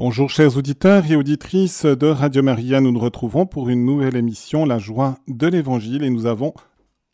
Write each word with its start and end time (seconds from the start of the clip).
Bonjour 0.00 0.30
chers 0.30 0.56
auditeurs 0.56 1.10
et 1.10 1.14
auditrices 1.14 1.84
de 1.84 2.06
Radio 2.06 2.42
Maria, 2.42 2.80
nous 2.80 2.90
nous 2.90 3.00
retrouvons 3.00 3.44
pour 3.44 3.68
une 3.68 3.84
nouvelle 3.84 4.16
émission 4.16 4.64
La 4.64 4.78
joie 4.78 5.18
de 5.28 5.46
l'Évangile 5.46 6.04
et 6.04 6.08
nous 6.08 6.24
avons 6.24 6.54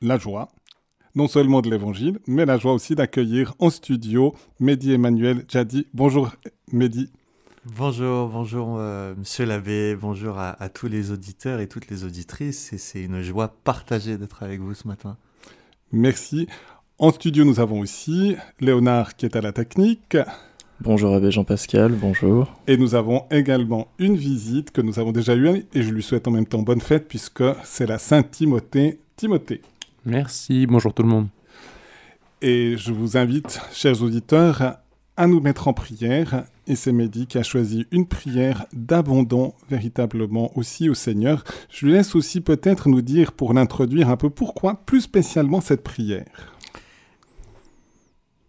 la 0.00 0.18
joie, 0.18 0.50
non 1.16 1.26
seulement 1.26 1.62
de 1.62 1.68
l'Évangile, 1.68 2.20
mais 2.28 2.46
la 2.46 2.58
joie 2.58 2.72
aussi 2.72 2.94
d'accueillir 2.94 3.54
en 3.58 3.70
studio 3.70 4.36
Mehdi 4.60 4.92
Emmanuel 4.92 5.44
Jadi. 5.48 5.88
Bonjour 5.94 6.30
Mehdi. 6.70 7.10
Bonjour, 7.64 8.28
bonjour 8.28 8.76
euh, 8.78 9.16
Monsieur 9.16 9.46
l'abbé, 9.46 9.96
bonjour 9.96 10.38
à, 10.38 10.50
à, 10.62 10.68
tous 10.68 10.86
les 10.86 11.10
auditeurs 11.10 11.58
et 11.58 11.66
toutes 11.66 11.88
les 11.88 12.04
auditrices 12.04 12.72
et 12.72 12.78
c'est 12.78 13.02
une 13.02 13.20
joie 13.20 13.48
partagée 13.64 14.16
d'être 14.16 14.44
avec 14.44 14.60
vous 14.60 14.74
ce 14.74 14.86
matin. 14.86 15.16
Merci. 15.90 16.46
En 16.98 17.10
studio 17.10 17.44
nous 17.44 17.58
avons 17.58 17.80
aussi 17.80 18.36
Léonard 18.60 19.16
qui 19.16 19.26
est 19.26 19.34
à 19.34 19.40
la 19.40 19.50
technique. 19.50 20.16
Bonjour 20.82 21.14
Abbé 21.14 21.30
Jean-Pascal, 21.30 21.92
bonjour. 21.92 22.52
Et 22.66 22.76
nous 22.76 22.94
avons 22.94 23.24
également 23.30 23.88
une 23.98 24.14
visite 24.14 24.72
que 24.72 24.82
nous 24.82 24.98
avons 24.98 25.10
déjà 25.10 25.34
eue 25.34 25.64
et 25.72 25.82
je 25.82 25.90
lui 25.90 26.02
souhaite 26.02 26.28
en 26.28 26.30
même 26.30 26.44
temps 26.44 26.60
bonne 26.60 26.82
fête 26.82 27.08
puisque 27.08 27.42
c'est 27.64 27.86
la 27.86 27.98
Sainte 27.98 28.30
Timothée. 28.30 29.00
Timothée. 29.16 29.62
Merci, 30.04 30.66
bonjour 30.66 30.92
tout 30.92 31.02
le 31.02 31.08
monde. 31.08 31.28
Et 32.42 32.76
je 32.76 32.92
vous 32.92 33.16
invite, 33.16 33.58
chers 33.72 34.02
auditeurs, 34.02 34.76
à 35.16 35.26
nous 35.26 35.40
mettre 35.40 35.66
en 35.66 35.72
prière. 35.72 36.44
Et 36.66 36.76
c'est 36.76 36.92
Mehdi 36.92 37.26
qui 37.26 37.38
a 37.38 37.42
choisi 37.42 37.86
une 37.90 38.06
prière 38.06 38.66
d'abandon 38.74 39.54
véritablement 39.70 40.50
aussi 40.58 40.90
au 40.90 40.94
Seigneur. 40.94 41.42
Je 41.70 41.86
lui 41.86 41.94
laisse 41.94 42.14
aussi 42.14 42.42
peut-être 42.42 42.90
nous 42.90 43.02
dire 43.02 43.32
pour 43.32 43.54
l'introduire 43.54 44.10
un 44.10 44.18
peu 44.18 44.28
pourquoi 44.28 44.74
plus 44.84 45.00
spécialement 45.00 45.62
cette 45.62 45.82
prière? 45.82 46.52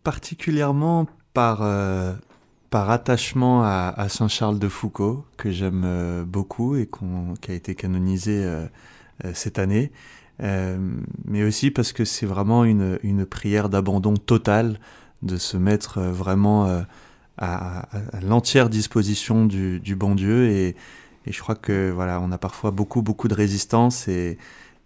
Particulièrement 0.03 1.07
par, 1.37 1.59
euh, 1.61 2.13
par 2.71 2.89
attachement 2.89 3.61
à, 3.61 3.93
à, 3.95 4.09
Saint 4.09 4.27
Charles 4.27 4.57
de 4.57 4.67
Foucault, 4.67 5.23
que 5.37 5.51
j'aime 5.51 5.83
euh, 5.85 6.23
beaucoup 6.25 6.75
et 6.75 6.89
qui 7.41 7.51
a 7.51 7.53
été 7.53 7.75
canonisé 7.75 8.43
euh, 8.43 8.65
cette 9.35 9.59
année, 9.59 9.91
mais 10.39 11.43
aussi 11.43 11.69
parce 11.69 11.93
que 11.93 12.05
c'est 12.05 12.25
vraiment 12.25 12.65
une, 12.65 12.97
une 13.03 13.23
prière 13.27 13.69
d'abandon 13.69 14.15
total, 14.15 14.79
de 15.21 15.37
se 15.37 15.57
mettre 15.57 16.01
vraiment 16.01 16.83
à, 17.37 17.87
l'entière 18.23 18.67
disposition 18.67 19.45
du, 19.45 19.95
bon 19.95 20.15
Dieu. 20.15 20.49
Et, 20.49 20.75
je 21.27 21.39
crois 21.39 21.55
que 21.55 21.91
voilà, 21.91 22.19
on 22.19 22.31
a 22.31 22.39
parfois 22.39 22.71
beaucoup, 22.71 23.03
beaucoup 23.03 23.27
de 23.27 23.35
résistance 23.35 24.07
et, 24.07 24.39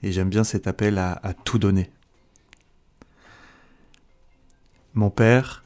j'aime 0.04 0.30
bien 0.30 0.44
cet 0.44 0.68
appel 0.68 0.98
à 0.98 1.34
tout 1.46 1.60
donner. 1.60 1.90
Mon 4.94 5.10
Père, 5.10 5.61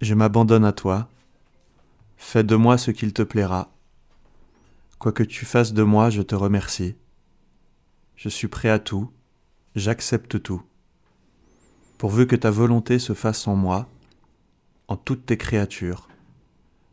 je 0.00 0.14
m'abandonne 0.14 0.64
à 0.64 0.72
toi. 0.72 1.08
Fais 2.16 2.44
de 2.44 2.56
moi 2.56 2.78
ce 2.78 2.90
qu'il 2.90 3.12
te 3.12 3.22
plaira. 3.22 3.70
Quoi 4.98 5.12
que 5.12 5.22
tu 5.22 5.44
fasses 5.44 5.72
de 5.72 5.82
moi, 5.82 6.10
je 6.10 6.22
te 6.22 6.34
remercie. 6.34 6.96
Je 8.16 8.28
suis 8.28 8.48
prêt 8.48 8.68
à 8.68 8.78
tout, 8.78 9.10
j'accepte 9.76 10.42
tout. 10.42 10.62
Pourvu 11.98 12.26
que 12.26 12.36
ta 12.36 12.50
volonté 12.50 12.98
se 12.98 13.12
fasse 13.12 13.46
en 13.46 13.56
moi, 13.56 13.88
en 14.88 14.96
toutes 14.96 15.26
tes 15.26 15.36
créatures, 15.36 16.08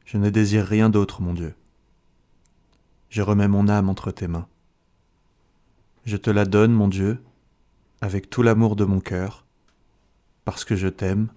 je 0.05 0.17
ne 0.17 0.29
désire 0.29 0.65
rien 0.65 0.89
d'autre, 0.89 1.21
mon 1.21 1.33
Dieu. 1.33 1.55
Je 3.09 3.21
remets 3.21 3.47
mon 3.47 3.67
âme 3.67 3.89
entre 3.89 4.11
tes 4.11 4.27
mains. 4.27 4.47
Je 6.05 6.17
te 6.17 6.29
la 6.29 6.45
donne, 6.45 6.73
mon 6.73 6.87
Dieu, 6.87 7.23
avec 8.01 8.29
tout 8.29 8.43
l'amour 8.43 8.75
de 8.75 8.85
mon 8.85 8.99
cœur, 8.99 9.45
parce 10.43 10.65
que 10.65 10.75
je 10.75 10.87
t'aime 10.87 11.29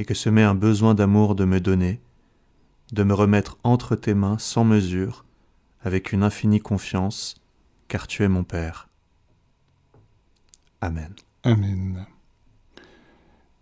et 0.00 0.06
que 0.06 0.14
se 0.14 0.30
met 0.30 0.42
un 0.42 0.54
besoin 0.54 0.94
d'amour 0.94 1.34
de 1.34 1.44
me 1.44 1.60
donner, 1.60 2.00
de 2.90 3.02
me 3.02 3.12
remettre 3.12 3.58
entre 3.64 3.96
tes 3.96 4.14
mains 4.14 4.38
sans 4.38 4.64
mesure, 4.64 5.26
avec 5.82 6.12
une 6.12 6.22
infinie 6.22 6.58
confiance, 6.58 7.34
car 7.86 8.06
tu 8.06 8.22
es 8.22 8.28
mon 8.28 8.42
Père. 8.42 8.88
Amen. 10.80 11.12
Amen. 11.44 12.06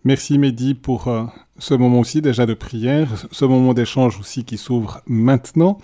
Merci 0.05 0.39
Mehdi 0.39 0.75
pour 0.75 1.09
euh, 1.09 1.25
ce 1.59 1.75
moment 1.75 1.99
aussi 1.99 2.23
déjà 2.23 2.47
de 2.47 2.55
prière, 2.55 3.27
ce 3.33 3.45
moment 3.45 3.75
d'échange 3.75 4.21
aussi 4.21 4.45
qui 4.45 4.59
s'ouvre 4.59 5.03
maintenant. 5.09 5.79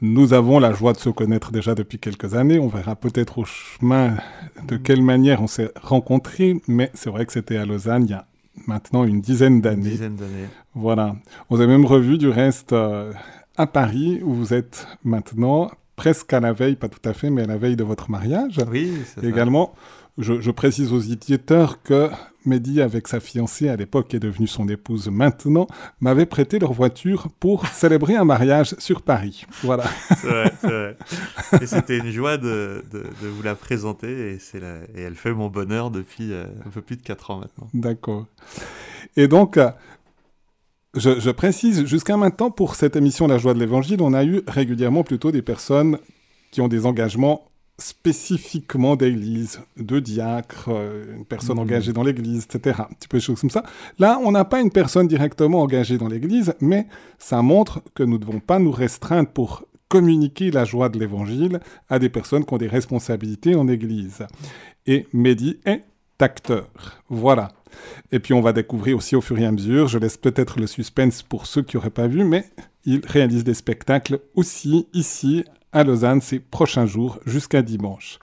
Nous 0.00 0.32
avons 0.32 0.60
la 0.60 0.72
joie 0.72 0.92
de 0.92 0.98
se 0.98 1.10
connaître 1.10 1.50
déjà 1.50 1.74
depuis 1.74 1.98
quelques 1.98 2.34
années. 2.34 2.60
On 2.60 2.68
verra 2.68 2.94
peut-être 2.94 3.38
au 3.38 3.44
chemin 3.44 4.16
de 4.62 4.76
quelle 4.76 5.02
manière 5.02 5.42
on 5.42 5.48
s'est 5.48 5.72
rencontrés, 5.82 6.62
mais 6.68 6.92
c'est 6.94 7.10
vrai 7.10 7.26
que 7.26 7.32
c'était 7.32 7.56
à 7.56 7.66
Lausanne 7.66 8.04
il 8.04 8.10
y 8.10 8.14
a 8.14 8.28
maintenant 8.66 9.04
une 9.04 9.20
dizaine 9.20 9.60
d'années. 9.60 9.90
dizaine 9.90 10.16
d'années. 10.16 10.48
Voilà. 10.74 11.16
On 11.50 11.60
a 11.60 11.66
même 11.66 11.84
revu 11.84 12.18
du 12.18 12.28
reste 12.28 12.72
euh, 12.72 13.12
à 13.56 13.66
Paris, 13.66 14.20
où 14.22 14.32
vous 14.32 14.54
êtes 14.54 14.86
maintenant, 15.04 15.70
presque 15.96 16.32
à 16.32 16.40
la 16.40 16.52
veille, 16.52 16.76
pas 16.76 16.88
tout 16.88 17.06
à 17.08 17.12
fait, 17.12 17.30
mais 17.30 17.42
à 17.42 17.46
la 17.46 17.56
veille 17.56 17.76
de 17.76 17.84
votre 17.84 18.10
mariage. 18.10 18.60
Oui, 18.70 18.92
c'est 19.06 19.24
Également, 19.24 19.74
je, 20.18 20.40
je, 20.40 20.50
précise 20.50 20.92
aux 20.92 20.98
auditeurs 20.98 21.82
que 21.82 22.08
Mehdi, 22.46 22.80
avec 22.80 23.08
sa 23.08 23.20
fiancée 23.20 23.68
à 23.68 23.76
l'époque, 23.76 24.14
est 24.14 24.20
devenue 24.20 24.46
son 24.46 24.68
épouse 24.68 25.08
maintenant, 25.08 25.66
m'avait 26.00 26.26
prêté 26.26 26.58
leur 26.58 26.72
voiture 26.72 27.28
pour 27.40 27.66
célébrer 27.68 28.16
un 28.16 28.24
mariage 28.24 28.74
sur 28.78 29.02
Paris. 29.02 29.46
Voilà. 29.62 29.84
C'est 30.20 30.26
vrai, 30.26 30.52
c'est 30.60 30.66
vrai. 30.66 30.96
Et 31.62 31.66
c'était 31.66 31.98
une 31.98 32.10
joie 32.10 32.36
de, 32.36 32.84
de, 32.90 33.04
de, 33.22 33.28
vous 33.28 33.42
la 33.42 33.54
présenter 33.54 34.38
et, 34.54 34.60
la, 34.60 34.76
et 34.94 35.02
elle 35.02 35.14
fait 35.14 35.32
mon 35.32 35.48
bonheur 35.48 35.90
depuis 35.90 36.32
euh, 36.32 36.44
un 36.66 36.70
peu 36.70 36.80
plus 36.80 36.96
de 36.96 37.02
4 37.02 37.30
ans 37.30 37.38
maintenant. 37.38 37.68
D'accord. 37.74 38.26
Et 39.16 39.28
donc, 39.28 39.58
je, 40.94 41.20
je 41.20 41.30
précise, 41.30 41.86
jusqu'à 41.86 42.16
maintenant, 42.16 42.50
pour 42.50 42.74
cette 42.74 42.96
émission 42.96 43.26
La 43.26 43.38
joie 43.38 43.54
de 43.54 43.58
l'évangile, 43.58 44.00
on 44.00 44.12
a 44.12 44.24
eu 44.24 44.42
régulièrement 44.46 45.02
plutôt 45.04 45.32
des 45.32 45.42
personnes 45.42 45.98
qui 46.50 46.60
ont 46.60 46.68
des 46.68 46.86
engagements 46.86 47.50
spécifiquement 47.78 48.94
d'église, 48.94 49.60
de 49.76 49.98
diacre, 49.98 50.68
euh, 50.68 51.16
une 51.16 51.24
personne 51.24 51.56
mmh. 51.56 51.60
engagée 51.60 51.92
dans 51.92 52.04
l'église, 52.04 52.44
etc. 52.44 52.82
Un 52.88 52.94
petit 52.94 53.08
peu 53.08 53.18
de 53.18 53.22
choses 53.22 53.40
comme 53.40 53.50
ça. 53.50 53.64
Là, 53.98 54.20
on 54.22 54.30
n'a 54.30 54.44
pas 54.44 54.60
une 54.60 54.70
personne 54.70 55.08
directement 55.08 55.62
engagée 55.62 55.98
dans 55.98 56.08
l'église, 56.08 56.54
mais 56.60 56.86
ça 57.18 57.42
montre 57.42 57.82
que 57.94 58.02
nous 58.02 58.14
ne 58.14 58.18
devons 58.18 58.40
pas 58.40 58.58
nous 58.58 58.70
restreindre 58.70 59.28
pour 59.28 59.64
communiquer 59.88 60.50
la 60.50 60.64
joie 60.64 60.88
de 60.88 60.98
l'évangile 60.98 61.60
à 61.88 61.98
des 61.98 62.08
personnes 62.08 62.44
qui 62.44 62.54
ont 62.54 62.58
des 62.58 62.68
responsabilités 62.68 63.54
en 63.54 63.68
église. 63.68 64.24
Et 64.86 65.06
Mehdi 65.12 65.58
est 65.64 65.84
acteur. 66.20 66.70
Voilà. 67.08 67.52
Et 68.12 68.18
puis 68.18 68.34
on 68.34 68.40
va 68.40 68.52
découvrir 68.52 68.96
aussi 68.96 69.16
au 69.16 69.20
fur 69.20 69.38
et 69.38 69.44
à 69.44 69.52
mesure, 69.52 69.88
je 69.88 69.98
laisse 69.98 70.16
peut-être 70.16 70.58
le 70.58 70.66
suspense 70.66 71.22
pour 71.22 71.46
ceux 71.46 71.62
qui 71.62 71.76
n'auraient 71.76 71.90
pas 71.90 72.06
vu, 72.06 72.24
mais 72.24 72.44
il 72.84 73.00
réalise 73.04 73.44
des 73.44 73.54
spectacles 73.54 74.20
aussi 74.34 74.86
ici 74.94 75.44
à 75.74 75.84
Lausanne 75.84 76.22
ces 76.22 76.38
prochains 76.38 76.86
jours 76.86 77.18
jusqu'à 77.26 77.60
dimanche. 77.60 78.18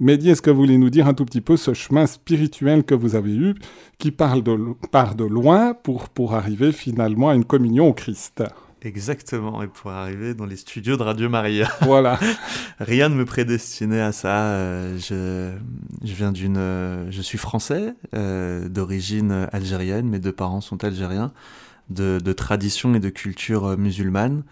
Mehdi, 0.00 0.30
est-ce 0.30 0.42
que 0.42 0.50
vous 0.50 0.56
voulez 0.60 0.78
nous 0.78 0.90
dire 0.90 1.06
un 1.06 1.14
tout 1.14 1.24
petit 1.24 1.40
peu 1.40 1.56
ce 1.56 1.72
chemin 1.74 2.06
spirituel 2.06 2.82
que 2.84 2.94
vous 2.94 3.14
avez 3.14 3.34
eu, 3.34 3.54
qui 3.98 4.10
parle 4.10 4.42
de, 4.42 4.56
part 4.90 5.14
de 5.14 5.24
loin 5.24 5.74
pour, 5.74 6.08
pour 6.08 6.34
arriver 6.34 6.72
finalement 6.72 7.28
à 7.28 7.34
une 7.34 7.44
communion 7.44 7.88
au 7.88 7.92
Christ? 7.92 8.42
Exactement, 8.82 9.62
et 9.62 9.66
pour 9.66 9.92
arriver 9.92 10.34
dans 10.34 10.44
les 10.44 10.56
studios 10.56 10.96
de 10.96 11.02
Radio 11.02 11.28
Maria. 11.28 11.70
Voilà. 11.82 12.18
Rien 12.80 13.08
ne 13.08 13.14
me 13.14 13.24
prédestinait 13.24 14.00
à 14.00 14.12
ça. 14.12 14.46
Euh, 14.48 14.98
je, 14.98 15.56
je 16.06 16.14
viens 16.14 16.32
d'une, 16.32 17.06
je 17.08 17.22
suis 17.22 17.38
français, 17.38 17.94
euh, 18.14 18.68
d'origine 18.68 19.48
algérienne. 19.52 20.08
Mes 20.08 20.18
deux 20.18 20.32
parents 20.32 20.60
sont 20.60 20.84
algériens, 20.84 21.32
de, 21.88 22.18
de 22.22 22.32
tradition 22.32 22.94
et 22.94 23.00
de 23.00 23.10
culture 23.10 23.78
musulmane. 23.78 24.42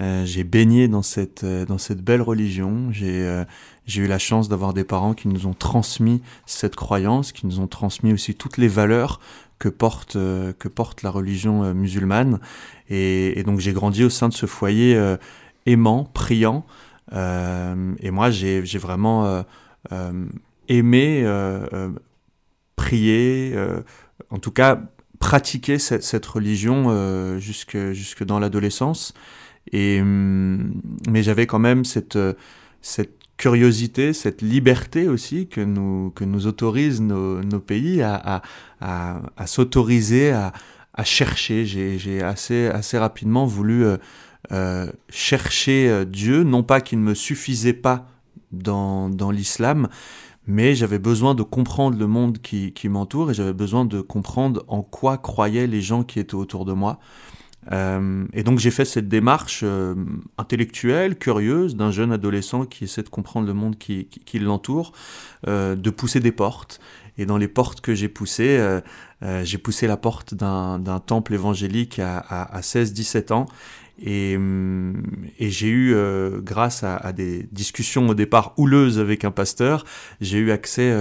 Euh, 0.00 0.24
j'ai 0.24 0.42
baigné 0.42 0.88
dans 0.88 1.02
cette, 1.02 1.44
euh, 1.44 1.64
dans 1.66 1.78
cette 1.78 2.02
belle 2.02 2.22
religion. 2.22 2.90
J'ai 2.90 3.22
euh, 3.22 3.44
j'ai 3.86 4.02
eu 4.02 4.06
la 4.06 4.18
chance 4.18 4.48
d'avoir 4.48 4.74
des 4.74 4.84
parents 4.84 5.14
qui 5.14 5.28
nous 5.28 5.46
ont 5.46 5.52
transmis 5.52 6.22
cette 6.46 6.74
croyance, 6.74 7.32
qui 7.32 7.46
nous 7.46 7.60
ont 7.60 7.66
transmis 7.66 8.12
aussi 8.12 8.34
toutes 8.34 8.56
les 8.56 8.68
valeurs 8.68 9.20
que 9.58 9.68
porte, 9.68 10.16
euh, 10.16 10.52
que 10.58 10.68
porte 10.68 11.02
la 11.02 11.10
religion 11.10 11.62
euh, 11.62 11.74
musulmane. 11.74 12.40
Et, 12.88 13.38
et 13.38 13.42
donc 13.44 13.60
j'ai 13.60 13.72
grandi 13.72 14.02
au 14.02 14.10
sein 14.10 14.28
de 14.28 14.34
ce 14.34 14.46
foyer 14.46 14.98
aimant, 15.66 16.04
priant. 16.04 16.66
et 17.12 18.10
moi, 18.10 18.30
j'ai 18.30 18.78
vraiment 18.78 19.44
aimé 20.68 21.24
prier, 22.76 23.56
en 24.28 24.38
tout 24.38 24.50
cas 24.50 24.82
pratiquer 25.18 25.78
cette, 25.78 26.02
cette 26.02 26.26
religion 26.26 27.38
jusque, 27.38 27.92
jusque 27.92 28.24
dans 28.24 28.38
l'adolescence. 28.38 29.14
Et, 29.72 30.02
mais 30.02 31.22
j'avais 31.22 31.46
quand 31.46 31.58
même 31.58 31.84
cette, 31.84 32.18
cette 32.80 33.18
curiosité, 33.36 34.12
cette 34.12 34.42
liberté 34.42 35.08
aussi 35.08 35.48
que 35.48 35.60
nous, 35.60 36.10
que 36.14 36.24
nous 36.24 36.46
autorisent 36.46 37.00
nos, 37.00 37.42
nos 37.42 37.60
pays 37.60 38.02
à, 38.02 38.14
à, 38.14 38.42
à, 38.80 39.22
à 39.36 39.46
s'autoriser 39.46 40.30
à, 40.30 40.52
à 40.92 41.04
chercher. 41.04 41.66
J'ai 41.66 42.22
assez, 42.22 42.66
assez 42.66 42.98
rapidement 42.98 43.46
voulu 43.46 43.84
euh, 43.84 43.96
euh, 44.52 44.92
chercher 45.08 46.04
Dieu, 46.06 46.44
non 46.44 46.62
pas 46.62 46.80
qu'il 46.80 47.00
ne 47.00 47.04
me 47.04 47.14
suffisait 47.14 47.72
pas 47.72 48.06
dans, 48.52 49.08
dans 49.08 49.30
l'islam, 49.30 49.88
mais 50.46 50.74
j'avais 50.74 50.98
besoin 50.98 51.34
de 51.34 51.42
comprendre 51.42 51.98
le 51.98 52.06
monde 52.06 52.38
qui, 52.38 52.72
qui 52.72 52.88
m'entoure 52.88 53.30
et 53.30 53.34
j'avais 53.34 53.52
besoin 53.54 53.84
de 53.84 54.00
comprendre 54.00 54.64
en 54.68 54.82
quoi 54.82 55.18
croyaient 55.18 55.66
les 55.66 55.80
gens 55.80 56.04
qui 56.04 56.20
étaient 56.20 56.34
autour 56.34 56.64
de 56.64 56.72
moi. 56.72 57.00
Euh, 57.72 58.26
et 58.32 58.42
donc 58.42 58.58
j'ai 58.58 58.70
fait 58.70 58.84
cette 58.84 59.08
démarche 59.08 59.60
euh, 59.62 59.94
intellectuelle, 60.38 61.16
curieuse, 61.16 61.76
d'un 61.76 61.90
jeune 61.90 62.12
adolescent 62.12 62.66
qui 62.66 62.84
essaie 62.84 63.02
de 63.02 63.08
comprendre 63.08 63.46
le 63.46 63.54
monde 63.54 63.78
qui, 63.78 64.06
qui, 64.06 64.38
l'entoure, 64.38 64.92
euh, 65.46 65.74
de 65.76 65.90
pousser 65.90 66.20
des 66.20 66.32
portes. 66.32 66.80
Et 67.16 67.26
dans 67.26 67.38
les 67.38 67.48
portes 67.48 67.80
que 67.80 67.94
j'ai 67.94 68.08
poussées, 68.08 68.80
j'ai 69.44 69.58
poussé 69.58 69.86
la 69.86 69.96
porte 69.96 70.34
d'un 70.34 71.00
temple 71.06 71.34
évangélique 71.34 72.00
à, 72.00 72.18
à, 72.18 72.56
à 72.56 72.60
16-17 72.60 73.32
ans. 73.32 73.46
Et, 74.02 74.36
et 75.38 75.50
j'ai 75.50 75.68
eu, 75.68 75.94
grâce 76.42 76.82
à, 76.82 76.96
à, 76.96 77.12
des 77.12 77.48
discussions 77.52 78.08
au 78.08 78.14
départ 78.14 78.52
houleuses 78.56 78.98
avec 78.98 79.24
un 79.24 79.30
pasteur, 79.30 79.84
j'ai 80.20 80.38
eu 80.38 80.50
accès 80.50 80.92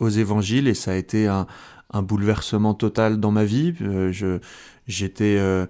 aux 0.00 0.08
évangiles 0.08 0.66
et 0.66 0.74
ça 0.74 0.90
a 0.90 0.96
été 0.96 1.28
un, 1.28 1.46
un 1.92 2.02
bouleversement 2.02 2.74
total 2.74 3.20
dans 3.20 3.30
ma 3.30 3.44
vie. 3.44 3.72
je 3.78 4.40
j'étais 4.86 5.36
euh, 5.38 5.66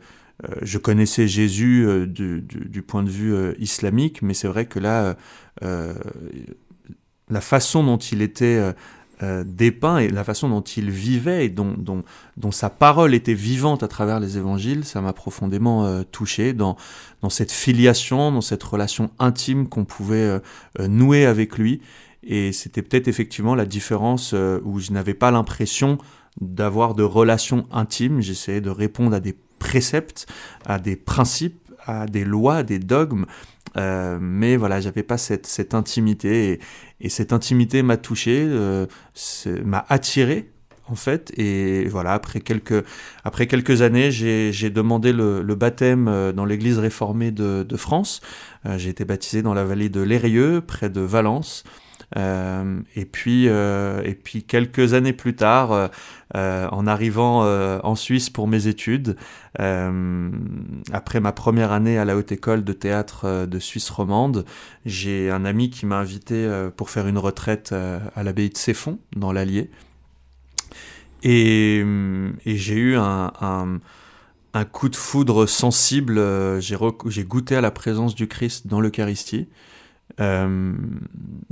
je 0.62 0.78
connaissais 0.78 1.28
Jésus 1.28 1.86
euh, 1.86 2.06
du, 2.06 2.82
point 2.82 3.02
de 3.02 3.10
vue 3.10 3.34
euh, 3.34 3.54
islamique, 3.58 4.22
mais 4.22 4.34
c'est 4.34 4.48
vrai 4.48 4.66
que 4.66 4.78
là, 4.78 5.16
la 5.62 7.40
façon 7.40 7.82
dont 7.82 7.96
il 7.96 8.22
était 8.22 8.74
dépeint 9.46 9.98
et 9.98 10.10
la 10.10 10.22
façon 10.22 10.50
dont 10.50 10.60
il 10.60 10.90
vivait 10.90 11.46
et 11.46 11.48
dont, 11.48 12.02
sa 12.50 12.68
parole 12.68 13.14
était 13.14 13.34
vivante 13.34 13.82
à 13.82 13.88
travers 13.88 14.20
les 14.20 14.36
évangiles, 14.36 14.84
ça 14.84 15.00
m'a 15.00 15.14
profondément 15.14 16.04
touché 16.04 16.52
dans, 16.52 16.76
dans 17.22 17.30
cette 17.30 17.50
filiation, 17.50 18.30
dans 18.30 18.42
cette 18.42 18.62
relation 18.62 19.10
intime 19.18 19.68
qu'on 19.68 19.86
pouvait 19.86 20.40
nouer 20.78 21.24
avec 21.24 21.56
lui. 21.56 21.80
Et 22.22 22.52
c'était 22.52 22.82
peut-être 22.82 23.08
effectivement 23.08 23.54
la 23.54 23.64
différence 23.64 24.34
où 24.62 24.78
je 24.78 24.92
n'avais 24.92 25.14
pas 25.14 25.30
l'impression 25.30 25.96
d'avoir 26.42 26.94
de 26.94 27.02
relations 27.02 27.66
intimes. 27.72 28.20
J'essayais 28.20 28.60
de 28.60 28.70
répondre 28.70 29.16
à 29.16 29.20
des 29.20 29.34
préceptes, 29.66 30.26
à 30.64 30.78
des 30.78 30.94
principes, 30.94 31.72
à 31.86 32.06
des 32.06 32.24
lois, 32.24 32.58
à 32.58 32.62
des 32.62 32.78
dogmes. 32.78 33.26
Euh, 33.76 34.16
mais 34.20 34.56
voilà, 34.56 34.80
j'avais 34.80 35.02
pas 35.02 35.18
cette, 35.18 35.74
intimité 35.74 36.60
et, 37.00 37.08
cette 37.08 37.32
intimité 37.32 37.82
m'a 37.82 37.96
touché, 37.96 38.46
euh, 38.48 38.86
m'a 39.64 39.84
attiré 39.88 40.50
en 40.88 40.94
fait. 40.94 41.32
Et 41.36 41.88
voilà, 41.88 42.12
après 42.12 42.40
quelques, 42.40 42.84
après 43.24 43.48
quelques 43.48 43.82
années, 43.82 44.12
j'ai 44.12 44.70
demandé 44.70 45.12
le, 45.12 45.42
baptême 45.56 46.06
euh, 46.06 46.32
dans 46.32 46.44
l'église 46.44 46.78
réformée 46.78 47.32
de, 47.32 47.66
France. 47.76 48.20
j'ai 48.76 48.90
été 48.90 49.04
baptisé 49.04 49.42
dans 49.42 49.52
la 49.52 49.64
vallée 49.64 49.88
de 49.88 50.00
l'Érieux, 50.00 50.62
près 50.64 50.90
de 50.90 51.00
Valence. 51.00 51.64
Et 52.14 53.04
puis, 53.04 53.46
et 53.46 54.18
puis 54.22 54.44
quelques 54.44 54.94
années 54.94 55.12
plus 55.12 55.34
tard, 55.34 55.90
euh, 56.34 56.68
en 56.72 56.86
arrivant 56.86 57.42
en 57.84 57.94
Suisse 57.94 58.30
pour 58.30 58.48
mes 58.48 58.66
études, 58.66 59.16
après 59.58 61.20
ma 61.20 61.32
première 61.32 61.72
année 61.72 61.98
à 61.98 62.04
la 62.04 62.16
haute 62.16 62.32
école 62.32 62.64
de 62.64 62.72
théâtre 62.72 63.46
de 63.46 63.58
Suisse 63.58 63.90
romande, 63.90 64.44
j'ai 64.84 65.30
un 65.30 65.44
ami 65.44 65.70
qui 65.70 65.86
m'a 65.86 65.98
invité 65.98 66.48
pour 66.76 66.90
faire 66.90 67.06
une 67.06 67.18
retraite 67.18 67.72
à 67.72 68.22
l'abbaye 68.22 68.50
de 68.50 68.56
Céphon, 68.56 68.98
dans 69.14 69.32
l'Allier. 69.32 69.70
Et, 71.22 71.84
j'ai 72.44 72.76
eu 72.76 72.96
un, 72.96 73.80
coup 74.72 74.88
de 74.88 74.96
foudre 74.96 75.46
sensible. 75.46 76.20
J'ai 76.60 77.24
goûté 77.24 77.56
à 77.56 77.60
la 77.60 77.70
présence 77.70 78.14
du 78.14 78.26
Christ 78.26 78.66
dans 78.66 78.80
l'Eucharistie. 78.80 79.48
Euh, 80.20 80.72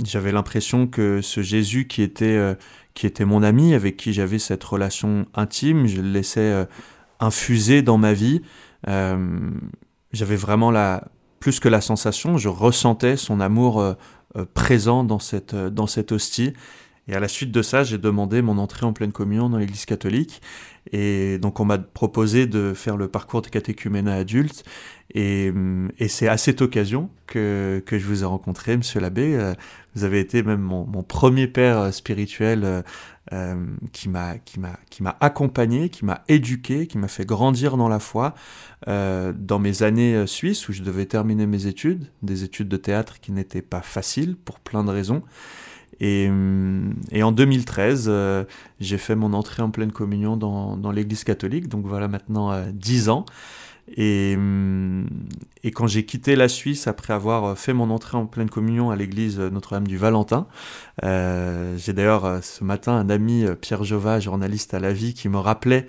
j'avais 0.03 0.31
l'impression 0.31 0.87
que 0.87 1.21
ce 1.21 1.41
Jésus 1.41 1.87
qui 1.87 2.01
était, 2.01 2.25
euh, 2.25 2.55
qui 2.95 3.05
était 3.05 3.25
mon 3.25 3.43
ami, 3.43 3.75
avec 3.75 3.97
qui 3.97 4.13
j'avais 4.13 4.39
cette 4.39 4.63
relation 4.63 5.27
intime, 5.35 5.85
je 5.85 6.01
le 6.01 6.09
laissais 6.09 6.39
euh, 6.39 6.65
infuser 7.19 7.83
dans 7.83 7.97
ma 7.97 8.13
vie. 8.13 8.41
j'avais 10.11 10.35
vraiment 10.35 10.71
la, 10.71 11.03
plus 11.39 11.59
que 11.59 11.69
la 11.69 11.81
sensation, 11.81 12.37
je 12.37 12.49
ressentais 12.49 13.17
son 13.17 13.39
amour 13.39 13.95
présent 14.53 15.03
dans 15.03 15.19
cette, 15.19 15.55
dans 15.55 15.87
cette 15.87 16.11
hostie. 16.11 16.53
Et 17.07 17.13
à 17.13 17.19
la 17.19 17.27
suite 17.27 17.51
de 17.51 17.61
ça, 17.61 17.83
j'ai 17.83 17.99
demandé 17.99 18.41
mon 18.41 18.57
entrée 18.57 18.85
en 18.85 18.93
pleine 18.93 19.11
communion 19.11 19.49
dans 19.49 19.57
l'Église 19.57 19.85
catholique. 19.85 20.41
Et 20.91 21.37
donc 21.37 21.59
on 21.59 21.65
m'a 21.65 21.77
proposé 21.77 22.47
de 22.47 22.73
faire 22.73 22.97
le 22.97 23.07
parcours 23.07 23.41
de 23.41 23.47
catéchuménat 23.47 24.15
adulte. 24.15 24.63
Et, 25.13 25.51
et 25.99 26.07
c'est 26.07 26.27
à 26.27 26.37
cette 26.37 26.61
occasion 26.61 27.09
que, 27.27 27.83
que 27.85 27.99
je 27.99 28.05
vous 28.07 28.23
ai 28.23 28.25
rencontré, 28.25 28.75
monsieur 28.75 28.99
l'abbé. 28.99 29.35
Euh, 29.35 29.53
vous 29.93 30.03
avez 30.03 30.19
été 30.19 30.41
même 30.41 30.61
mon, 30.61 30.85
mon 30.85 31.03
premier 31.03 31.47
père 31.47 31.77
euh, 31.79 31.91
spirituel 31.91 32.63
euh, 32.63 32.81
euh, 33.33 33.55
qui 33.93 34.09
m'a 34.09 34.37
accompagné, 35.19 35.89
qui 35.89 36.05
m'a 36.05 36.23
éduqué, 36.27 36.87
qui 36.87 36.97
m'a 36.97 37.07
fait 37.07 37.25
grandir 37.25 37.77
dans 37.77 37.87
la 37.87 37.99
foi 37.99 38.33
euh, 38.87 39.31
dans 39.37 39.59
mes 39.59 39.83
années 39.83 40.25
suisses 40.27 40.67
où 40.69 40.73
je 40.73 40.81
devais 40.81 41.05
terminer 41.05 41.45
mes 41.45 41.67
études, 41.67 42.07
des 42.23 42.43
études 42.43 42.67
de 42.67 42.77
théâtre 42.77 43.19
qui 43.19 43.31
n'étaient 43.31 43.61
pas 43.61 43.81
faciles 43.81 44.35
pour 44.35 44.59
plein 44.59 44.83
de 44.83 44.91
raisons. 44.91 45.21
Et, 45.99 46.29
et, 47.11 47.23
en 47.23 47.31
2013, 47.31 48.11
j'ai 48.79 48.97
fait 48.97 49.15
mon 49.15 49.33
entrée 49.33 49.61
en 49.61 49.69
pleine 49.69 49.91
communion 49.91 50.37
dans, 50.37 50.77
dans 50.77 50.91
l'Église 50.91 51.23
catholique, 51.23 51.69
donc 51.69 51.85
voilà 51.85 52.07
maintenant 52.07 52.53
dix 52.73 53.09
ans. 53.09 53.25
Et, 53.95 54.35
et 55.63 55.71
quand 55.71 55.85
j'ai 55.87 56.05
quitté 56.05 56.35
la 56.35 56.47
Suisse 56.47 56.87
après 56.87 57.13
avoir 57.13 57.57
fait 57.57 57.73
mon 57.73 57.91
entrée 57.91 58.17
en 58.17 58.25
pleine 58.25 58.49
communion 58.49 58.89
à 58.89 58.95
l'église 58.95 59.39
Notre-Dame 59.39 59.87
du 59.87 59.97
Valentin, 59.97 60.47
euh, 61.03 61.77
j'ai 61.77 61.93
d'ailleurs 61.93 62.25
euh, 62.25 62.39
ce 62.41 62.63
matin 62.63 62.93
un 62.93 63.09
ami, 63.09 63.45
euh, 63.45 63.53
Pierre 63.53 63.83
Jova, 63.83 64.19
journaliste 64.19 64.73
à 64.73 64.79
la 64.79 64.91
vie, 64.91 65.13
qui 65.13 65.29
me 65.29 65.37
rappelait 65.37 65.85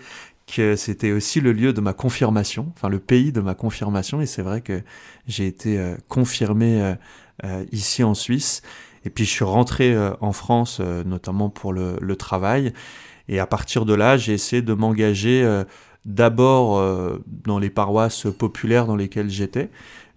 que 0.47 0.77
c'était 0.77 1.13
aussi 1.13 1.41
le 1.41 1.53
lieu 1.53 1.73
de 1.73 1.81
ma 1.81 1.93
confirmation, 1.93 2.73
enfin 2.77 2.89
le 2.89 3.01
pays 3.01 3.33
de 3.33 3.41
ma 3.41 3.55
confirmation, 3.55 4.21
et 4.21 4.27
c'est 4.27 4.43
vrai 4.43 4.61
que 4.61 4.83
j'ai 5.27 5.47
été 5.47 5.79
euh, 5.79 5.97
confirmé 6.09 6.81
euh, 6.83 6.95
euh, 7.45 7.65
ici 7.73 8.05
en 8.05 8.15
Suisse. 8.15 8.63
Et 9.07 9.11
puis 9.11 9.25
je 9.25 9.31
suis 9.31 9.45
rentré 9.45 9.97
en 10.21 10.33
France, 10.33 10.81
notamment 10.81 11.49
pour 11.49 11.73
le, 11.73 12.17
travail, 12.17 12.75
et 13.29 13.39
à 13.39 13.47
partir 13.47 13.87
de 13.87 13.95
là, 13.95 14.17
j'ai 14.17 14.35
essayé 14.35 14.61
de 14.61 14.75
m'engager 14.75 15.65
d'abord 16.07 16.79
euh, 16.79 17.23
dans 17.45 17.59
les 17.59 17.69
paroisses 17.69 18.27
populaires 18.39 18.87
dans 18.87 18.97
lesquelles 18.97 19.29
j'étais, 19.29 19.71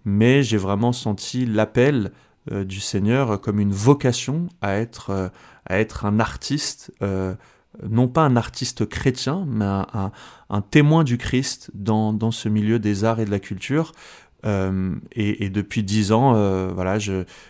mais 0.06 0.44
j'ai 0.44 0.58
vraiment 0.58 0.94
senti 0.94 1.46
l'appel 1.46 2.12
euh, 2.52 2.64
du 2.64 2.80
Seigneur 2.80 3.42
comme 3.42 3.60
une 3.60 3.74
vocation 3.74 4.48
à 4.62 4.76
être, 4.76 5.10
euh, 5.10 5.30
un 6.04 6.20
artiste, 6.20 6.92
non 7.88 8.08
pas 8.08 8.22
un 8.22 8.36
artiste 8.36 8.88
chrétien, 8.88 9.46
mais 9.48 9.66
un, 9.66 10.62
témoin 10.62 11.04
du 11.04 11.18
Christ 11.20 11.70
dans, 11.76 12.32
ce 12.32 12.50
milieu 12.50 12.80
des 12.80 13.04
arts 13.04 13.20
et 13.20 13.26
de 13.26 13.32
la 13.32 13.40
culture. 13.40 13.92
Et, 14.46 15.46
et, 15.46 15.50
depuis 15.50 15.84
dix 15.84 16.12
ans, 16.12 16.34
voilà, 16.74 16.98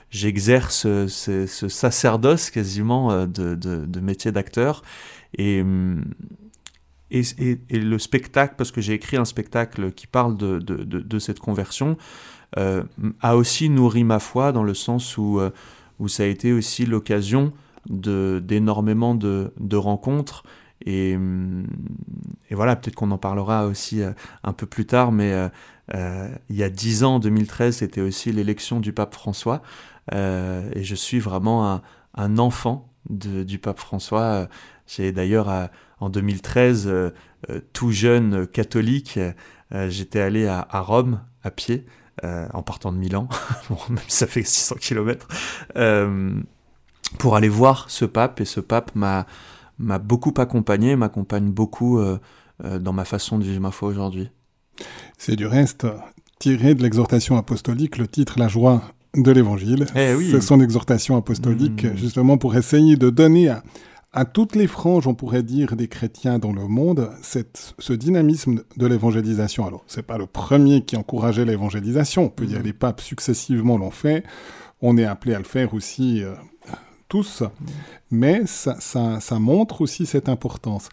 j'exerce 0.09 0.81
ce, 1.07 1.45
ce, 1.47 1.67
sacerdoce 1.67 2.49
quasiment 2.49 3.27
de, 3.27 3.99
métier 3.99 4.31
d'acteur. 4.31 4.81
Et, 5.37 5.63
et, 7.11 7.57
le 7.71 7.97
spectacle, 7.97 8.55
parce 8.57 8.71
que 8.71 8.81
j'ai 8.81 8.93
écrit 8.93 9.17
un 9.17 9.25
spectacle 9.25 9.91
qui 9.91 10.07
parle 10.07 10.37
de, 10.37 11.19
cette 11.19 11.39
conversion, 11.39 11.97
euh, 12.57 12.83
a 13.21 13.35
aussi 13.35 13.69
nourri 13.69 14.03
ma 14.03 14.19
foi 14.19 14.51
dans 14.51 14.63
le 14.63 14.73
sens 14.73 15.17
où, 15.17 15.39
euh, 15.39 15.51
ça 16.07 16.23
a 16.23 16.25
été 16.25 16.53
aussi 16.53 16.85
l'occasion 16.85 17.51
d'énormément 17.89 19.15
de, 19.15 19.75
rencontres. 19.75 20.43
Et, 20.85 21.17
voilà, 22.51 22.75
peut-être 22.75 22.95
qu'on 22.95 23.11
en 23.11 23.17
parlera 23.17 23.65
aussi 23.65 24.01
euh, 24.01 24.11
un 24.43 24.53
peu 24.53 24.65
plus 24.65 24.85
tard, 24.85 25.11
mais 25.11 25.31
euh, 25.31 25.49
euh, 25.95 26.29
il 26.49 26.55
y 26.55 26.63
a 26.63 26.69
dix 26.69 27.03
ans, 27.03 27.19
2013, 27.19 27.77
c'était 27.77 28.01
aussi 28.01 28.31
l'élection 28.31 28.79
du 28.79 28.93
pape 28.93 29.13
François. 29.13 29.61
et 30.11 30.83
je 30.83 30.95
suis 30.95 31.19
vraiment 31.19 31.81
un, 32.15 32.37
enfant 32.37 32.91
du 33.09 33.59
pape 33.59 33.79
François. 33.79 34.47
J'ai 34.87 35.11
d'ailleurs 35.11 35.69
en 35.99 36.09
2013, 36.09 36.87
euh, 36.87 37.09
euh, 37.49 37.59
tout 37.73 37.91
jeune 37.91 38.47
catholique, 38.47 39.19
euh, 39.73 39.89
j'étais 39.89 40.19
allé 40.19 40.47
à, 40.47 40.65
Rome 40.73 41.21
à 41.43 41.51
pied, 41.51 41.85
en 42.21 42.63
partant 42.63 42.91
de 42.91 42.97
Milan, 42.97 43.29
bon, 43.69 43.77
même 43.89 43.99
ça 44.09 44.27
fait 44.27 44.43
600 44.43 44.75
km, 44.81 45.25
pour 47.17 47.35
aller 47.37 47.47
voir 47.47 47.89
ce 47.89 48.03
pape. 48.03 48.41
Et 48.41 48.45
ce 48.45 48.59
pape 48.59 48.93
m'a 48.93 49.25
m'a 49.79 49.97
beaucoup 49.99 50.33
accompagné, 50.37 50.95
m'accompagne 50.95 51.49
beaucoup 51.49 51.99
dans 52.63 52.93
ma 52.93 53.05
façon 53.05 53.37
de 53.37 53.43
vivre 53.43 53.61
ma 53.61 53.71
foi 53.71 53.89
aujourd'hui. 53.89 54.29
C'est 55.17 55.35
du 55.35 55.45
reste 55.45 55.87
tiré 56.39 56.75
de 56.75 56.81
l'exhortation 56.81 57.37
apostolique, 57.37 57.97
le 57.97 58.07
titre 58.07 58.39
La 58.39 58.47
joie 58.47 58.81
de 59.15 59.31
l'évangile. 59.31 59.85
Eh 59.95 60.13
oui. 60.13 60.29
C'est 60.31 60.41
son 60.41 60.61
exhortation 60.61 61.17
apostolique, 61.17 61.83
mmh. 61.83 61.97
justement 61.97 62.37
pour 62.37 62.55
essayer 62.55 62.95
de 62.95 63.09
donner 63.09 63.49
à, 63.49 63.63
à 64.13 64.25
toutes 64.25 64.55
les 64.55 64.67
franges, 64.67 65.07
on 65.07 65.15
pourrait 65.15 65.43
dire, 65.43 65.75
des 65.75 65.87
chrétiens 65.87 66.39
dans 66.39 66.53
le 66.53 66.67
monde, 66.67 67.09
cette, 67.21 67.73
ce 67.79 67.93
dynamisme 67.93 68.61
de 68.77 68.87
l'évangélisation. 68.87 69.65
Alors, 69.65 69.83
c'est 69.87 70.05
pas 70.05 70.17
le 70.17 70.27
premier 70.27 70.85
qui 70.85 70.95
encourageait 70.95 71.45
l'évangélisation. 71.45 72.25
On 72.25 72.29
peut 72.29 72.45
dire 72.45 72.59
mmh. 72.59 72.63
les 72.63 72.73
papes 72.73 73.01
successivement 73.01 73.77
l'ont 73.77 73.91
fait. 73.91 74.23
On 74.81 74.97
est 74.97 75.05
appelé 75.05 75.33
à 75.33 75.39
le 75.39 75.43
faire 75.43 75.73
aussi 75.73 76.23
euh, 76.23 76.33
tous. 77.09 77.43
Mais 78.11 78.43
ça, 78.45 79.39
montre 79.39 79.81
aussi 79.81 80.05
cette 80.05 80.29
importance. 80.29 80.89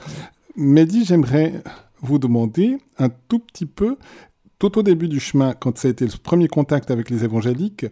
Mehdi, 0.56 1.04
j'aimerais 1.04 1.62
vous 2.00 2.18
demander 2.18 2.78
un 2.98 3.08
tout 3.08 3.38
petit 3.38 3.66
peu, 3.66 3.96
tout 4.58 4.78
au 4.78 4.82
début 4.82 5.08
du 5.08 5.20
chemin, 5.20 5.52
quand 5.52 5.76
ça 5.76 5.88
a 5.88 5.90
été 5.90 6.06
le 6.06 6.12
premier 6.22 6.48
contact 6.48 6.90
avec 6.90 7.10
les 7.10 7.24
évangéliques, 7.24 7.86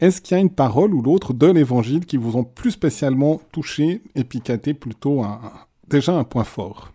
est-ce 0.00 0.20
qu'il 0.20 0.36
y 0.36 0.38
a 0.38 0.40
une 0.40 0.50
parole 0.50 0.94
ou 0.94 1.02
l'autre 1.02 1.32
de 1.32 1.46
l'évangile 1.46 2.04
qui 2.04 2.18
vous 2.18 2.36
ont 2.36 2.44
plus 2.44 2.72
spécialement 2.72 3.40
touché 3.52 4.02
et 4.14 4.24
piquaté 4.24 4.74
plutôt 4.74 5.22
un, 5.22 5.40
déjà 5.88 6.12
un 6.12 6.24
point 6.24 6.44
fort? 6.44 6.92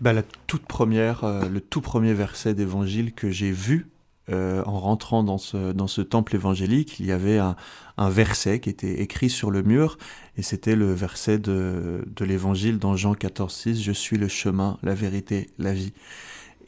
Bah, 0.00 0.14
La 0.14 0.22
toute 0.46 0.64
première, 0.64 1.24
euh, 1.24 1.48
le 1.48 1.60
tout 1.60 1.82
premier 1.82 2.14
verset 2.14 2.54
d'évangile 2.54 3.12
que 3.12 3.30
j'ai 3.30 3.50
vu 3.50 3.90
euh, 4.30 4.62
en 4.66 4.78
rentrant 4.78 5.22
dans 5.22 5.38
ce, 5.38 6.00
temple 6.00 6.34
évangélique, 6.34 7.00
il 7.00 7.06
y 7.06 7.12
avait 7.12 7.38
un, 7.38 7.56
verset 7.98 8.60
qui 8.60 8.70
était 8.70 9.02
écrit 9.02 9.28
sur 9.28 9.50
le 9.50 9.62
mur, 9.62 9.98
et 10.38 10.42
c'était 10.42 10.74
le 10.74 10.92
verset 10.92 11.38
de, 11.38 12.02
l'évangile 12.20 12.78
dans 12.78 12.96
Jean 12.96 13.14
14, 13.14 13.52
6, 13.52 13.82
Je 13.82 13.92
suis 13.92 14.16
le 14.16 14.28
chemin, 14.28 14.78
la 14.82 14.94
vérité, 14.94 15.50
la 15.58 15.74
vie. 15.74 15.92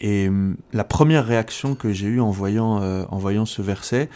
Et 0.00 0.28
hum, 0.28 0.56
la 0.72 0.84
première 0.84 1.24
réaction 1.24 1.74
que 1.74 1.92
j'ai 1.92 2.08
eue 2.08 2.20
en 2.20 2.30
voyant, 2.30 2.82
euh, 2.82 3.44
ce 3.46 3.62
verset, 3.62 4.10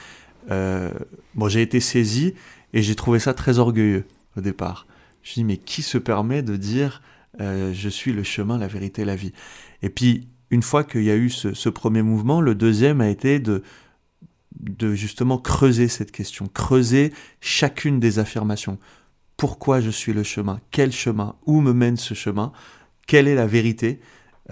euh, 0.50 0.91
bon, 1.35 1.49
j'ai 1.49 1.62
été 1.62 1.81
saisi 1.81 2.35
et 2.73 2.83
j'ai 2.83 2.95
trouvé 2.95 3.19
ça 3.19 3.35
très 3.35 3.59
orgueilleux 3.59 4.05
au 4.37 4.41
départ. 4.41 4.87
Je 5.23 5.31
me 5.31 5.33
suis 5.33 5.41
dit, 5.41 5.45
mais 5.45 5.57
qui 5.57 5.83
se 5.83 5.99
permet 5.99 6.43
de 6.43 6.57
dire 6.57 7.03
euh, 7.41 7.73
je 7.73 7.88
suis 7.88 8.12
le 8.12 8.23
chemin, 8.23 8.59
la 8.59 8.67
vérité, 8.67 9.05
la 9.05 9.17
vie 9.17 9.33
Et 9.83 9.91
puis, 9.91 10.29
une 10.50 10.62
fois 10.62 10.85
qu'il 10.85 11.03
y 11.03 11.11
a 11.11 11.17
eu 11.17 11.31
ce, 11.31 11.69
premier 11.69 12.03
mouvement, 12.03 12.41
le 12.41 12.55
deuxième 12.55 13.00
a 13.00 13.09
été 13.09 13.41
de, 13.41 13.62
de 14.61 14.95
justement 14.95 15.38
creuser 15.38 15.88
cette 15.88 16.12
question, 16.12 16.47
creuser 16.47 17.12
chacune 17.41 18.00
des 18.00 18.19
affirmations. 18.19 18.79
Pourquoi 19.37 19.81
je 19.81 19.91
suis 19.91 20.12
le 20.12 20.23
chemin? 20.23 20.61
Quel 20.71 20.93
chemin? 20.93 21.37
Où 21.47 21.61
me 21.61 21.73
mène 21.73 21.97
ce 21.97 22.15
chemin? 22.15 22.53
Quelle 23.07 23.29
est 23.29 23.35
la 23.35 23.47
vérité? 23.47 24.00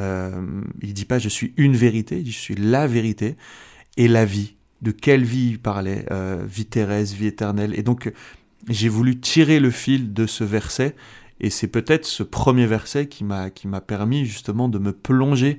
Euh, 0.00 0.62
Il 0.82 0.94
dit 0.94 1.04
pas 1.04 1.18
je 1.18 1.28
suis 1.28 1.54
une 1.56 1.76
vérité, 1.76 2.18
il 2.18 2.24
dit 2.24 2.32
je 2.32 2.38
suis 2.38 2.56
la 2.56 2.86
vérité 2.86 3.36
et 3.96 4.08
la 4.08 4.24
vie. 4.24 4.56
De 4.82 4.90
quelle 4.90 5.24
vie 5.24 5.50
il 5.50 5.60
parlait? 5.60 6.04
Euh, 6.10 6.44
Vie 6.46 6.66
terrestre, 6.66 7.16
vie 7.16 7.28
éternelle. 7.28 7.72
Et 7.78 7.82
donc 7.82 8.12
j'ai 8.68 8.88
voulu 8.88 9.20
tirer 9.20 9.60
le 9.60 9.70
fil 9.70 10.12
de 10.12 10.26
ce 10.26 10.44
verset 10.44 10.96
et 11.40 11.50
c'est 11.50 11.68
peut-être 11.68 12.04
ce 12.04 12.22
premier 12.22 12.66
verset 12.66 13.08
qui 13.08 13.24
m'a 13.24 13.50
qui 13.50 13.68
m'a 13.68 13.80
permis 13.80 14.24
justement 14.24 14.68
de 14.68 14.78
me 14.78 14.92
plonger 14.92 15.58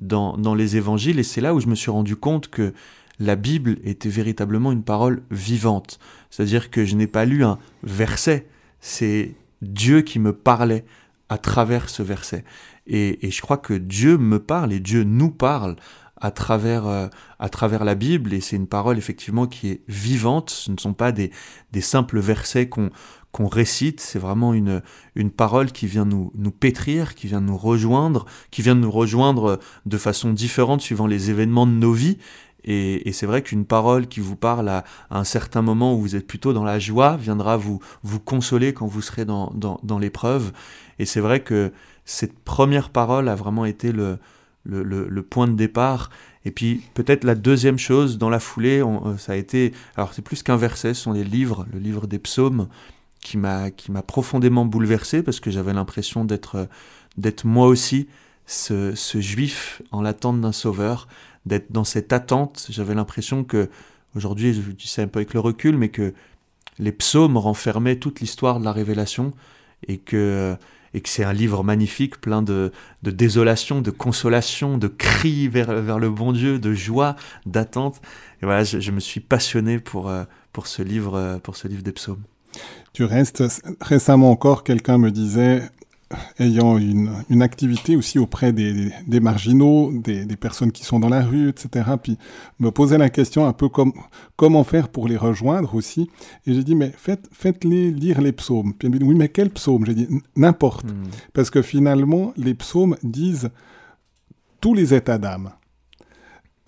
dans, 0.00 0.36
dans 0.36 0.54
les 0.54 0.76
évangiles 0.76 1.18
et 1.18 1.22
c'est 1.22 1.40
là 1.40 1.54
où 1.54 1.60
je 1.60 1.68
me 1.68 1.74
suis 1.74 1.90
rendu 1.90 2.16
compte 2.16 2.48
que 2.48 2.72
la 3.20 3.36
Bible 3.36 3.78
était 3.84 4.08
véritablement 4.08 4.72
une 4.72 4.82
parole 4.82 5.22
vivante. 5.30 5.98
C'est-à-dire 6.30 6.70
que 6.70 6.84
je 6.84 6.96
n'ai 6.96 7.06
pas 7.06 7.26
lu 7.26 7.44
un 7.44 7.58
verset, 7.82 8.46
c'est 8.80 9.34
Dieu 9.62 10.00
qui 10.00 10.18
me 10.18 10.32
parlait 10.32 10.84
à 11.28 11.36
travers 11.38 11.90
ce 11.90 12.02
verset. 12.02 12.44
Et, 12.86 13.26
et, 13.26 13.30
je 13.30 13.40
crois 13.42 13.58
que 13.58 13.74
Dieu 13.74 14.16
me 14.16 14.40
parle 14.40 14.72
et 14.72 14.80
Dieu 14.80 15.04
nous 15.04 15.30
parle 15.30 15.76
à 16.20 16.30
travers, 16.30 16.86
euh, 16.86 17.08
à 17.38 17.48
travers 17.48 17.84
la 17.84 17.94
Bible, 17.94 18.34
et 18.34 18.40
c'est 18.40 18.56
une 18.56 18.66
parole 18.66 18.98
effectivement 18.98 19.46
qui 19.46 19.70
est 19.70 19.80
vivante, 19.88 20.50
ce 20.50 20.70
ne 20.70 20.76
sont 20.76 20.92
pas 20.92 21.12
des, 21.12 21.30
des 21.72 21.80
simples 21.80 22.20
versets 22.20 22.68
qu'on 22.68 22.90
qu'on 23.32 23.46
récite, 23.46 24.00
c'est 24.00 24.18
vraiment 24.18 24.54
une, 24.54 24.82
une 25.14 25.30
parole 25.30 25.70
qui 25.70 25.86
vient 25.86 26.04
nous, 26.04 26.32
nous 26.34 26.50
pétrir, 26.50 27.14
qui 27.14 27.28
vient 27.28 27.40
nous 27.40 27.56
rejoindre, 27.56 28.26
qui 28.50 28.62
vient 28.62 28.74
nous 28.74 28.90
rejoindre 28.90 29.60
de 29.86 29.98
façon 29.98 30.32
différente 30.32 30.80
suivant 30.80 31.06
les 31.06 31.30
événements 31.30 31.66
de 31.66 31.72
nos 31.72 31.92
vies, 31.92 32.18
et, 32.64 33.12
c'est 33.12 33.26
vrai 33.26 33.42
qu'une 33.42 33.64
parole 33.64 34.06
qui 34.06 34.20
vous 34.20 34.36
parle 34.36 34.68
à, 34.68 34.84
un 35.10 35.24
certain 35.24 35.62
moment 35.62 35.94
où 35.94 36.00
vous 36.00 36.16
êtes 36.16 36.26
plutôt 36.26 36.52
dans 36.52 36.64
la 36.64 36.78
joie 36.78 37.16
viendra 37.16 37.56
vous, 37.56 37.80
vous 38.02 38.20
consoler 38.20 38.74
quand 38.74 38.86
vous 38.86 39.02
serez 39.02 39.24
dans, 39.24 39.50
dans, 39.54 39.80
dans 39.82 39.98
l'épreuve. 39.98 40.52
Et 40.98 41.06
c'est 41.06 41.20
vrai 41.20 41.40
que 41.40 41.72
cette 42.04 42.38
première 42.38 42.90
parole 42.90 43.28
a 43.28 43.34
vraiment 43.34 43.64
été 43.64 43.92
le, 43.92 44.18
le, 44.64 44.82
le, 44.82 45.22
point 45.22 45.48
de 45.48 45.54
départ. 45.54 46.10
Et 46.44 46.50
puis 46.50 46.82
peut-être 46.94 47.24
la 47.24 47.34
deuxième 47.34 47.78
chose 47.78 48.18
dans 48.18 48.30
la 48.30 48.40
foulée, 48.40 48.82
euh, 48.82 49.16
ça 49.16 49.32
a 49.32 49.36
été, 49.36 49.72
alors 49.96 50.12
c'est 50.12 50.22
plus 50.22 50.42
qu'un 50.42 50.56
verset, 50.56 50.94
ce 50.94 51.02
sont 51.02 51.12
les 51.12 51.24
livres, 51.24 51.66
le 51.72 51.78
livre 51.78 52.06
des 52.06 52.18
psaumes 52.18 52.68
qui 53.22 53.38
m'a 53.38 53.70
qui 53.70 53.92
m'a 53.92 54.02
profondément 54.02 54.64
bouleversé 54.64 55.22
parce 55.22 55.40
que 55.40 55.50
j'avais 55.50 55.72
l'impression 55.72 56.24
d'être 56.24 56.68
d'être 57.16 57.44
moi 57.44 57.66
aussi 57.66 58.08
ce, 58.46 58.94
ce 58.94 59.20
juif 59.20 59.82
en 59.92 60.02
l'attente 60.02 60.40
d'un 60.40 60.52
sauveur 60.52 61.06
d'être 61.46 61.72
dans 61.72 61.84
cette 61.84 62.12
attente. 62.12 62.66
J'avais 62.70 62.94
l'impression 62.94 63.44
que, 63.44 63.70
aujourd'hui, 64.16 64.54
je 64.54 64.60
dis 64.72 64.88
ça 64.88 65.02
un 65.02 65.06
peu 65.06 65.18
avec 65.18 65.34
le 65.34 65.40
recul, 65.40 65.76
mais 65.76 65.88
que 65.88 66.14
les 66.78 66.92
psaumes 66.92 67.36
renfermaient 67.36 67.96
toute 67.96 68.20
l'histoire 68.20 68.60
de 68.60 68.64
la 68.64 68.72
révélation 68.72 69.32
et 69.86 69.98
que, 69.98 70.56
et 70.94 71.00
que 71.00 71.08
c'est 71.08 71.24
un 71.24 71.32
livre 71.32 71.62
magnifique, 71.62 72.20
plein 72.20 72.42
de, 72.42 72.72
de 73.02 73.10
désolation, 73.10 73.80
de 73.80 73.90
consolation, 73.90 74.78
de 74.78 74.88
cris 74.88 75.48
vers, 75.48 75.72
vers 75.82 75.98
le 75.98 76.10
bon 76.10 76.32
Dieu, 76.32 76.58
de 76.58 76.72
joie, 76.72 77.16
d'attente. 77.46 78.00
Et 78.42 78.46
voilà, 78.46 78.64
je, 78.64 78.80
je, 78.80 78.90
me 78.90 79.00
suis 79.00 79.20
passionné 79.20 79.78
pour, 79.78 80.12
pour, 80.52 80.66
ce 80.66 80.82
livre, 80.82 81.38
pour 81.42 81.56
ce 81.56 81.68
livre 81.68 81.82
des 81.82 81.92
psaumes. 81.92 82.22
Tu 82.92 83.04
restes 83.04 83.44
récemment 83.80 84.30
encore, 84.30 84.64
quelqu'un 84.64 84.98
me 84.98 85.10
disait 85.10 85.62
ayant 86.38 86.76
une, 86.76 87.10
une, 87.28 87.42
activité 87.42 87.94
aussi 87.94 88.18
auprès 88.18 88.52
des, 88.52 88.90
des 89.06 89.20
marginaux, 89.20 89.92
des, 89.92 90.24
des, 90.24 90.36
personnes 90.36 90.72
qui 90.72 90.84
sont 90.84 90.98
dans 90.98 91.08
la 91.08 91.22
rue, 91.22 91.48
etc. 91.48 91.90
Puis 92.02 92.18
me 92.58 92.70
poser 92.70 92.98
la 92.98 93.10
question 93.10 93.46
un 93.46 93.52
peu 93.52 93.68
comme 93.68 93.92
comment 94.36 94.64
faire 94.64 94.88
pour 94.88 95.06
les 95.06 95.16
rejoindre 95.16 95.74
aussi. 95.74 96.10
Et 96.46 96.54
j'ai 96.54 96.64
dit 96.64 96.74
mais 96.74 96.92
faites 96.96 97.28
faites-les 97.32 97.92
lire 97.92 98.20
les 98.20 98.32
psaumes. 98.32 98.74
Puis 98.74 98.86
elle 98.86 98.94
me 98.94 98.98
dit 98.98 99.04
oui 99.04 99.14
mais 99.14 99.28
quel 99.28 99.50
psaume 99.50 99.86
J'ai 99.86 99.94
dit 99.94 100.08
n'importe 100.34 100.84
mmh. 100.84 101.10
parce 101.32 101.50
que 101.50 101.62
finalement 101.62 102.32
les 102.36 102.54
psaumes 102.54 102.96
disent 103.04 103.50
tous 104.60 104.74
les 104.74 104.92
états 104.92 105.18
d'âme. 105.18 105.50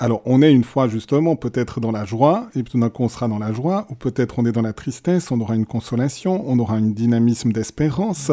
Alors, 0.02 0.20
on 0.24 0.42
est 0.42 0.52
une 0.52 0.64
fois 0.64 0.88
justement 0.88 1.36
peut-être 1.36 1.78
dans 1.78 1.92
la 1.92 2.04
joie, 2.04 2.48
et 2.56 2.64
tout 2.64 2.76
d'un 2.76 2.90
coup 2.90 3.04
on 3.04 3.08
sera 3.08 3.28
dans 3.28 3.38
la 3.38 3.52
joie, 3.52 3.86
ou 3.88 3.94
peut-être 3.94 4.40
on 4.40 4.44
est 4.44 4.50
dans 4.50 4.60
la 4.60 4.72
tristesse, 4.72 5.30
on 5.30 5.40
aura 5.40 5.54
une 5.54 5.64
consolation, 5.64 6.42
on 6.44 6.58
aura 6.58 6.74
un 6.74 6.90
dynamisme 6.90 7.52
d'espérance, 7.52 8.32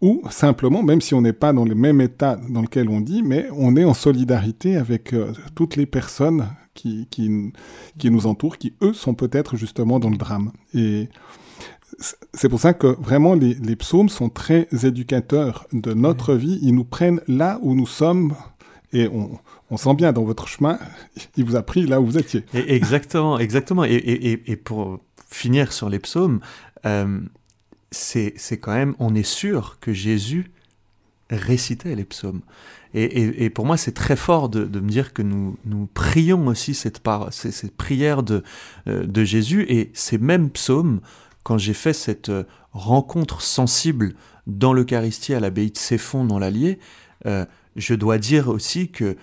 ou 0.00 0.22
simplement, 0.30 0.84
même 0.84 1.00
si 1.00 1.14
on 1.14 1.20
n'est 1.20 1.32
pas 1.32 1.52
dans 1.52 1.64
le 1.64 1.74
même 1.74 2.00
état 2.00 2.38
dans 2.48 2.62
lequel 2.62 2.88
on 2.90 3.00
dit, 3.00 3.24
mais 3.24 3.48
on 3.50 3.74
est 3.74 3.82
en 3.82 3.92
solidarité 3.92 4.76
avec 4.76 5.12
euh, 5.14 5.32
toutes 5.56 5.74
les 5.74 5.84
personnes 5.84 6.46
qui, 6.74 7.08
qui, 7.10 7.52
qui, 7.98 8.10
nous 8.12 8.28
entourent, 8.28 8.56
qui 8.56 8.74
eux 8.82 8.94
sont 8.94 9.14
peut-être 9.14 9.56
justement 9.56 9.98
dans 9.98 10.10
le 10.10 10.16
drame. 10.16 10.52
Et 10.74 11.08
c'est 12.34 12.48
pour 12.48 12.60
ça 12.60 12.72
que 12.72 12.86
vraiment 12.86 13.34
les, 13.34 13.54
les, 13.54 13.74
psaumes 13.74 14.08
sont 14.08 14.28
très 14.28 14.68
éducateurs 14.84 15.66
de 15.72 15.92
notre 15.92 16.34
vie. 16.34 16.60
Ils 16.62 16.76
nous 16.76 16.84
prennent 16.84 17.20
là 17.26 17.58
où 17.62 17.74
nous 17.74 17.88
sommes 17.88 18.36
et 18.92 19.08
on, 19.08 19.38
on 19.72 19.78
sent 19.78 19.94
bien 19.94 20.12
dans 20.12 20.22
votre 20.22 20.46
chemin, 20.48 20.78
il 21.38 21.44
vous 21.46 21.56
a 21.56 21.62
pris 21.62 21.86
là 21.86 21.98
où 21.98 22.04
vous 22.04 22.18
étiez. 22.18 22.44
Et 22.52 22.74
exactement, 22.74 23.38
exactement. 23.38 23.84
Et, 23.84 24.60
pour 24.62 25.00
finir 25.30 25.72
sur 25.72 25.88
les 25.88 25.98
psaumes, 25.98 26.40
euh, 26.84 27.20
c'est 27.90 28.58
quand 28.60 28.74
même, 28.74 28.94
on 28.98 29.14
est 29.14 29.22
sûr 29.22 29.78
que 29.80 29.94
Jésus 29.94 30.52
récitait 31.30 31.94
les 31.96 32.04
psaumes. 32.04 32.42
Et, 32.92 33.48
pour 33.48 33.64
moi, 33.64 33.78
c'est 33.78 33.92
très 33.92 34.16
fort 34.16 34.50
de, 34.50 34.66
me 34.78 34.88
dire 34.90 35.14
que 35.14 35.22
nous, 35.22 35.56
prions 35.94 36.48
aussi 36.48 36.74
cette, 36.74 37.00
prière 37.78 38.22
de, 38.22 38.42
euh, 38.88 39.06
de 39.06 39.24
Jésus. 39.24 39.64
Et 39.70 39.90
ces 39.94 40.18
mêmes 40.18 40.50
psaumes, 40.50 41.00
quand 41.44 41.56
j'ai 41.56 41.72
fait 41.72 41.94
cette 41.94 42.28
euh, 42.28 42.44
rencontre 42.72 43.40
sensible 43.40 44.12
dans 44.46 44.74
l'Eucharistie 44.74 45.32
à 45.32 45.40
l'abbaye 45.40 45.70
de 45.70 45.78
Céphon 45.78 46.26
dans 46.26 46.38
l'Allier, 46.38 46.78
je 47.76 47.94
dois 47.94 48.18
dire 48.18 48.48
aussi 48.48 48.90
que 48.90 49.16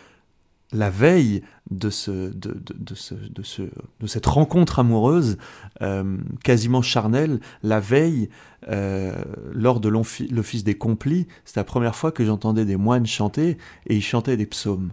la 0.71 0.89
veille 0.89 1.41
de, 1.71 1.89
ce, 1.89 2.11
de, 2.11 2.51
de, 2.51 2.75
de, 2.77 2.95
ce, 2.95 3.15
de, 3.15 3.43
ce, 3.43 3.63
de 3.99 4.07
cette 4.07 4.25
rencontre 4.25 4.79
amoureuse, 4.79 5.38
euh, 5.81 6.17
quasiment 6.43 6.81
charnelle, 6.81 7.39
la 7.63 7.79
veille, 7.79 8.29
euh, 8.69 9.13
lors 9.51 9.79
de 9.79 9.89
l'office 9.89 10.63
des 10.63 10.75
complis, 10.75 11.27
c'est 11.45 11.55
la 11.57 11.63
première 11.63 11.95
fois 11.95 12.11
que 12.11 12.25
j'entendais 12.25 12.65
des 12.65 12.75
moines 12.75 13.05
chanter, 13.05 13.57
et 13.88 13.95
ils 13.95 14.03
chantaient 14.03 14.38
des 14.38 14.45
psaumes. 14.45 14.91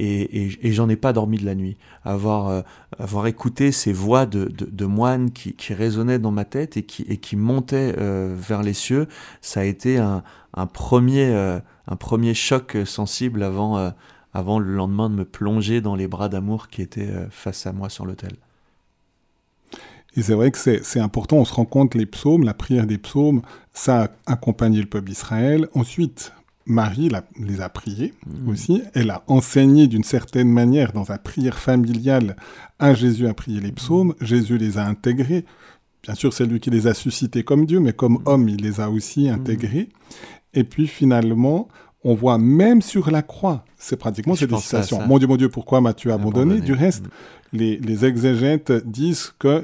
Et, 0.00 0.44
et, 0.44 0.68
et 0.68 0.72
j'en 0.72 0.88
ai 0.88 0.94
pas 0.94 1.12
dormi 1.12 1.38
de 1.38 1.44
la 1.44 1.56
nuit. 1.56 1.76
Avoir, 2.04 2.48
euh, 2.48 2.62
avoir 3.00 3.26
écouté 3.26 3.72
ces 3.72 3.92
voix 3.92 4.26
de, 4.26 4.44
de, 4.44 4.64
de 4.64 4.84
moines 4.84 5.32
qui, 5.32 5.54
qui, 5.54 5.74
résonnaient 5.74 6.20
dans 6.20 6.30
ma 6.30 6.44
tête 6.44 6.76
et 6.76 6.84
qui, 6.84 7.02
et 7.08 7.16
qui 7.16 7.34
montaient 7.34 7.96
euh, 7.98 8.34
vers 8.38 8.62
les 8.62 8.74
cieux, 8.74 9.08
ça 9.40 9.60
a 9.60 9.64
été 9.64 9.98
un, 9.98 10.22
un 10.54 10.66
premier, 10.66 11.26
euh, 11.34 11.58
un 11.88 11.96
premier 11.96 12.34
choc 12.34 12.76
sensible 12.84 13.42
avant 13.42 13.92
avant 14.32 14.58
le 14.58 14.74
lendemain 14.74 15.10
de 15.10 15.14
me 15.14 15.24
plonger 15.24 15.80
dans 15.80 15.96
les 15.96 16.08
bras 16.08 16.28
d'amour 16.28 16.68
qui 16.68 16.82
étaient 16.82 17.12
face 17.30 17.66
à 17.66 17.72
moi 17.72 17.88
sur 17.88 18.06
l'autel. 18.06 18.36
Et 20.16 20.22
c'est 20.22 20.34
vrai 20.34 20.50
que 20.50 20.58
c'est 20.58 21.00
important, 21.00 21.36
on 21.36 21.44
se 21.44 21.54
rend 21.54 21.64
compte, 21.64 21.94
les 21.94 22.06
psaumes, 22.06 22.44
la 22.44 22.54
prière 22.54 22.86
des 22.86 22.98
psaumes, 22.98 23.42
ça 23.72 24.04
a 24.04 24.32
accompagné 24.32 24.80
le 24.80 24.86
peuple 24.86 25.08
d'Israël. 25.08 25.68
Ensuite, 25.74 26.32
Marie 26.68 27.08
la, 27.08 27.24
les 27.40 27.60
a 27.60 27.68
priés 27.68 28.12
mmh. 28.26 28.48
aussi. 28.48 28.82
Elle 28.94 29.10
a 29.10 29.24
enseigné 29.26 29.86
d'une 29.86 30.04
certaine 30.04 30.50
manière 30.50 30.92
dans 30.92 31.06
sa 31.06 31.18
prière 31.18 31.58
familiale 31.58 32.36
à 32.78 32.94
Jésus 32.94 33.26
à 33.26 33.34
prier 33.34 33.60
les 33.60 33.72
psaumes. 33.72 34.14
Mmh. 34.20 34.24
Jésus 34.24 34.58
les 34.58 34.78
a 34.78 34.84
intégrés. 34.84 35.44
Bien 36.02 36.14
sûr, 36.14 36.32
c'est 36.32 36.46
lui 36.46 36.60
qui 36.60 36.70
les 36.70 36.86
a 36.86 36.94
suscités 36.94 37.42
comme 37.42 37.64
Dieu, 37.64 37.80
mais 37.80 37.92
comme 37.94 38.14
mmh. 38.14 38.22
homme, 38.26 38.48
il 38.48 38.62
les 38.62 38.80
a 38.80 38.90
aussi 38.90 39.28
intégrés. 39.28 39.88
Et 40.52 40.64
puis 40.64 40.86
finalement, 40.86 41.68
on 42.10 42.14
voit 42.14 42.38
même 42.38 42.80
sur 42.82 43.10
la 43.10 43.22
croix, 43.22 43.64
c'est 43.76 43.96
pratiquement 44.04 44.34
cette 44.34 44.54
citation. 44.56 45.06
Mon 45.06 45.18
Dieu, 45.18 45.28
mon 45.28 45.36
Dieu, 45.36 45.48
pourquoi 45.48 45.80
m'as-tu 45.80 46.10
abandonné, 46.10 46.54
Abandonné? 46.54 46.66
Du 46.66 46.72
reste, 46.84 47.04
Mm. 47.06 47.56
les, 47.60 47.76
les 47.78 48.04
exégètes 48.04 48.72
disent 48.86 49.32
que 49.38 49.62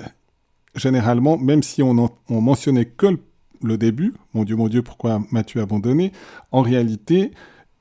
généralement, 0.74 1.38
même 1.38 1.62
si 1.62 1.82
on, 1.82 1.96
en- 1.98 2.10
on 2.28 2.40
mentionnait 2.40 2.84
que 2.86 3.06
le, 3.06 3.18
le 3.62 3.78
début, 3.78 4.14
mon 4.34 4.44
Dieu, 4.44 4.56
mon 4.56 4.68
Dieu, 4.68 4.82
pourquoi 4.82 5.22
m'as-tu 5.30 5.60
abandonné, 5.60 6.12
en 6.52 6.62
réalité, 6.62 7.30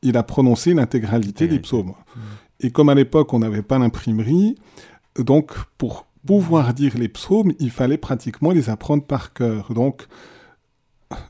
il 0.01 0.17
a 0.17 0.23
prononcé 0.23 0.73
l'intégralité 0.73 1.47
des 1.47 1.59
psaumes. 1.59 1.93
Et 2.59 2.71
comme 2.71 2.89
à 2.89 2.95
l'époque, 2.95 3.33
on 3.33 3.39
n'avait 3.39 3.61
pas 3.61 3.79
l'imprimerie, 3.79 4.55
donc 5.17 5.51
pour 5.77 6.05
pouvoir 6.25 6.73
dire 6.73 6.97
les 6.97 7.09
psaumes, 7.09 7.51
il 7.59 7.71
fallait 7.71 7.97
pratiquement 7.97 8.51
les 8.51 8.69
apprendre 8.69 9.03
par 9.03 9.33
cœur. 9.33 9.73
Donc, 9.73 10.07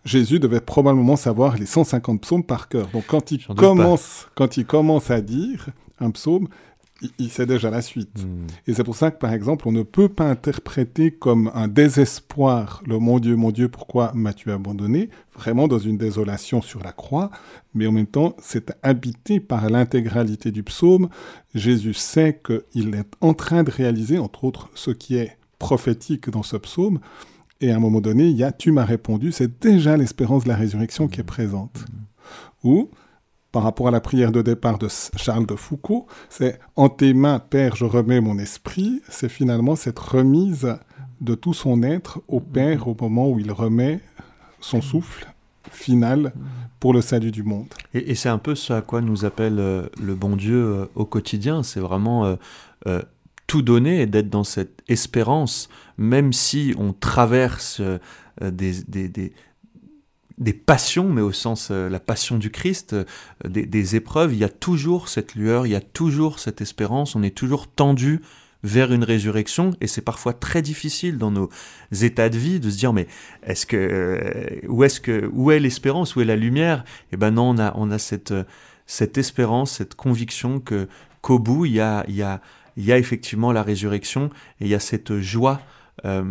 Jésus 0.05 0.39
devait 0.39 0.61
probablement 0.61 1.15
savoir 1.15 1.57
les 1.57 1.65
150 1.65 2.21
psaumes 2.21 2.43
par 2.43 2.67
cœur. 2.69 2.87
Donc, 2.93 3.05
quand 3.07 3.31
il, 3.31 3.45
commence, 3.45 4.27
quand 4.35 4.57
il 4.57 4.65
commence 4.65 5.11
à 5.11 5.21
dire 5.21 5.69
un 5.99 6.11
psaume, 6.11 6.47
il, 7.01 7.11
il 7.19 7.29
sait 7.29 7.45
déjà 7.45 7.69
la 7.69 7.81
suite. 7.81 8.23
Mm. 8.23 8.47
Et 8.67 8.73
c'est 8.73 8.83
pour 8.83 8.95
ça 8.95 9.11
que, 9.11 9.17
par 9.17 9.33
exemple, 9.33 9.67
on 9.67 9.71
ne 9.71 9.83
peut 9.83 10.09
pas 10.09 10.29
interpréter 10.29 11.11
comme 11.11 11.51
un 11.53 11.67
désespoir 11.67 12.81
le 12.85 12.99
mon 12.99 13.19
Dieu, 13.19 13.35
mon 13.35 13.51
Dieu, 13.51 13.67
pourquoi 13.67 14.11
m'as-tu 14.13 14.51
abandonné 14.51 15.09
Vraiment 15.35 15.67
dans 15.67 15.79
une 15.79 15.97
désolation 15.97 16.61
sur 16.61 16.81
la 16.83 16.91
croix, 16.91 17.29
mais 17.73 17.87
en 17.87 17.91
même 17.91 18.07
temps, 18.07 18.35
c'est 18.41 18.73
habité 18.83 19.39
par 19.39 19.69
l'intégralité 19.69 20.51
du 20.51 20.63
psaume. 20.63 21.09
Jésus 21.55 21.93
sait 21.93 22.39
qu'il 22.45 22.95
est 22.95 23.15
en 23.21 23.33
train 23.33 23.63
de 23.63 23.71
réaliser, 23.71 24.17
entre 24.17 24.43
autres, 24.43 24.69
ce 24.75 24.91
qui 24.91 25.15
est 25.15 25.37
prophétique 25.59 26.29
dans 26.29 26.43
ce 26.43 26.57
psaume. 26.57 26.99
Et 27.63 27.71
à 27.71 27.77
un 27.77 27.79
moment 27.79 28.01
donné, 28.01 28.25
il 28.25 28.35
y 28.35 28.43
a 28.43 28.51
Tu 28.51 28.73
m'as 28.73 28.83
répondu, 28.83 29.31
c'est 29.31 29.61
déjà 29.61 29.95
l'espérance 29.95 30.43
de 30.43 30.49
la 30.49 30.57
résurrection 30.57 31.07
qui 31.07 31.21
est 31.21 31.23
présente. 31.23 31.85
Ou, 32.65 32.89
par 33.53 33.63
rapport 33.63 33.87
à 33.87 33.91
la 33.91 34.01
prière 34.01 34.33
de 34.33 34.41
départ 34.41 34.77
de 34.77 34.89
Charles 35.15 35.45
de 35.45 35.55
Foucault, 35.55 36.05
c'est 36.27 36.59
En 36.75 36.89
tes 36.89 37.13
mains, 37.13 37.39
Père, 37.39 37.77
je 37.77 37.85
remets 37.85 38.19
mon 38.19 38.37
esprit. 38.37 39.01
C'est 39.07 39.29
finalement 39.29 39.77
cette 39.77 39.97
remise 39.97 40.75
de 41.21 41.35
tout 41.35 41.53
son 41.53 41.83
être 41.83 42.21
au 42.27 42.41
Père 42.41 42.89
au 42.89 42.97
moment 42.99 43.29
où 43.29 43.39
il 43.39 43.49
remet 43.53 44.01
son 44.59 44.81
souffle 44.81 45.25
final 45.71 46.33
pour 46.81 46.91
le 46.91 46.99
salut 46.99 47.31
du 47.31 47.43
monde. 47.43 47.67
Et, 47.93 48.11
et 48.11 48.15
c'est 48.15 48.27
un 48.27 48.39
peu 48.39 48.55
ce 48.55 48.73
à 48.73 48.81
quoi 48.81 48.99
nous 48.99 49.23
appelle 49.23 49.59
euh, 49.59 49.87
le 50.01 50.15
bon 50.15 50.35
Dieu 50.35 50.61
euh, 50.61 50.85
au 50.95 51.05
quotidien. 51.05 51.63
C'est 51.63 51.79
vraiment 51.79 52.25
euh, 52.25 52.35
euh, 52.87 53.01
tout 53.47 53.61
donner 53.61 54.01
et 54.01 54.05
d'être 54.05 54.29
dans 54.29 54.43
cette 54.43 54.81
espérance, 54.87 55.69
même 55.97 56.33
si 56.33 56.73
on 56.77 56.93
traverse 56.93 57.81
euh, 57.81 57.99
des, 58.41 58.83
des, 58.83 59.09
des, 59.09 59.33
des 60.37 60.53
passions, 60.53 61.09
mais 61.09 61.21
au 61.21 61.31
sens 61.31 61.69
euh, 61.71 61.89
la 61.89 61.99
passion 61.99 62.37
du 62.37 62.49
Christ, 62.49 62.93
euh, 62.93 63.05
des, 63.45 63.95
épreuves, 63.95 64.33
il 64.33 64.39
y 64.39 64.43
a 64.43 64.49
toujours 64.49 65.09
cette 65.09 65.35
lueur, 65.35 65.67
il 65.67 65.71
y 65.71 65.75
a 65.75 65.81
toujours 65.81 66.39
cette 66.39 66.61
espérance, 66.61 67.15
on 67.15 67.23
est 67.23 67.35
toujours 67.35 67.67
tendu 67.67 68.21
vers 68.63 68.93
une 68.93 69.03
résurrection 69.03 69.71
et 69.81 69.87
c'est 69.87 70.01
parfois 70.01 70.33
très 70.33 70.61
difficile 70.61 71.17
dans 71.17 71.31
nos 71.31 71.49
états 71.91 72.29
de 72.29 72.37
vie 72.37 72.61
de 72.61 72.69
se 72.69 72.77
dire 72.77 72.93
mais 72.93 73.07
est-ce 73.43 73.65
que 73.65 74.61
où 74.69 74.85
est-ce 74.85 75.01
que 75.01 75.29
où 75.33 75.51
est 75.51 75.59
l'espérance 75.59 76.15
où 76.15 76.21
est 76.21 76.25
la 76.25 76.37
lumière? 76.37 76.85
Et 77.11 77.17
ben 77.17 77.31
non 77.31 77.49
on 77.49 77.57
a 77.59 77.73
on 77.75 77.91
a 77.91 77.99
cette 77.99 78.33
cette 78.87 79.17
espérance 79.17 79.73
cette 79.73 79.95
conviction 79.95 80.61
que 80.61 80.87
qu'au 81.21 81.39
bout 81.39 81.65
y 81.65 81.81
a 81.81 82.05
il 82.07 82.15
y 82.15 82.21
a 82.21 82.39
il 82.77 82.85
y 82.85 82.91
a 82.91 82.97
effectivement 82.97 83.51
la 83.51 83.63
résurrection 83.63 84.29
et 84.59 84.65
il 84.65 84.67
y 84.67 84.75
a 84.75 84.79
cette 84.79 85.19
joie 85.19 85.61
euh, 86.05 86.23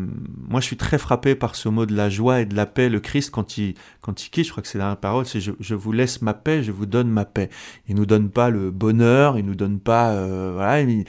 moi, 0.49 0.61
je 0.61 0.67
suis 0.67 0.77
très 0.77 0.99
frappé 0.99 1.35
par 1.35 1.55
ce 1.55 1.69
mot 1.69 1.87
de 1.87 1.95
la 1.95 2.11
joie 2.11 2.41
et 2.41 2.47
de 2.47 2.55
la 2.55 2.67
paix. 2.67 2.89
Le 2.89 3.01
Christ, 3.01 3.31
quand 3.31 3.59
il, 3.59 3.75
quand 4.01 4.25
il 4.25 4.31
quitte, 4.31 4.47
je 4.47 4.51
crois 4.51 4.63
que 4.63 4.69
c'est 4.69 4.79
la 4.79 4.97
parole, 4.97 5.25
c'est 5.25 5.41
je, 5.41 5.53
je 5.61 5.75
vous 5.75 5.93
laisse 5.93 6.23
ma 6.23 6.35
paix, 6.35 6.63
je 6.63 6.73
vous 6.73 6.87
donne 6.87 7.09
ma 7.09 7.25
paix. 7.25 7.49
Il 7.89 7.97
nous 7.97 8.07
donne 8.07 8.31
pas 8.31 8.51
le 8.51 8.71
bonheur, 8.71 9.39
il 9.39 9.47
nous 9.47 9.55
donne 9.55 9.79
pas, 9.79 10.13
euh, 10.13 10.53
voilà, 10.55 10.81
il, 10.81 11.05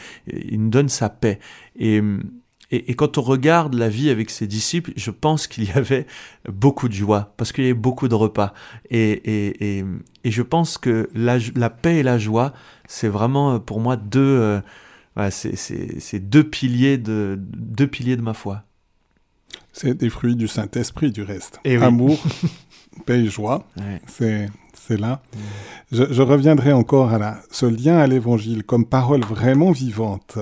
nous 0.62 0.70
donne 0.70 0.90
sa 0.90 1.10
paix. 1.10 1.40
Et, 1.76 2.02
et, 2.72 2.94
quand 2.96 3.18
on 3.18 3.22
regarde 3.22 3.74
la 3.74 3.90
vie 3.90 4.10
avec 4.10 4.30
ses 4.30 4.48
disciples, 4.48 4.94
je 4.96 5.12
pense 5.12 5.48
qu'il 5.48 5.66
y 5.66 5.72
avait 5.72 6.06
beaucoup 6.48 6.88
de 6.88 6.94
joie, 6.94 7.34
parce 7.38 7.52
qu'il 7.52 7.64
y 7.64 7.68
avait 7.68 7.74
beaucoup 7.74 8.08
de 8.08 8.16
repas. 8.16 8.54
Et, 8.90 9.80
et, 9.80 9.86
je 10.26 10.42
pense 10.42 10.78
que 10.78 11.10
la, 11.14 11.70
paix 11.70 11.98
et 11.98 12.04
la 12.04 12.18
joie, 12.18 12.54
c'est 12.88 13.10
vraiment 13.10 13.60
pour 13.60 13.80
moi 13.80 13.96
deux, 13.96 14.20
euh, 14.22 14.62
voilà, 15.16 15.32
c'est 15.32 16.20
deux 16.20 16.44
piliers 16.44 16.98
de, 16.98 17.38
deux 17.40 17.88
piliers 17.88 18.18
de 18.18 18.22
ma 18.22 18.34
foi. 18.34 18.64
C'est 19.72 19.96
des 19.96 20.10
fruits 20.10 20.36
du 20.36 20.48
Saint-Esprit, 20.48 21.12
du 21.12 21.24
reste. 21.24 21.60
Et 21.64 21.78
oui. 21.78 21.84
Amour, 21.84 22.24
paix 23.06 23.20
et 23.20 23.28
joie, 23.28 23.66
Ouais. 23.78 24.02
c'est 24.08 24.98
là. 25.00 25.22
Je, 25.92 26.12
je 26.12 26.22
reviendrai 26.22 26.74
encore 26.74 27.12
à 27.12 27.18
la, 27.18 27.40
ce 27.52 27.66
lien 27.66 27.98
à 27.98 28.08
l'Évangile 28.08 28.64
comme 28.64 28.86
parole 28.86 29.22
vraiment 29.22 29.72
vivante. 29.72 30.38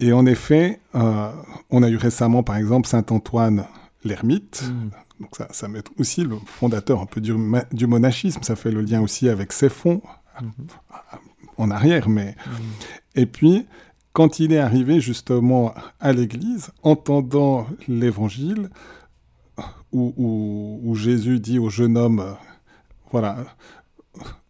Et 0.00 0.12
en 0.12 0.26
effet, 0.26 0.80
euh, 0.94 1.30
on 1.70 1.82
a 1.82 1.88
eu 1.88 1.96
récemment, 1.96 2.42
par 2.42 2.56
exemple, 2.56 2.86
Saint 2.88 3.04
Antoine 3.10 3.66
l'ermite. 4.04 4.64
Mm. 4.68 4.90
Donc 5.20 5.36
ça, 5.36 5.46
ça 5.52 5.68
met 5.68 5.80
aussi 5.98 6.24
le 6.24 6.36
fondateur 6.46 7.00
un 7.00 7.06
peu 7.06 7.20
du, 7.20 7.86
monachisme. 7.86 8.42
Ça 8.42 8.56
fait 8.56 8.70
le 8.72 8.80
lien 8.82 9.00
aussi 9.00 9.28
avec 9.28 9.52
ses 9.52 9.68
fonds 9.68 10.02
Mhm. 10.42 10.66
En 11.58 11.70
arrière, 11.70 12.08
mais 12.08 12.34
Mm. 12.46 12.50
et 13.16 13.26
puis, 13.26 13.66
quand 14.12 14.38
il 14.38 14.52
est 14.52 14.58
arrivé 14.58 15.00
justement 15.00 15.74
à 16.00 16.12
l'église, 16.12 16.70
entendant 16.82 17.66
l'évangile, 17.88 18.70
où, 19.92 20.12
où- 20.16 20.80
où 20.82 20.94
Jésus 20.96 21.38
dit 21.40 21.58
au 21.58 21.70
jeune 21.70 21.96
homme, 21.96 22.24
voilà, 23.12 23.38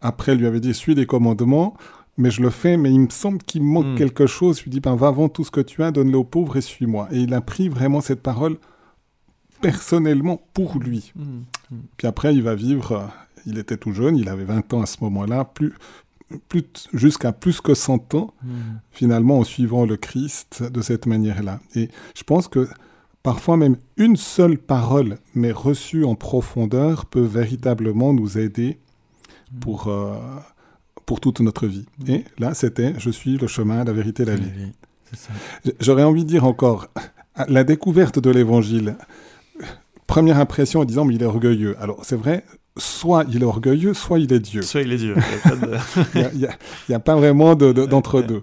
après 0.00 0.34
lui 0.34 0.46
avait 0.46 0.60
dit, 0.60 0.72
suis 0.74 0.94
les 0.94 1.06
commandements, 1.06 1.76
mais 2.16 2.30
je 2.30 2.40
le 2.42 2.50
fais, 2.50 2.76
mais 2.76 2.90
il 2.92 3.00
me 3.00 3.10
semble 3.10 3.38
qu'il 3.42 3.62
manque 3.62 3.86
Mm. 3.86 3.96
quelque 3.96 4.26
chose. 4.26 4.58
Je 4.58 4.64
lui 4.64 4.70
dis, 4.70 4.80
ben, 4.80 4.94
va 4.94 5.10
vendre 5.10 5.32
tout 5.32 5.44
ce 5.44 5.50
que 5.50 5.60
tu 5.60 5.82
as, 5.82 5.90
donne-le 5.90 6.16
aux 6.18 6.24
pauvres 6.24 6.56
et 6.56 6.60
suis-moi. 6.60 7.08
Et 7.10 7.18
il 7.20 7.34
a 7.34 7.40
pris 7.40 7.68
vraiment 7.68 8.00
cette 8.00 8.22
parole 8.22 8.56
personnellement 9.60 10.40
pour 10.52 10.78
lui. 10.78 11.12
Mm. 11.16 11.40
Puis 11.96 12.06
après, 12.06 12.34
il 12.34 12.42
va 12.42 12.54
vivre, 12.54 13.10
il 13.46 13.58
était 13.58 13.76
tout 13.76 13.92
jeune, 13.92 14.16
il 14.16 14.28
avait 14.28 14.44
20 14.44 14.72
ans 14.74 14.82
à 14.82 14.86
ce 14.86 14.98
moment-là, 15.02 15.44
plus 15.44 15.74
jusqu'à 16.92 17.32
plus 17.32 17.60
que 17.60 17.74
100 17.74 18.14
ans, 18.14 18.32
Mm. 18.42 18.48
finalement, 18.90 19.38
en 19.40 19.44
suivant 19.44 19.84
le 19.86 19.96
Christ 19.96 20.62
de 20.62 20.80
cette 20.82 21.06
manière-là. 21.06 21.60
Et 21.74 21.88
je 22.16 22.22
pense 22.22 22.48
que 22.48 22.68
parfois 23.22 23.56
même 23.56 23.76
une 23.96 24.16
seule 24.16 24.58
parole, 24.58 25.18
mais 25.34 25.52
reçue 25.52 26.04
en 26.04 26.14
profondeur, 26.14 27.06
peut 27.06 27.20
véritablement 27.20 28.12
nous 28.12 28.38
aider 28.38 28.78
pour, 29.60 29.88
euh, 29.88 30.16
pour 31.06 31.20
toute 31.20 31.40
notre 31.40 31.66
vie. 31.66 31.86
Et 32.06 32.24
là, 32.38 32.54
c'était 32.54 32.94
«Je 32.98 33.10
suis 33.10 33.36
le 33.36 33.46
chemin, 33.46 33.84
la 33.84 33.92
vérité, 33.92 34.24
la 34.24 34.34
vie». 34.36 34.50
J'aurais 35.80 36.02
envie 36.02 36.24
de 36.24 36.28
dire 36.28 36.44
encore, 36.44 36.88
la 37.48 37.64
découverte 37.64 38.18
de 38.18 38.30
l'évangile, 38.30 38.96
première 40.06 40.38
impression 40.38 40.80
en 40.80 40.84
disant, 40.84 41.04
mais 41.04 41.14
il 41.14 41.22
est 41.22 41.26
orgueilleux. 41.26 41.76
Alors, 41.80 42.04
c'est 42.04 42.16
vrai, 42.16 42.44
soit 42.76 43.24
il 43.28 43.42
est 43.42 43.46
orgueilleux, 43.46 43.94
soit 43.94 44.18
il 44.18 44.32
est 44.32 44.40
Dieu. 44.40 44.62
Soit 44.62 44.82
il 44.82 44.92
est 44.92 44.96
Dieu. 44.96 45.14
Il 45.16 45.52
a 45.52 45.56
de- 45.56 46.38
n'y 46.88 46.94
a, 46.94 46.98
pas 47.00 47.14
vraiment 47.16 47.54
de- 47.54 47.72
de- 47.72 47.86
d'entre-deux. 47.86 48.42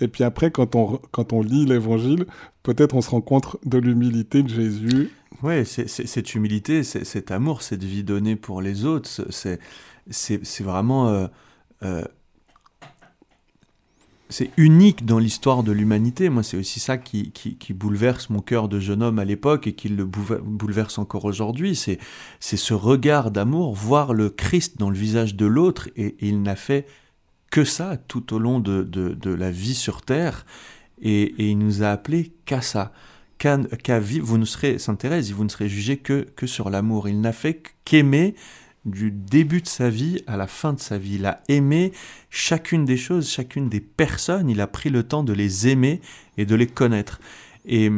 Et 0.00 0.08
puis 0.08 0.24
après, 0.24 0.50
quand 0.50 0.74
on, 0.74 1.00
quand 1.10 1.32
on 1.32 1.42
lit 1.42 1.64
l'évangile, 1.66 2.26
peut-être 2.62 2.94
on 2.94 3.00
se 3.02 3.10
rend 3.10 3.20
compte 3.20 3.56
de 3.64 3.78
l'humilité 3.78 4.42
de 4.42 4.48
Jésus. 4.48 5.10
C'est- 5.88 6.06
cette 6.06 6.34
humilité, 6.34 6.82
cet 6.82 7.30
amour, 7.30 7.62
cette 7.62 7.84
vie 7.84 8.02
donnée 8.04 8.36
pour 8.36 8.62
les 8.62 8.84
autres, 8.84 9.08
c'est 9.30 9.58
c'est 10.08 10.40
c'est 10.44 10.62
vraiment 10.64 11.08
euh, 11.08 11.26
euh, 11.84 12.02
c'est 14.28 14.50
unique 14.56 15.04
dans 15.04 15.18
l'histoire 15.18 15.62
de 15.62 15.72
l'humanité. 15.72 16.28
Moi, 16.28 16.42
c'est 16.42 16.56
aussi 16.56 16.80
ça 16.80 16.98
qui, 16.98 17.30
qui, 17.30 17.56
qui 17.56 17.72
bouleverse 17.72 18.28
mon 18.30 18.40
cœur 18.40 18.68
de 18.68 18.80
jeune 18.80 19.02
homme 19.02 19.18
à 19.18 19.24
l'époque 19.24 19.66
et 19.66 19.72
qui 19.72 19.88
le 19.88 20.04
bouleverse 20.04 20.98
encore 20.98 21.24
aujourd'hui. 21.24 21.76
C'est 21.76 21.98
ce 22.40 22.74
regard 22.74 23.30
d'amour, 23.30 23.74
voir 23.74 24.14
le 24.14 24.30
Christ 24.30 24.78
dans 24.78 24.90
le 24.90 24.96
visage 24.96 25.36
de 25.36 25.46
l'autre 25.46 25.88
et, 25.96 26.16
il 26.20 26.42
n'a 26.42 26.56
fait 26.56 26.86
que 27.50 27.64
ça 27.64 27.96
tout 27.96 28.34
au 28.34 28.38
long 28.38 28.58
de, 28.58 28.82
de, 28.82 29.30
la 29.30 29.50
vie 29.50 29.74
sur 29.74 30.02
terre 30.02 30.44
et, 31.00 31.34
il 31.38 31.58
nous 31.58 31.82
a 31.82 31.88
appelés 31.88 32.32
qu'à 32.44 32.60
ça 32.60 32.92
qu'à 33.38 34.00
vivre, 34.00 34.24
vous 34.24 34.38
ne 34.38 34.46
serez, 34.46 34.78
Sainte 34.78 35.00
Thérèse, 35.00 35.30
vous 35.30 35.44
ne 35.44 35.50
serez 35.50 35.68
jugé 35.68 35.98
que 35.98 36.46
sur 36.46 36.70
l'amour. 36.70 37.06
Il 37.06 37.20
n'a 37.20 37.34
fait 37.34 37.62
qu'aimer 37.84 38.34
du 38.86 39.10
début 39.10 39.60
de 39.60 39.66
sa 39.66 39.90
vie 39.90 40.22
à 40.26 40.36
la 40.36 40.46
fin 40.46 40.72
de 40.72 40.80
sa 40.80 40.96
vie. 40.96 41.16
Il 41.16 41.26
a 41.26 41.42
aimé 41.48 41.92
chacune 42.30 42.84
des 42.84 42.96
choses, 42.96 43.28
chacune 43.28 43.68
des 43.68 43.80
personnes. 43.80 44.48
Il 44.48 44.60
a 44.60 44.66
pris 44.66 44.88
le 44.88 45.02
temps 45.02 45.24
de 45.24 45.32
les 45.32 45.68
aimer 45.68 46.00
et 46.38 46.46
de 46.46 46.54
les 46.54 46.68
connaître. 46.68 47.20
Et, 47.66 47.90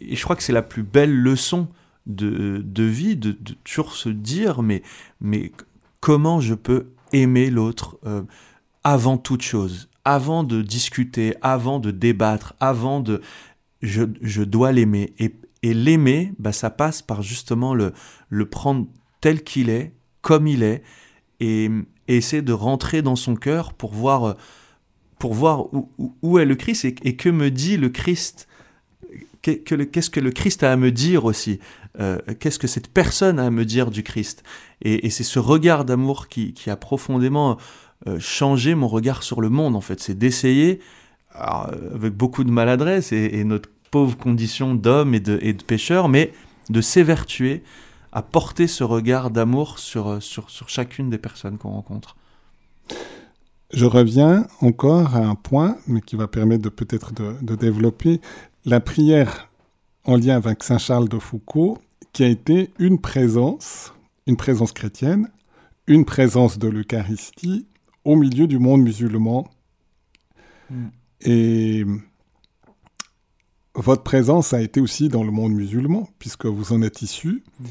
je 0.00 0.22
crois 0.22 0.36
que 0.36 0.42
c'est 0.42 0.52
la 0.52 0.62
plus 0.62 0.82
belle 0.82 1.14
leçon 1.14 1.68
de, 2.06 2.62
de 2.64 2.82
vie, 2.84 3.16
de, 3.16 3.32
de 3.32 3.54
toujours 3.64 3.94
se 3.94 4.08
dire, 4.08 4.62
mais, 4.62 4.82
mais 5.20 5.50
comment 6.00 6.40
je 6.40 6.54
peux 6.54 6.88
aimer 7.12 7.50
l'autre 7.50 7.98
euh, 8.04 8.22
avant 8.82 9.16
toute 9.16 9.42
chose, 9.42 9.88
avant 10.04 10.44
de 10.44 10.62
discuter, 10.62 11.34
avant 11.40 11.80
de 11.80 11.90
débattre, 11.90 12.54
avant 12.60 13.00
de 13.00 13.20
je, 13.82 14.04
je 14.20 14.42
dois 14.42 14.72
l'aimer. 14.72 15.14
Et, 15.18 15.34
et 15.62 15.74
l'aimer, 15.74 16.34
bah, 16.38 16.52
ça 16.52 16.70
passe 16.70 17.02
par 17.02 17.22
justement 17.22 17.74
le, 17.74 17.94
le 18.28 18.46
prendre 18.46 18.86
tel 19.20 19.42
qu'il 19.42 19.70
est, 19.70 19.94
comme 20.24 20.48
il 20.48 20.64
est, 20.64 20.82
et, 21.38 21.70
essayer 22.08 22.42
de 22.42 22.52
rentrer 22.52 23.00
dans 23.00 23.16
son 23.16 23.36
cœur 23.36 23.72
pour 23.72 23.94
voir, 23.94 24.24
euh, 24.24 24.34
pour 25.18 25.32
voir 25.34 25.66
où, 26.22 26.38
est 26.38 26.44
le 26.44 26.54
Christ 26.54 26.84
et, 26.84 27.16
que 27.16 27.28
me 27.28 27.50
dit 27.50 27.76
le 27.76 27.88
Christ. 27.88 28.48
Qu'est-ce 29.42 30.10
que 30.10 30.20
le 30.20 30.30
Christ 30.30 30.62
a 30.62 30.72
à 30.72 30.76
me 30.76 30.90
dire 30.90 31.24
aussi? 31.24 31.60
Euh, 32.00 32.18
Qu'est-ce 32.40 32.58
que 32.58 32.66
cette 32.66 32.88
personne 32.88 33.38
a 33.38 33.46
à 33.46 33.50
me 33.50 33.64
dire 33.64 33.90
du 33.90 34.02
Christ? 34.02 34.42
Et, 34.82 35.08
c'est 35.10 35.24
ce 35.24 35.38
regard 35.38 35.84
d'amour 35.84 36.28
qui, 36.28 36.54
a 36.66 36.76
profondément 36.76 37.58
euh, 38.06 38.18
changé 38.18 38.74
mon 38.74 38.88
regard 38.88 39.22
sur 39.22 39.40
le 39.40 39.50
monde, 39.50 39.76
en 39.76 39.82
fait. 39.82 40.00
C'est 40.00 40.18
d'essayer, 40.18 40.80
avec 41.34 42.14
beaucoup 42.14 42.44
de 42.44 42.50
maladresse 42.50 43.12
et, 43.12 43.44
notre 43.44 43.68
pauvre 43.90 44.16
condition 44.16 44.74
d'homme 44.74 45.14
et 45.14 45.20
de, 45.20 45.52
pêcheur, 45.66 46.08
mais 46.08 46.32
de 46.70 46.80
s'évertuer 46.80 47.62
à 48.14 48.22
porter 48.22 48.68
ce 48.68 48.84
regard 48.84 49.30
d'amour 49.30 49.80
sur, 49.80 50.22
sur, 50.22 50.48
sur 50.48 50.68
chacune 50.68 51.10
des 51.10 51.18
personnes 51.18 51.58
qu'on 51.58 51.70
rencontre. 51.70 52.16
Je 53.72 53.86
reviens 53.86 54.46
encore 54.60 55.16
à 55.16 55.18
un 55.18 55.34
point, 55.34 55.76
mais 55.88 56.00
qui 56.00 56.14
va 56.14 56.28
permettre 56.28 56.62
de 56.62 56.68
peut-être 56.68 57.12
de, 57.12 57.34
de, 57.42 57.56
développer 57.56 58.20
la 58.64 58.78
prière 58.78 59.50
en 60.04 60.16
lien 60.16 60.36
avec 60.36 60.62
Saint 60.62 60.78
Charles 60.78 61.08
de 61.08 61.18
Foucault, 61.18 61.78
qui 62.12 62.22
a 62.22 62.28
été 62.28 62.70
une 62.78 63.00
présence, 63.00 63.92
une 64.28 64.36
présence 64.36 64.70
chrétienne, 64.70 65.28
une 65.88 66.04
présence 66.04 66.56
de 66.56 66.68
l'Eucharistie 66.68 67.66
au 68.04 68.14
milieu 68.14 68.46
du 68.46 68.60
monde 68.60 68.82
musulman. 68.82 69.48
Mm. 70.70 70.86
Et 71.22 71.84
votre 73.74 74.04
présence 74.04 74.52
a 74.52 74.62
été 74.62 74.80
aussi 74.80 75.08
dans 75.08 75.24
le 75.24 75.32
monde 75.32 75.52
musulman, 75.52 76.08
puisque 76.20 76.46
vous 76.46 76.72
en 76.72 76.80
êtes 76.80 77.02
issu. 77.02 77.42
Mm 77.58 77.64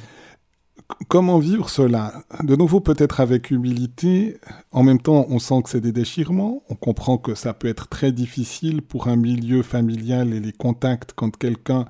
comment 1.08 1.40
vivre 1.40 1.70
cela? 1.70 2.24
De 2.44 2.56
nouveau, 2.56 2.80
peut-être 2.80 3.20
avec 3.20 3.52
humilité. 3.52 4.38
En 4.72 4.84
même 4.84 5.00
temps, 5.00 5.26
on 5.30 5.40
sent 5.40 5.62
que 5.64 5.70
c'est 5.70 5.82
des 5.82 5.92
déchirements. 5.92 6.64
On 6.70 6.76
comprend 6.76 7.18
que 7.18 7.36
ça 7.36 7.54
peut 7.54 7.68
être 7.68 7.88
très 7.88 8.12
difficile 8.12 8.82
pour 8.82 9.08
un 9.08 9.16
milieu 9.16 9.64
familial 9.64 10.34
et 10.34 10.40
les 10.40 10.52
contacts 10.54 11.14
quand 11.16 11.36
quelqu'un 11.38 11.86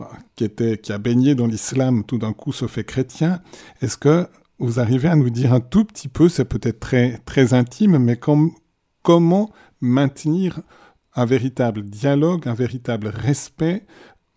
euh, 0.00 0.04
qui, 0.36 0.44
était, 0.44 0.78
qui 0.78 0.92
a 0.92 0.98
baigné 0.98 1.34
dans 1.34 1.46
l'islam 1.46 2.04
tout 2.04 2.18
d'un 2.18 2.32
coup 2.32 2.52
se 2.52 2.66
fait 2.66 2.84
chrétien. 2.84 3.40
Est-ce 3.80 3.96
que 3.96 4.26
vous 4.58 4.80
arrivez 4.80 5.08
à 5.08 5.16
nous 5.16 5.30
dire 5.30 5.52
un 5.52 5.60
tout 5.60 5.84
petit 5.84 6.08
peu, 6.08 6.28
c'est 6.28 6.44
peut-être 6.44 6.80
très, 6.80 7.18
très 7.24 7.54
intime, 7.54 7.98
mais 7.98 8.18
comment 9.02 9.50
maintenir 9.80 10.60
un 11.14 11.24
véritable 11.24 11.82
dialogue, 11.84 12.48
un 12.48 12.54
véritable 12.54 13.08
respect 13.08 13.86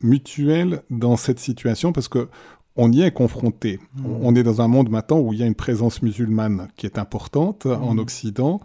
mutuel 0.02 0.84
dans 0.90 1.18
cette 1.18 1.40
situation? 1.40 1.94
Parce 1.94 2.08
que 2.08 2.30
on 2.78 2.92
y 2.92 3.02
est 3.02 3.12
confronté. 3.12 3.80
Mmh. 3.96 4.06
On 4.22 4.36
est 4.36 4.44
dans 4.44 4.62
un 4.62 4.68
monde 4.68 4.90
maintenant 4.90 5.20
où 5.20 5.34
il 5.34 5.40
y 5.40 5.44
a 5.44 5.46
une 5.46 5.56
présence 5.56 6.02
musulmane 6.02 6.68
qui 6.78 6.86
est 6.86 6.98
importante 6.98 7.66
en 7.66 7.96
mmh. 7.96 8.00
Occident, 8.00 8.62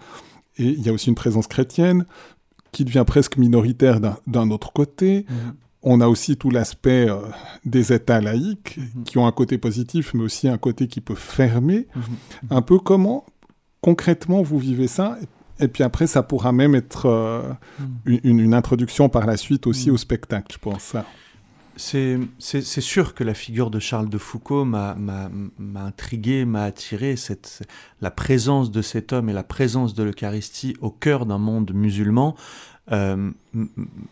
et 0.59 0.67
il 0.67 0.83
y 0.83 0.89
a 0.89 0.93
aussi 0.93 1.09
une 1.09 1.15
présence 1.15 1.47
chrétienne 1.47 2.05
qui 2.71 2.85
devient 2.85 3.05
presque 3.07 3.37
minoritaire 3.37 4.01
d'un 4.27 4.51
autre 4.51 4.73
côté. 4.73 5.27
Mmh. 5.29 5.35
On 5.85 6.01
a 6.01 6.07
aussi 6.07 6.37
tout 6.37 6.51
l'aspect 6.51 7.09
euh, 7.11 7.17
des 7.65 7.93
États 7.93 8.21
laïques 8.21 8.79
qui 9.05 9.19
ont 9.19 9.27
un 9.27 9.33
côté 9.33 9.59
positif, 9.59 10.15
mais 10.15 10.23
aussi 10.23 10.47
un 10.47 10.59
côté 10.59 10.87
qui 10.87 11.01
peut 11.01 11.17
fermer. 11.17 11.89
Un 12.51 12.63
peu 12.63 12.79
comment 12.79 13.27
concrètement 13.81 14.43
vous 14.43 14.59
vivez 14.59 14.87
ça? 14.87 15.19
Et 15.59 15.69
puis 15.69 15.83
après, 15.83 16.07
ça 16.07 16.23
pourra 16.23 16.53
même 16.53 16.75
être 16.75 17.07
euh, 17.07 17.43
une, 18.05 18.41
une, 18.41 18.55
introduction 18.55 19.09
par 19.09 19.27
la 19.27 19.37
suite 19.37 19.67
aussi 19.67 19.91
au 19.91 19.97
spectacle, 19.97 20.53
je 20.53 20.59
pense. 20.59 20.95
C'est 21.77 22.19
sûr 22.59 23.15
que 23.15 23.25
la 23.25 23.35
figure 23.35 23.71
de 23.71 23.79
Charles 23.79 24.09
de 24.09 24.19
Foucault 24.19 24.65
m'a 24.65 24.97
intrigué, 25.77 26.45
m'a 26.45 26.65
attiré. 26.65 27.17
Cette, 27.17 27.63
la 28.01 28.11
présence 28.11 28.71
de 28.71 28.83
cet 28.83 29.13
homme 29.13 29.29
et 29.29 29.33
la 29.33 29.43
présence 29.43 29.95
de 29.95 30.03
l'Eucharistie 30.03 30.77
au 30.81 30.91
cœur 30.91 31.25
d'un 31.25 31.39
monde 31.39 31.73
musulman 31.73 32.37
euh, 32.91 33.31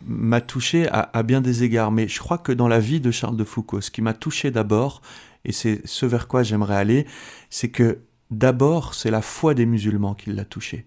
m'a 0.07 0.41
touché 0.41 0.89
à, 0.91 1.23
bien 1.23 1.41
des 1.41 1.63
égards. 1.63 1.93
Mais 1.93 2.09
je 2.09 2.19
crois 2.19 2.39
que 2.39 2.53
dans 2.53 2.69
la 2.69 2.81
vie 2.81 3.01
de 3.01 3.11
Charles 3.11 3.37
de 3.37 3.45
Foucault, 3.45 3.81
ce 3.81 3.91
qui 3.91 4.01
m'a 4.01 4.15
touché 4.15 4.51
d'abord, 4.51 5.03
et 5.45 5.53
c'est 5.53 5.83
ce 5.85 6.07
vers 6.07 6.29
quoi 6.29 6.43
j'aimerais 6.43 6.77
aller, 6.77 7.07
c'est 7.51 7.71
que 7.71 7.99
d'abord, 8.31 8.95
c'est 8.95 9.11
la 9.11 9.23
foi 9.23 9.55
des 9.55 9.67
musulmans 9.67 10.15
qui 10.15 10.31
l'a 10.31 10.45
touché. 10.45 10.87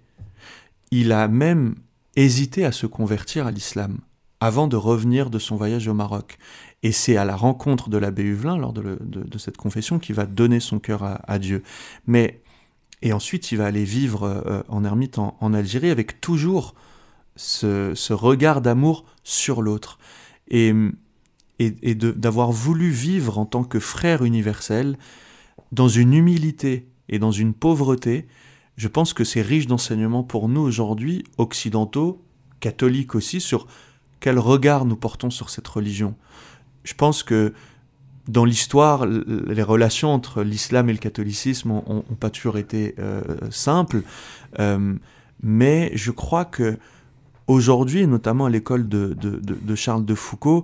Il 0.91 1.11
a 1.11 1.27
même 1.27 1.75
hésité 2.15 2.65
à 2.65 2.71
se 2.71 2.87
convertir 2.87 3.47
à 3.47 3.51
l'islam 3.51 3.99
avant 4.43 4.67
de 4.67 4.75
revenir 4.75 5.29
de 5.29 5.39
son 5.39 5.55
voyage 5.55 5.87
au 5.87 5.93
Maroc. 5.93 6.37
Et 6.83 6.91
c'est 6.91 7.15
à 7.15 7.23
la 7.23 7.37
rencontre 7.37 7.89
de 7.89 7.97
l'abbé 7.97 8.23
Huvelin, 8.23 8.57
lors 8.57 8.73
de, 8.73 9.37
cette 9.37 9.55
confession, 9.55 9.99
qu'il 9.99 10.15
va 10.15 10.25
donner 10.25 10.59
son 10.59 10.79
cœur 10.79 11.01
à, 11.25 11.39
Dieu. 11.39 11.63
Mais, 12.07 12.41
et 13.01 13.13
ensuite, 13.13 13.53
il 13.53 13.57
va 13.57 13.67
aller 13.67 13.85
vivre 13.85 14.23
euh, 14.23 14.61
en 14.67 14.83
ermite 14.83 15.17
en, 15.17 15.53
Algérie 15.53 15.91
avec 15.91 16.19
toujours 16.19 16.75
ce, 17.37 18.11
regard 18.11 18.59
d'amour 18.59 19.05
sur 19.23 19.61
l'autre. 19.61 19.97
Et, 20.49 20.73
et, 21.59 21.95
d'avoir 21.95 22.51
voulu 22.51 22.89
vivre 22.89 23.39
en 23.39 23.45
tant 23.45 23.63
que 23.63 23.79
frère 23.79 24.25
universel, 24.25 24.97
dans 25.71 25.87
une 25.87 26.13
humilité 26.13 26.89
et 27.07 27.17
dans 27.17 27.31
une 27.31 27.53
pauvreté, 27.53 28.27
je 28.75 28.89
pense 28.89 29.13
que 29.13 29.23
c'est 29.23 29.41
riche 29.41 29.67
d'enseignements 29.67 30.23
pour 30.23 30.49
nous 30.49 30.59
aujourd'hui, 30.61 31.23
occidentaux, 31.37 32.21
catholiques 32.59 33.15
aussi, 33.15 33.39
sur 33.39 33.67
quel 34.23 34.39
regard 34.39 34.85
nous 34.85 34.95
portons 34.95 35.29
sur 35.29 35.49
cette 35.49 35.67
religion. 35.67 36.15
Je 36.85 36.93
pense 36.93 37.23
que 37.23 37.53
dans 38.29 38.45
l'histoire, 38.45 39.05
les 39.05 39.63
relations 39.63 40.13
entre 40.13 40.43
l'islam 40.43 40.87
et 40.87 40.93
le 40.93 40.97
catholicisme 40.97 41.67
n'ont 41.67 42.05
pas 42.21 42.29
toujours 42.29 42.57
été 42.57 42.95
euh, 42.99 43.21
simples, 43.51 44.01
euh, 44.59 44.95
mais 45.41 45.91
je 45.93 46.11
crois 46.11 46.45
que 46.45 46.77
aujourd'hui, 47.47 48.07
notamment 48.07 48.45
à 48.45 48.49
l'école 48.49 48.87
de, 48.87 49.75
Charles 49.75 50.05
de 50.05 50.15
Foucault, 50.15 50.63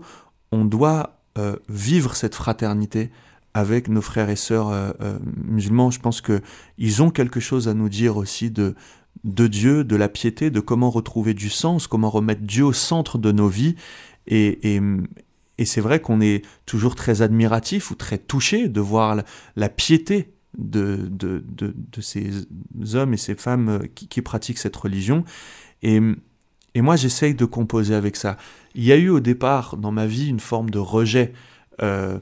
on 0.53 0.63
doit 0.63 1.17
euh, 1.37 1.57
vivre 1.67 2.15
cette 2.15 2.35
fraternité 2.35 3.11
avec 3.53 3.89
nos 3.89 4.01
frères 4.01 4.29
et 4.29 4.37
sœurs 4.37 4.71
musulmans. 5.43 5.91
Je 5.91 5.99
pense 5.99 6.21
qu'ils 6.21 7.03
ont 7.03 7.09
quelque 7.09 7.41
chose 7.41 7.67
à 7.67 7.73
nous 7.73 7.89
dire 7.89 8.15
aussi 8.15 8.51
de, 8.51 8.75
de 9.23 9.47
Dieu, 9.47 9.83
de 9.83 9.95
la 9.95 10.09
piété, 10.09 10.49
de 10.49 10.59
comment 10.59 10.89
retrouver 10.89 11.33
du 11.33 11.49
sens, 11.49 11.87
comment 11.87 12.09
remettre 12.09 12.41
Dieu 12.41 12.65
au 12.65 12.73
centre 12.73 13.17
de 13.17 13.31
nos 13.31 13.47
vies. 13.47 13.75
Et, 14.27 14.79
c'est 15.65 15.81
vrai 15.81 15.99
qu'on 15.99 16.21
est 16.21 16.45
toujours 16.65 16.95
très 16.95 17.21
admiratif 17.21 17.91
ou 17.91 17.95
très 17.95 18.17
touché 18.17 18.69
de 18.69 18.79
voir 18.79 19.21
la, 19.55 19.69
piété 19.69 20.33
de, 20.57 21.09
ces 21.99 22.31
hommes 22.93 23.13
et 23.13 23.17
ces 23.17 23.35
femmes 23.35 23.81
qui, 23.93 24.21
pratiquent 24.21 24.57
cette 24.57 24.75
religion. 24.75 25.25
Et, 25.81 25.99
moi, 26.77 26.95
j'essaye 26.95 27.35
de 27.35 27.45
composer 27.45 27.95
avec 27.95 28.15
ça. 28.15 28.37
Il 28.73 28.85
y 28.85 28.93
a 28.93 28.97
eu 28.97 29.09
au 29.09 29.19
départ 29.19 29.75
dans 29.75 29.91
ma 29.91 30.05
vie 30.05 30.27
une 30.27 30.39
forme 30.39 30.69
de 30.69 30.79
rejet. 30.79 31.33
Euh, 31.81 32.19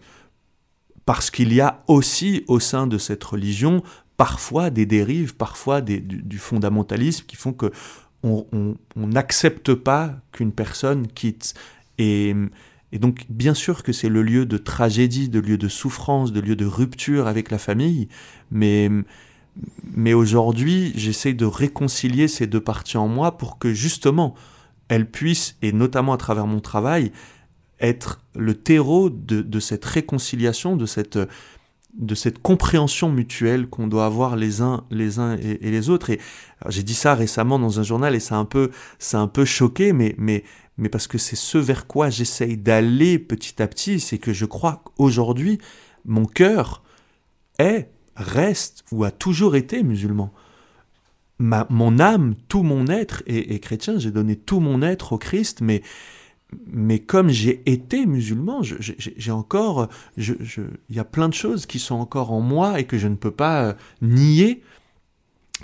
parce 1.07 1.31
qu'il 1.31 1.53
y 1.53 1.61
a 1.61 1.83
aussi 1.87 2.43
au 2.47 2.59
sein 2.59 2.85
de 2.85 2.97
cette 2.97 3.23
religion 3.23 3.81
parfois 4.17 4.71
des 4.71 4.85
dérives, 4.85 5.35
parfois 5.35 5.81
du, 5.81 6.37
fondamentalisme 6.39 7.25
qui 7.25 7.35
font 7.35 7.53
que 7.53 7.71
on 8.23 8.77
n'accepte 8.95 9.73
pas 9.73 10.15
qu'une 10.31 10.51
personne 10.51 11.07
quitte. 11.07 11.53
Et, 11.97 12.35
donc, 12.93 13.25
bien 13.29 13.53
sûr 13.53 13.83
que 13.83 13.93
c'est 13.93 14.09
le 14.09 14.23
lieu 14.23 14.45
de 14.45 14.57
tragédie, 14.57 15.29
de 15.29 15.39
lieu 15.39 15.57
de 15.57 15.67
souffrance, 15.67 16.31
de 16.31 16.39
lieu 16.39 16.55
de 16.55 16.65
rupture 16.65 17.27
avec 17.27 17.51
la 17.51 17.57
famille, 17.57 18.07
mais, 18.51 18.89
mais 19.93 20.13
aujourd'hui, 20.13 20.93
j'essaie 20.95 21.33
de 21.33 21.45
réconcilier 21.45 22.27
ces 22.27 22.47
deux 22.47 22.61
parties 22.61 22.97
en 22.97 23.07
moi 23.07 23.37
pour 23.37 23.59
que 23.59 23.73
justement, 23.73 24.35
elles 24.87 25.09
puissent, 25.09 25.57
et 25.61 25.71
notamment 25.71 26.13
à 26.13 26.17
travers 26.17 26.47
mon 26.47 26.59
travail, 26.59 27.11
être 27.79 28.21
le 28.35 28.55
terreau 28.55 29.09
de, 29.09 29.41
de 29.41 29.59
cette 29.59 29.85
réconciliation, 29.85 30.75
de 30.75 30.85
cette, 30.85 31.19
de 31.97 32.15
cette 32.15 32.39
compréhension 32.39 33.09
mutuelle 33.09 33.67
qu'on 33.67 33.87
doit 33.87 34.05
avoir 34.05 34.35
les 34.35 34.61
uns 34.61 34.83
les 34.91 35.19
uns 35.19 35.35
et, 35.37 35.57
les 35.71 35.89
autres. 35.89 36.11
Et 36.11 36.19
j'ai 36.69 36.83
dit 36.83 36.93
ça 36.93 37.15
récemment 37.15 37.59
dans 37.59 37.79
un 37.79 37.83
journal 37.83 38.15
et 38.15 38.19
ça 38.19 38.35
a 38.35 38.37
un 38.37 38.45
peu 38.45 38.71
un 39.13 39.27
peu 39.27 39.45
choqué 39.45 39.93
mais 39.93 40.15
mais 40.17 40.43
mais 40.77 40.89
parce 40.89 41.07
que 41.07 41.17
c'est 41.17 41.35
ce 41.35 41.57
vers 41.57 41.87
quoi 41.87 42.09
j'essaye 42.09 42.55
d'aller 42.55 43.17
petit 43.17 43.61
à 43.61 43.67
petit 43.67 43.99
c'est 43.99 44.19
que 44.19 44.31
je 44.31 44.45
crois 44.45 44.83
qu'aujourd'hui 44.83 45.57
mon 46.05 46.25
cœur 46.25 46.83
est 47.57 47.89
reste 48.15 48.83
ou 48.91 49.03
a 49.03 49.11
toujours 49.11 49.55
été 49.55 49.83
musulman. 49.83 50.31
Ma, 51.39 51.67
mon 51.69 51.99
âme 51.99 52.33
tout 52.47 52.63
mon 52.63 52.87
être 52.87 53.21
est 53.27 53.59
chrétien. 53.59 53.99
J'ai 53.99 54.09
donné 54.09 54.35
tout 54.35 54.59
mon 54.59 54.81
être 54.81 55.13
au 55.13 55.17
Christ 55.17 55.61
mais 55.61 55.81
mais 56.65 56.99
comme 56.99 57.29
j'ai 57.29 57.61
été 57.65 58.05
musulman, 58.05 58.61
j'ai 58.61 59.31
encore, 59.31 59.89
il 60.17 60.65
y 60.89 60.99
a 60.99 61.03
plein 61.03 61.27
de 61.27 61.33
choses 61.33 61.65
qui 61.65 61.79
sont 61.79 61.95
encore 61.95 62.31
en 62.31 62.39
moi 62.39 62.79
et 62.79 62.85
que 62.85 62.97
je 62.97 63.07
ne 63.07 63.15
peux 63.15 63.31
pas 63.31 63.63
euh, 63.63 63.73
nier. 64.01 64.63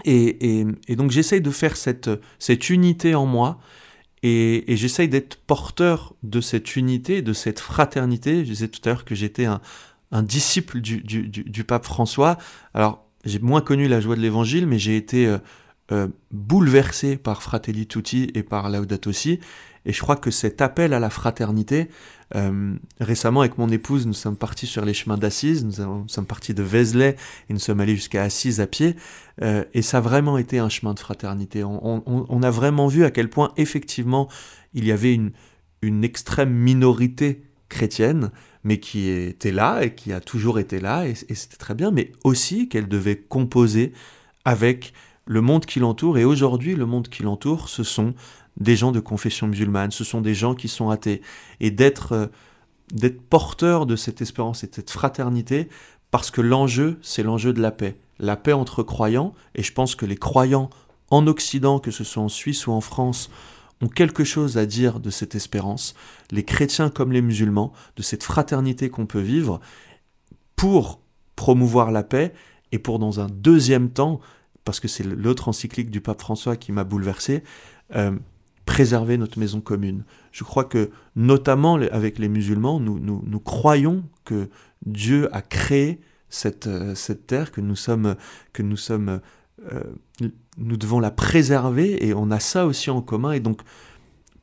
Et, 0.06 0.65
donc 0.89 1.12
j'essaye 1.12 1.39
de 1.39 1.52
faire 1.52 1.78
cette, 1.78 2.10
unité 2.69 3.15
en 3.15 3.26
moi 3.26 3.60
et, 4.24 4.65
j'essaye 4.69 5.08
d'être 5.08 5.38
porteur 5.38 6.15
de 6.24 6.41
cette 6.41 6.76
unité, 6.76 7.22
de 7.22 7.34
cette 7.34 7.60
fraternité. 7.60 8.43
Je 8.43 8.52
disais 8.52 8.67
tout 8.67 8.82
à 8.86 8.89
l'heure 8.89 9.06
que 9.06 9.15
j'étais 9.15 9.46
un, 9.46 9.62
disciple 10.24 10.82
du, 10.82 11.02
du, 11.02 11.63
pape 11.63 11.86
François. 11.86 12.38
Alors 12.74 13.06
j'ai 13.24 13.39
moins 13.39 13.62
connu 13.62 13.88
la 13.88 14.02
joie 14.02 14.15
de 14.15 14.22
l'évangile, 14.22 14.67
mais 14.67 14.80
j'ai 14.80 14.98
été 14.98 15.28
euh, 15.28 15.38
euh, 15.91 16.08
bouleversé 16.32 17.17
par 17.17 17.43
Fratelli 17.43 17.88
Tutti 17.88 18.32
et 18.34 18.43
par 18.43 18.69
Laudato 18.69 19.12
Si. 19.12 19.39
Et 19.86 19.93
je 19.93 20.02
crois 20.02 20.15
que 20.15 20.32
cet 20.32 20.62
appel 20.62 20.93
à 20.93 21.00
la 21.00 21.10
fraternité, 21.10 21.89
euh, 22.36 22.76
récemment 23.00 23.41
avec 23.41 23.58
mon 23.58 23.69
épouse, 23.69 24.08
nous 24.08 24.13
sommes 24.13 24.38
partis 24.38 24.67
sur 24.67 24.86
les 24.86 24.93
chemins 24.93 25.17
d'Assise, 25.17 25.65
nous, 25.65 26.08
sommes 26.08 26.26
partis 26.26 26.54
de 26.54 26.63
Vézelay 26.63 27.15
et 27.50 27.54
nous 27.54 27.60
sommes 27.60 27.80
allés 27.80 27.96
jusqu'à 27.96 28.24
Assise 28.24 28.62
à 28.62 28.67
pied. 28.67 28.96
et 29.41 29.82
ça 29.82 29.98
a 29.98 30.02
vraiment 30.02 30.38
été 30.38 30.60
un 30.60 30.69
chemin 30.69 30.93
de 30.93 31.00
fraternité. 31.00 31.63
On, 31.63 32.43
a 32.43 32.52
vraiment 32.52 32.88
vu 32.88 33.04
à 33.04 33.12
quel 33.12 33.30
point 33.30 33.52
effectivement 33.58 34.30
il 34.74 34.86
y 34.86 34.91
avait 34.91 35.13
une, 35.13 35.32
une 35.82 36.04
extrême 36.04 36.52
minorité 36.52 37.43
chrétienne, 37.74 38.32
mais 38.63 38.80
qui 38.80 39.10
était 39.10 39.52
là 39.52 39.84
et 39.84 39.93
qui 39.93 40.13
a 40.13 40.22
toujours 40.22 40.60
été 40.60 40.80
là, 40.80 41.06
et, 41.08 41.15
c'était 41.15 41.58
très 41.58 41.76
bien, 41.76 41.91
mais 41.91 42.12
aussi 42.24 42.69
qu'elle 42.69 42.88
devait 42.88 43.17
composer 43.17 43.91
avec 44.46 44.93
le 45.26 45.41
monde 45.41 45.65
qui 45.65 45.80
l'entoure, 45.80 46.17
et 46.17 46.26
aujourd'hui 46.26 46.76
le 46.76 46.86
monde 46.86 47.08
qui 47.10 47.24
l'entoure, 47.24 47.69
ce 47.69 47.84
sont 47.84 48.13
des 48.58 48.76
gens 48.76 48.92
de 48.92 49.00
confession 49.00 49.48
musulmane, 49.48 49.92
ce 49.92 50.04
sont 50.04 50.22
des 50.22 50.36
gens 50.36 50.56
qui 50.56 50.68
sont 50.68 50.89
athées, 50.89 51.22
et 51.60 51.72
d'être 51.72 52.13
euh, 52.13 52.28
d'être 52.92 53.22
porteur 53.22 53.86
de 53.86 53.96
cette 53.96 54.22
espérance 54.22 54.63
et 54.63 54.68
de 54.68 54.76
cette 54.76 54.92
fraternité, 54.92 55.70
parce 56.12 56.32
que 56.32 56.42
l'enjeu, 56.42 57.00
c'est 57.02 57.24
l'enjeu 57.24 57.54
de 57.54 57.62
la 57.62 57.72
paix. 57.72 57.98
La 58.20 58.36
paix 58.36 58.54
entre 58.54 58.84
croyants, 58.84 59.34
et 59.56 59.63
je 59.63 59.74
pense 59.74 59.96
que 59.96 60.06
les 60.06 60.18
croyants 60.18 60.70
en 61.10 61.26
Occident, 61.28 61.80
que 61.80 61.92
ce 61.92 62.04
soit 62.04 62.22
en 62.22 62.30
Suisse 62.30 62.68
ou 62.68 62.72
en 62.72 62.82
France, 62.82 63.32
ont 63.82 63.88
quelque 63.88 64.24
chose 64.24 64.58
à 64.58 64.66
dire 64.66 65.00
de 65.00 65.10
cette 65.10 65.36
espérance, 65.36 65.96
les 66.32 66.44
chrétiens 66.44 66.89
comme 66.89 67.12
les 67.12 67.22
musulmans, 67.22 67.74
de 67.96 68.04
cette 68.04 68.24
fraternité 68.24 68.89
qu'on 68.89 69.08
peut 69.08 69.20
vivre, 69.20 69.60
pour 70.56 71.02
promouvoir 71.36 71.92
la 71.92 72.04
paix 72.04 72.34
et 72.72 72.80
pour 72.80 73.00
dans 73.00 73.20
un 73.20 73.28
deuxième 73.28 73.89
temps, 73.89 74.20
parce 74.66 74.80
que 74.80 74.88
c'est 74.88 75.04
l'autre 75.04 75.50
encyclique 75.50 75.89
du 75.89 76.00
pape 76.00 76.22
François 76.22 76.56
qui 76.56 76.72
m'a 76.72 76.84
bouleversé, 76.84 77.44
euh, 77.96 78.18
préserver 78.65 79.17
notre 79.17 79.39
maison 79.39 79.62
commune. 79.62 80.04
Je 80.32 80.43
crois 80.43 80.63
que 80.63 80.91
notamment 81.15 81.76
avec 81.76 82.19
les 82.19 82.30
musulmans, 82.30 82.80
nous, 82.80 82.99
nous, 82.99 83.39
croyons 83.39 84.04
que 84.26 84.49
Dieu 84.86 85.34
a 85.36 85.41
créé 85.41 86.02
cette, 86.30 86.67
euh, 86.67 86.95
cette 86.95 87.28
terre, 87.28 87.52
que 87.52 87.62
nous 87.62 87.76
sommes, 87.76 88.15
que 88.54 88.63
nous 88.63 88.78
sommes 88.78 89.21
euh, 89.71 89.82
nous 90.58 90.78
devons 90.78 90.99
la 90.99 91.12
préserver 91.12 92.06
et 92.06 92.13
on 92.13 92.32
a 92.32 92.39
ça 92.39 92.65
aussi 92.65 92.89
en 92.89 93.02
commun. 93.02 93.32
Et 93.32 93.39
donc, 93.39 93.62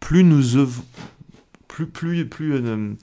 plus 0.01 0.25
nous 0.25 0.43
plus 1.69 1.87
plus 1.87 2.29
plus, 2.29 2.55
euh, 2.55 2.61
euh, 2.61 2.95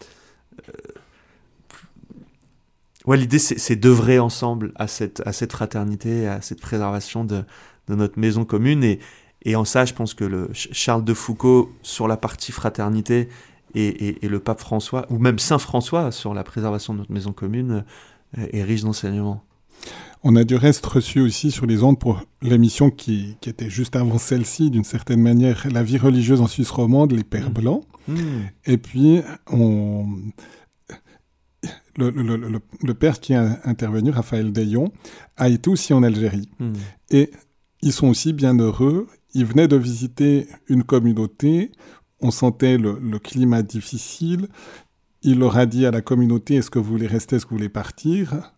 ouais, 3.06 3.18
l'idée 3.18 3.40
c'est 3.40 3.76
d'œuvrer 3.76 4.20
ensemble 4.20 4.72
à 4.76 4.88
cette 4.88 5.26
à 5.26 5.32
cette 5.32 5.52
fraternité, 5.52 6.28
à 6.28 6.42
cette 6.42 6.60
préservation 6.60 7.24
de, 7.24 7.44
de 7.88 7.96
notre 7.96 8.20
maison 8.20 8.46
commune 8.46 8.84
et 8.84 9.00
et 9.44 9.56
en 9.56 9.66
ça, 9.66 9.86
je 9.86 9.94
pense 9.94 10.14
que 10.14 10.24
le 10.24 10.50
Charles 10.54 11.04
de 11.04 11.14
Foucault 11.14 11.72
sur 11.82 12.08
la 12.08 12.18
partie 12.18 12.52
fraternité 12.52 13.30
et, 13.76 14.26
et, 14.26 14.28
le 14.28 14.40
pape 14.40 14.60
François, 14.60 15.06
ou 15.10 15.20
même 15.20 15.40
Saint 15.40 15.60
François 15.60 16.12
sur 16.12 16.34
la 16.34 16.44
préservation 16.44 16.94
de 16.94 17.00
notre 17.00 17.12
maison 17.12 17.32
commune, 17.32 17.84
euh, 18.38 18.48
est 18.52 18.64
riche 18.64 18.82
d'enseignements. 18.82 19.44
On 20.24 20.36
a 20.36 20.44
du 20.44 20.56
reste 20.56 20.86
reçu 20.86 21.20
aussi 21.20 21.52
sur 21.52 21.66
les 21.66 21.84
ondes 21.84 22.00
pour 22.00 22.24
l'émission 22.42 22.90
qui, 22.90 23.38
qui, 23.40 23.50
était 23.50 23.70
juste 23.70 23.96
avant 23.96 24.18
celle-ci, 24.18 24.72
d'une 24.72 24.84
certaine 24.84 25.22
manière, 25.22 25.68
La 25.72 25.84
vie 25.84 25.98
religieuse 25.98 26.42
en 26.42 26.48
Suisse 26.48 26.72
romande, 26.72 27.12
les 27.12 27.24
Pères 27.24 27.50
mmh. 27.50 27.54
Blancs. 27.54 27.84
Mmh. 28.08 28.18
Et 28.66 28.78
puis, 28.78 29.22
on... 29.52 30.08
Le, 31.98 32.12
le, 32.12 32.36
le, 32.36 32.60
le, 32.84 32.94
père 32.94 33.20
qui 33.20 33.34
a 33.34 33.60
intervenu, 33.64 34.12
Raphaël 34.12 34.52
Dayon, 34.52 34.92
a 35.36 35.50
été 35.50 35.70
aussi 35.70 35.94
en 35.94 36.04
Algérie. 36.04 36.48
Mmh. 36.60 36.74
Et 37.10 37.32
ils 37.82 37.94
sont 37.94 38.08
aussi 38.08 38.34
bien 38.34 38.58
heureux. 38.58 39.08
Ils 39.34 39.46
venaient 39.46 39.68
de 39.68 39.76
visiter 39.76 40.48
une 40.68 40.84
communauté. 40.84 41.72
On 42.20 42.32
sentait 42.32 42.78
le, 42.78 43.20
climat 43.20 43.62
difficile. 43.62 44.48
Il 45.22 45.40
leur 45.40 45.58
a 45.58 45.66
dit 45.66 45.86
à 45.86 45.92
la 45.92 46.02
communauté, 46.02 46.56
est-ce 46.56 46.70
que 46.70 46.80
vous 46.80 46.90
voulez 46.90 47.08
rester, 47.08 47.36
est-ce 47.36 47.46
que 47.46 47.52
vous 47.52 47.58
voulez 47.58 47.70
partir? 47.70 48.54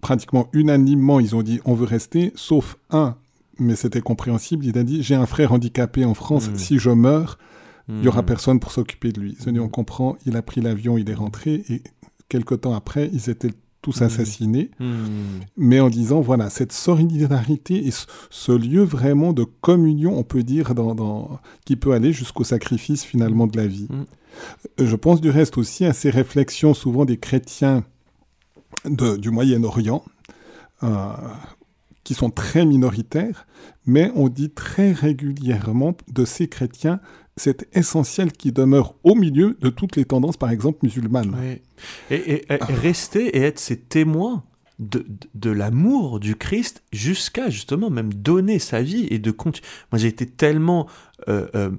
Pratiquement 0.00 0.48
unanimement, 0.52 1.20
ils 1.20 1.34
ont 1.36 1.42
dit 1.42 1.60
on 1.64 1.74
veut 1.74 1.86
rester, 1.86 2.32
sauf 2.34 2.76
un, 2.90 3.16
mais 3.58 3.76
c'était 3.76 4.00
compréhensible, 4.00 4.64
il 4.64 4.78
a 4.78 4.82
dit 4.82 5.02
j'ai 5.02 5.14
un 5.14 5.26
frère 5.26 5.52
handicapé 5.52 6.04
en 6.06 6.14
France, 6.14 6.48
hmm. 6.48 6.56
si 6.56 6.78
je 6.78 6.90
meurs, 6.90 7.38
il 7.88 8.02
y 8.02 8.08
aura 8.08 8.22
hmm. 8.22 8.26
personne 8.26 8.60
pour 8.60 8.72
s'occuper 8.72 9.12
de 9.12 9.20
lui. 9.20 9.36
On 9.46 9.68
comprend, 9.68 10.16
il 10.24 10.36
a 10.36 10.42
pris 10.42 10.60
l'avion, 10.60 10.96
il 10.96 11.10
est 11.10 11.14
rentré, 11.14 11.64
et 11.68 11.82
quelque 12.28 12.54
temps 12.54 12.74
après, 12.74 13.10
ils 13.12 13.28
étaient 13.28 13.52
tous 13.82 14.00
hmm. 14.00 14.04
assassinés, 14.04 14.70
mais 15.56 15.80
en 15.80 15.88
disant, 15.88 16.20
voilà, 16.20 16.50
cette 16.50 16.72
solidarité 16.72 17.86
et 17.86 17.90
ce 18.30 18.52
lieu 18.52 18.82
vraiment 18.82 19.32
de 19.32 19.44
communion, 19.44 20.18
on 20.18 20.22
peut 20.22 20.42
dire, 20.42 20.74
dans, 20.74 21.40
qui 21.64 21.76
peut 21.76 21.92
aller 21.92 22.12
jusqu'au 22.12 22.44
sacrifice 22.44 23.04
finalement 23.04 23.46
de 23.46 23.56
la 23.56 23.66
vie. 23.66 23.88
Je 24.78 24.96
pense 24.96 25.20
du 25.20 25.30
reste 25.30 25.58
aussi 25.58 25.84
à 25.84 25.92
ces 25.92 26.10
réflexions 26.10 26.74
souvent 26.74 27.04
des 27.04 27.18
chrétiens 27.18 27.84
du 28.84 29.30
Moyen-Orient, 29.30 30.04
euh, 30.82 31.12
qui 32.04 32.14
sont 32.14 32.30
très 32.30 32.64
minoritaires, 32.64 33.46
mais 33.84 34.10
on 34.14 34.28
dit 34.28 34.50
très 34.50 34.92
régulièrement 34.92 35.94
de 36.08 36.24
ces 36.24 36.48
chrétiens, 36.48 37.00
c'est 37.36 37.68
essentiel 37.74 38.32
qu'ils 38.32 38.52
demeurent 38.52 38.94
au 39.02 39.14
milieu 39.14 39.56
de 39.60 39.70
toutes 39.70 39.96
les 39.96 40.04
tendances, 40.04 40.36
par 40.36 40.50
exemple, 40.50 40.80
musulmanes. 40.82 41.58
Et, 42.10 42.44
rester 42.48 43.36
et 43.36 43.42
être 43.42 43.58
ces 43.58 43.78
témoins 43.78 44.42
de, 44.78 45.06
de, 45.34 45.50
l'amour 45.50 46.20
du 46.20 46.36
Christ 46.36 46.82
jusqu'à 46.92 47.50
justement 47.50 47.90
même 47.90 48.12
donner 48.14 48.58
sa 48.58 48.82
vie 48.82 49.06
et 49.10 49.18
de 49.18 49.30
continuer. 49.30 49.68
Moi 49.92 49.98
j'ai 49.98 50.08
été 50.08 50.24
tellement 50.24 50.86
euh, 51.28 51.48
euh, 51.54 51.70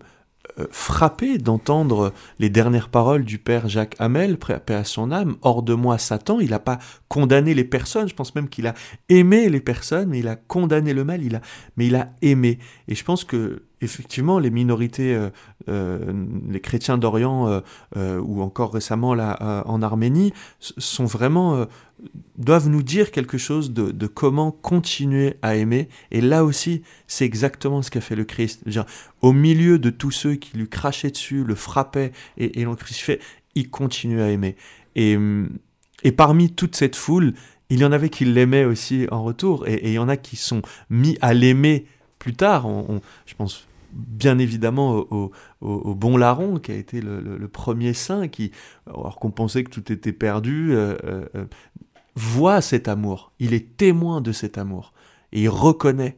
euh, 0.60 0.68
frappé 0.70 1.38
d'entendre 1.38 2.14
les 2.38 2.50
dernières 2.50 2.90
paroles 2.90 3.24
du 3.24 3.40
père 3.40 3.70
Jacques 3.70 3.96
Hamel, 4.00 4.38
paix 4.38 4.74
à 4.74 4.84
son 4.84 5.12
âme, 5.12 5.38
hors 5.42 5.64
de 5.64 5.74
moi 5.74 5.98
Satan, 5.98 6.40
il 6.40 6.52
n'a 6.52 6.60
pas 6.60 6.78
condamné 7.08 7.54
les 7.54 7.64
personnes, 7.64 8.08
je 8.08 8.14
pense 8.14 8.36
même 8.36 8.50
qu'il 8.50 8.68
a 8.68 8.76
aimé 9.10 9.50
les 9.50 9.62
personnes, 9.62 10.10
mais 10.10 10.20
il 10.20 10.28
a 10.28 10.36
condamné 10.36 10.94
le 10.94 11.04
mal, 11.04 11.24
il 11.24 11.36
a, 11.36 11.42
mais 11.78 11.88
il 11.88 11.96
a 11.96 12.10
aimé. 12.22 12.60
Et 12.88 12.96
je 12.96 13.04
pense 13.04 13.24
que 13.24 13.64
effectivement, 13.82 14.40
les 14.40 14.50
minorités, 14.50 15.14
euh, 15.16 15.30
euh, 15.70 16.14
les 16.50 16.60
chrétiens 16.60 16.98
d'Orient 16.98 17.62
ou 17.96 18.42
encore 18.42 18.74
récemment 18.74 19.14
là 19.14 19.64
en 19.66 19.82
Arménie, 19.82 20.34
sont 20.60 21.06
vraiment 21.06 21.66
doivent 22.38 22.68
nous 22.68 22.82
dire 22.82 23.12
quelque 23.12 23.38
chose 23.38 23.74
de, 23.74 24.08
comment 24.08 24.52
continuer 24.52 25.36
à 25.42 25.56
aimer. 25.56 25.90
Et 26.12 26.22
là 26.22 26.44
aussi, 26.44 26.82
c'est 27.08 27.26
exactement 27.26 27.82
ce 27.82 27.92
qu'a 27.92 28.02
fait 28.02 28.16
le 28.16 28.26
Christ. 28.26 28.68
Dire, 28.68 28.86
au 29.22 29.34
milieu 29.34 29.78
de 29.78 29.90
tous 29.90 30.12
ceux 30.12 30.36
qui 30.36 30.58
lui 30.58 30.68
crachaient 30.68 31.12
dessus, 31.12 31.44
le 31.44 31.56
frappaient 31.56 32.12
et, 32.38 32.60
et 32.60 32.64
l'ont 32.64 32.76
crucifié, 32.76 33.20
il 33.56 33.70
continue 33.70 34.22
à 34.22 34.30
aimer. 34.30 34.56
Et, 34.96 35.18
et 36.04 36.12
parmi 36.12 36.52
toute 36.52 36.76
cette 36.76 36.96
foule, 36.96 37.34
il 37.72 37.80
y 37.80 37.86
en 37.86 37.94
avait 37.94 38.10
qui 38.10 38.26
l'aimaient 38.26 38.66
aussi 38.66 39.08
en 39.12 39.24
retour. 39.24 39.68
Et, 39.68 39.80
il 39.84 39.94
y 39.94 40.00
en 40.00 40.10
a 40.10 40.18
qui 40.18 40.36
sont 40.36 40.62
mis 40.90 41.18
à 41.22 41.34
l'aimer 41.34 41.86
plus 42.20 42.34
tard. 42.34 42.68
je 43.26 43.34
pense 43.36 43.66
bien 43.94 44.38
évidemment 44.38 45.06
au, 45.10 45.32
bon 45.62 46.18
larron 46.18 46.60
qui 46.60 46.72
a 46.72 46.76
été 46.76 47.02
le, 47.02 47.48
premier 47.48 47.94
saint 47.94 48.28
qui 48.28 48.52
alors 48.88 49.20
qu'on 49.20 49.32
pensait 49.32 49.64
que 49.64 49.70
tout 49.70 49.92
était 49.92 50.14
perdu 50.14 50.74
euh, 50.74 50.96
euh, 51.04 51.26
euh, 51.36 51.46
voit 52.16 52.62
cet 52.62 52.88
amour, 52.88 53.32
il 53.40 53.54
est 53.54 53.78
témoin 53.78 54.22
de 54.22 54.32
cet 54.32 54.58
amour, 54.58 54.94
et 55.32 55.44
il 55.44 55.50
reconnaît 55.50 56.18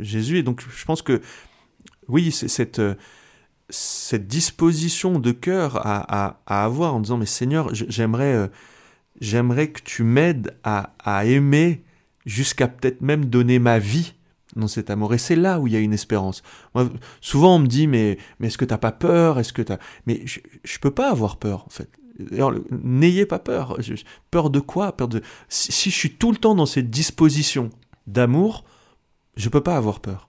Jésus. 0.00 0.38
Et 0.38 0.42
donc 0.42 0.62
je 0.68 0.84
pense 0.84 1.02
que, 1.02 1.20
oui, 2.08 2.32
c'est 2.32 2.48
cette, 2.48 2.82
cette 3.68 4.26
disposition 4.26 5.20
de 5.20 5.30
cœur 5.30 5.86
à, 5.86 6.40
avoir 6.46 6.94
en 6.94 7.00
disant, 7.00 7.16
mais 7.16 7.26
Seigneur, 7.26 7.72
j'aimerais, 7.72 8.50
j'aimerais 9.20 9.68
que 9.70 9.80
tu 9.82 10.02
m'aides 10.02 10.56
à, 10.64 10.90
aimer 11.24 11.84
jusqu'à 12.26 12.66
peut-être 12.66 13.02
même 13.02 13.26
donner 13.26 13.60
ma 13.60 13.78
vie 13.78 14.14
dans 14.56 14.68
cet 14.68 14.90
amour. 14.90 15.14
Et 15.14 15.18
c'est 15.18 15.36
là 15.36 15.60
où 15.60 15.66
il 15.66 15.72
y 15.72 15.76
a 15.76 15.80
une 15.80 15.92
espérance. 15.92 16.42
souvent 17.20 17.56
on 17.56 17.58
me 17.58 17.66
dit, 17.66 17.86
mais, 17.86 18.18
mais 18.38 18.48
est-ce 18.48 18.58
que 18.58 18.64
tu 18.64 18.72
n'as 18.72 18.78
pas 18.78 18.92
peur? 18.92 19.38
Est-ce 19.38 19.52
que 19.52 19.62
Mais 20.06 20.22
je 20.26 20.40
ne 20.40 20.80
peux 20.80 20.90
pas 20.90 21.10
avoir 21.10 21.36
peur, 21.36 21.64
en 21.66 21.70
fait. 21.70 21.88
N'ayez 22.70 23.26
pas 23.26 23.38
peur. 23.38 23.78
Peur 24.30 24.50
de 24.50 24.60
quoi? 24.60 24.92
Peur 24.96 25.08
de. 25.08 25.22
Si, 25.48 25.90
je 25.90 25.96
suis 25.96 26.14
tout 26.14 26.30
le 26.30 26.36
temps 26.36 26.54
dans 26.54 26.66
cette 26.66 26.90
disposition 26.90 27.70
d'amour, 28.06 28.64
je 29.36 29.48
peux 29.48 29.62
pas 29.62 29.76
avoir 29.76 30.00
peur. 30.00 30.28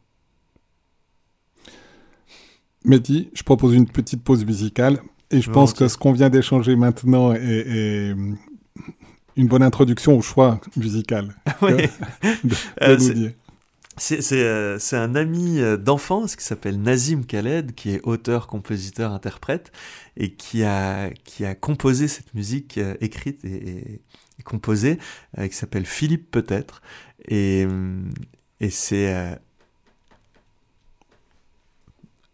Mehdi, 2.85 3.29
je 3.33 3.43
propose 3.43 3.73
une 3.75 3.87
petite 3.87 4.23
pause 4.23 4.45
musicale 4.45 4.99
et 5.31 5.41
je 5.41 5.49
pense 5.49 5.73
que 5.73 5.87
ce 5.87 5.97
qu'on 5.97 6.11
vient 6.11 6.29
d'échanger 6.29 6.75
maintenant 6.75 7.33
est, 7.33 8.13
une 9.35 9.47
bonne 9.47 9.63
introduction 9.63 10.17
au 10.17 10.21
choix 10.21 10.59
musical. 10.75 11.33
oui. 11.61 11.87
de, 12.43 12.55
euh, 12.81 13.29
c'est 13.97 14.95
un 14.95 15.15
ami 15.15 15.59
d'enfance 15.79 16.35
qui 16.35 16.43
s'appelle 16.43 16.81
Nazim 16.81 17.25
Khaled, 17.25 17.73
qui 17.75 17.91
est 17.91 18.01
auteur, 18.03 18.47
compositeur, 18.47 19.11
interprète, 19.11 19.71
et 20.17 20.33
qui 20.33 20.63
a, 20.63 21.11
composé 21.61 22.07
cette 22.07 22.33
musique 22.33 22.79
écrite 23.01 23.43
et, 23.45 24.01
composée, 24.43 24.97
qui 25.37 25.53
s'appelle 25.53 25.85
Philippe 25.85 26.31
peut-être. 26.31 26.81
Et, 27.27 27.67
et 28.59 28.69
c'est 28.69 29.37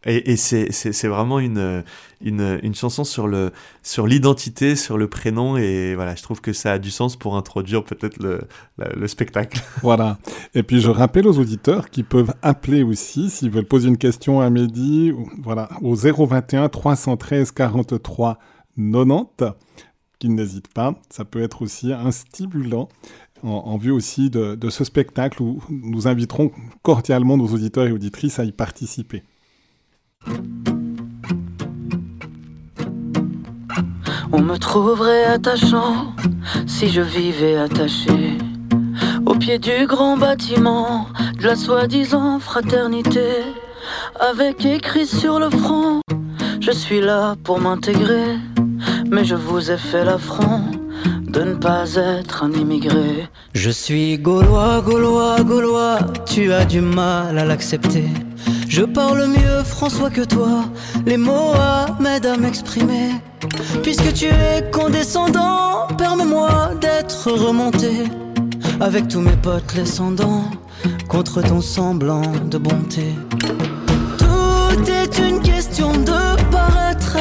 et, 0.05 0.37
c'est 0.37 1.07
vraiment 1.07 1.39
une, 1.39 1.83
une, 2.21 2.73
chanson 2.73 3.03
sur 3.03 3.27
le 3.27 3.51
sur 3.83 4.07
l'identité, 4.07 4.77
sur 4.77 4.97
le 4.97 5.09
prénom 5.09 5.57
et 5.57 5.93
voilà, 5.93 6.15
je 6.15 6.23
trouve 6.23 6.39
que 6.39 6.53
ça 6.53 6.73
a 6.73 6.79
du 6.79 6.89
sens 6.89 7.17
pour 7.17 7.35
introduire 7.35 7.83
peut-être 7.83 8.17
le, 8.23 8.41
le, 8.77 9.07
spectacle. 9.07 9.61
Voilà. 9.81 10.17
Et 10.55 10.63
puis 10.63 10.79
je 10.79 10.89
rappelle 10.89 11.27
aux 11.27 11.37
auditeurs 11.37 11.89
qui 11.89 12.03
peuvent 12.03 12.33
appeler 12.41 12.81
aussi 12.81 13.29
s'ils 13.29 13.49
veulent 13.49 13.65
poser 13.65 13.89
une 13.89 13.97
question 13.97 14.39
à 14.39 14.49
Mehdi, 14.49 15.11
voilà, 15.41 15.67
au 15.81 15.95
021 15.95 16.69
313 16.69 17.51
43 17.51 18.39
90, 18.77 19.53
qu'ils 20.17 20.33
n'hésitent 20.33 20.73
pas. 20.73 20.95
Ça 21.09 21.25
peut 21.25 21.41
être 21.41 21.61
aussi 21.61 21.91
un 21.91 22.11
stimulant 22.11 22.87
en, 23.43 23.77
vue 23.77 23.91
aussi 23.91 24.29
de 24.29 24.69
ce 24.69 24.85
spectacle 24.85 25.41
où 25.43 25.61
nous 25.69 26.07
inviterons 26.07 26.51
cordialement 26.83 27.35
nos 27.35 27.47
auditeurs 27.47 27.87
et 27.87 27.91
auditrices 27.91 28.39
à 28.39 28.45
y 28.45 28.53
participer. 28.53 29.23
On 34.31 34.41
me 34.41 34.57
trouverait 34.57 35.25
attachant 35.25 36.13
si 36.67 36.89
je 36.89 37.01
vivais 37.01 37.57
attaché 37.57 38.37
au 39.25 39.33
pied 39.33 39.57
du 39.57 39.87
grand 39.87 40.17
bâtiment 40.17 41.07
de 41.39 41.45
la 41.45 41.55
soi-disant 41.55 42.39
fraternité, 42.39 43.43
avec 44.19 44.63
écrit 44.65 45.07
sur 45.07 45.39
le 45.39 45.49
front 45.49 46.01
Je 46.59 46.71
suis 46.71 47.01
là 47.01 47.35
pour 47.43 47.59
m'intégrer, 47.59 48.37
mais 49.09 49.25
je 49.25 49.35
vous 49.35 49.71
ai 49.71 49.77
fait 49.77 50.05
l'affront 50.05 50.61
de 51.27 51.41
ne 51.41 51.55
pas 51.55 51.95
être 51.95 52.43
un 52.43 52.51
immigré. 52.51 53.27
Je 53.53 53.71
suis 53.71 54.19
gaulois, 54.19 54.81
gaulois, 54.81 55.41
gaulois, 55.41 55.99
tu 56.27 56.53
as 56.53 56.65
du 56.65 56.81
mal 56.81 57.37
à 57.39 57.45
l'accepter. 57.45 58.09
Je 58.69 58.83
parle 58.83 59.25
mieux 59.25 59.63
François 59.65 60.11
que 60.11 60.21
toi, 60.21 60.63
les 61.07 61.17
mots 61.17 61.53
m'aident 61.99 62.27
à 62.27 62.37
m'exprimer. 62.37 63.09
Puisque 63.81 64.13
tu 64.13 64.25
es 64.25 64.69
condescendant, 64.71 65.87
permets-moi 65.97 66.75
d'être 66.79 67.31
remonté. 67.31 68.03
Avec 68.79 69.07
tous 69.07 69.21
mes 69.21 69.35
potes 69.37 69.73
descendants, 69.73 70.43
contre 71.07 71.41
ton 71.41 71.61
semblant 71.61 72.21
de 72.45 72.59
bonté. 72.59 73.15
Tout 74.19 74.91
est 74.91 75.17
une 75.17 75.41
question 75.41 75.91
de 75.91 76.51
paraître. 76.51 77.17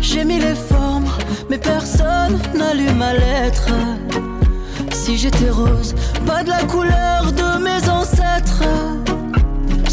J'ai 0.00 0.24
mis 0.24 0.38
les 0.38 0.54
formes, 0.54 1.04
mais 1.50 1.58
personne 1.58 2.38
n'a 2.54 2.72
lu 2.72 2.90
ma 2.96 3.12
lettre. 3.12 3.68
Si 4.90 5.18
j'étais 5.18 5.50
rose, 5.50 5.94
pas 6.26 6.42
de 6.42 6.48
la 6.48 6.62
couleur 6.64 7.30
de 7.30 7.62
mes 7.62 7.90
ancêtres. 7.90 8.64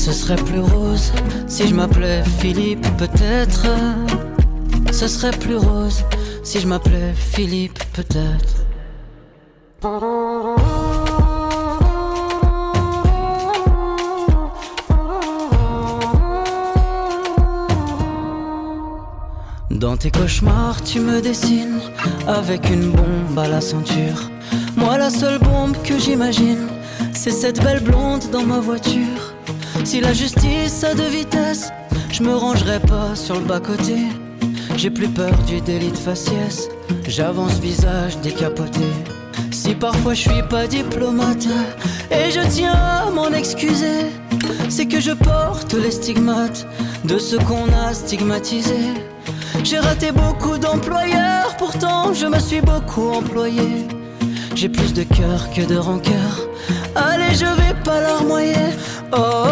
Ce 0.04 0.12
serait 0.14 0.36
plus 0.36 0.62
rose 0.62 1.12
si 1.46 1.68
je 1.68 1.76
m'appelais 1.76 2.24
Philippe, 2.40 2.88
peut-être. 2.98 3.68
Ce 4.92 5.08
serait 5.08 5.30
plus 5.30 5.58
rose 5.58 6.04
si 6.44 6.60
je 6.60 6.68
m'appelais 6.68 7.14
Philippe, 7.14 7.78
peut-être. 7.94 8.66
Dans 19.70 19.98
tes 19.98 20.10
cauchemars, 20.10 20.82
tu 20.84 21.00
me 21.00 21.22
dessines 21.22 21.80
avec 22.28 22.72
une 22.72 22.90
bombe 22.90 23.38
à 23.38 23.48
la 23.48 23.62
ceinture. 23.62 24.32
Moi, 24.76 24.98
la 24.98 25.12
seule 25.12 25.38
bombe 25.38 25.80
que 25.84 26.00
j'imagine, 26.00 26.68
c'est 27.14 27.30
cette 27.30 27.62
belle 27.64 27.84
blonde 27.84 28.24
dans 28.32 28.44
ma 28.44 28.60
voiture. 28.60 29.31
Si 29.84 29.99
la 29.99 30.13
justice 30.13 30.84
a 30.84 30.93
de 30.93 31.03
vitesse, 31.03 31.69
je 32.12 32.23
me 32.23 32.36
rangerai 32.36 32.79
pas 32.79 33.15
sur 33.15 33.36
le 33.36 33.45
bas-côté. 33.45 33.97
J'ai 34.77 34.89
plus 34.89 35.10
peur 35.10 35.34
du 35.47 35.60
délit 35.62 35.91
de 35.91 35.97
faciès, 35.97 36.69
j'avance 37.07 37.60
visage 37.60 38.17
décapoté. 38.19 38.86
Si 39.51 39.75
parfois 39.75 40.13
je 40.13 40.29
suis 40.29 40.43
pas 40.49 40.67
diplomate, 40.67 41.47
et 42.10 42.31
je 42.31 42.41
tiens 42.49 42.73
à 42.73 43.10
m'en 43.10 43.31
excuser, 43.31 44.07
c'est 44.69 44.86
que 44.86 44.99
je 44.99 45.12
porte 45.12 45.73
les 45.73 45.91
stigmates 45.91 46.65
de 47.03 47.17
ce 47.17 47.36
qu'on 47.36 47.67
a 47.73 47.93
stigmatisé. 47.93 48.93
J'ai 49.63 49.79
raté 49.79 50.12
beaucoup 50.12 50.57
d'employeurs, 50.57 51.55
pourtant 51.57 52.13
je 52.13 52.27
me 52.27 52.39
suis 52.39 52.62
beaucoup 52.62 53.10
employé. 53.10 53.86
J'ai 54.55 54.69
plus 54.69 54.93
de 54.93 55.03
cœur 55.03 55.49
que 55.55 55.62
de 55.62 55.77
rancœur. 55.77 56.47
Allez, 56.95 57.34
je 57.34 57.45
vais 57.45 57.75
pas 57.84 58.01
larmoyer. 58.01 58.53
Oh. 59.13 59.52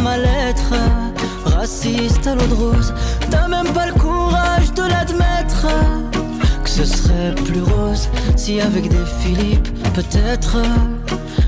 ma 0.00 0.16
lettre. 0.16 0.74
Raciste 1.44 2.26
à 2.26 2.34
l'eau 2.34 2.46
de 2.46 2.54
rose, 2.54 2.94
t'as 3.30 3.48
même 3.48 3.72
pas 3.72 3.86
le 3.86 3.94
courage 3.94 4.72
de 4.74 4.82
l'admettre. 4.82 5.66
Que 6.62 6.70
ce 6.70 6.84
serait 6.84 7.34
plus 7.34 7.62
rose 7.62 8.08
si 8.36 8.60
avec 8.60 8.88
des 8.88 9.06
Philippe, 9.20 9.68
peut-être. 9.94 10.56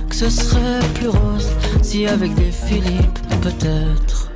Que 0.09 0.15
ce 0.15 0.29
serait 0.29 0.81
plus 0.95 1.09
rose 1.09 1.49
si 1.83 2.07
avec 2.07 2.35
des 2.35 2.51
Philippe, 2.51 3.19
peut-être. 3.41 4.31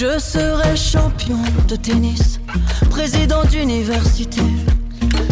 Je 0.00 0.16
serai 0.20 0.76
champion 0.76 1.40
de 1.66 1.74
tennis 1.74 2.38
président 2.88 3.42
d'université. 3.42 4.42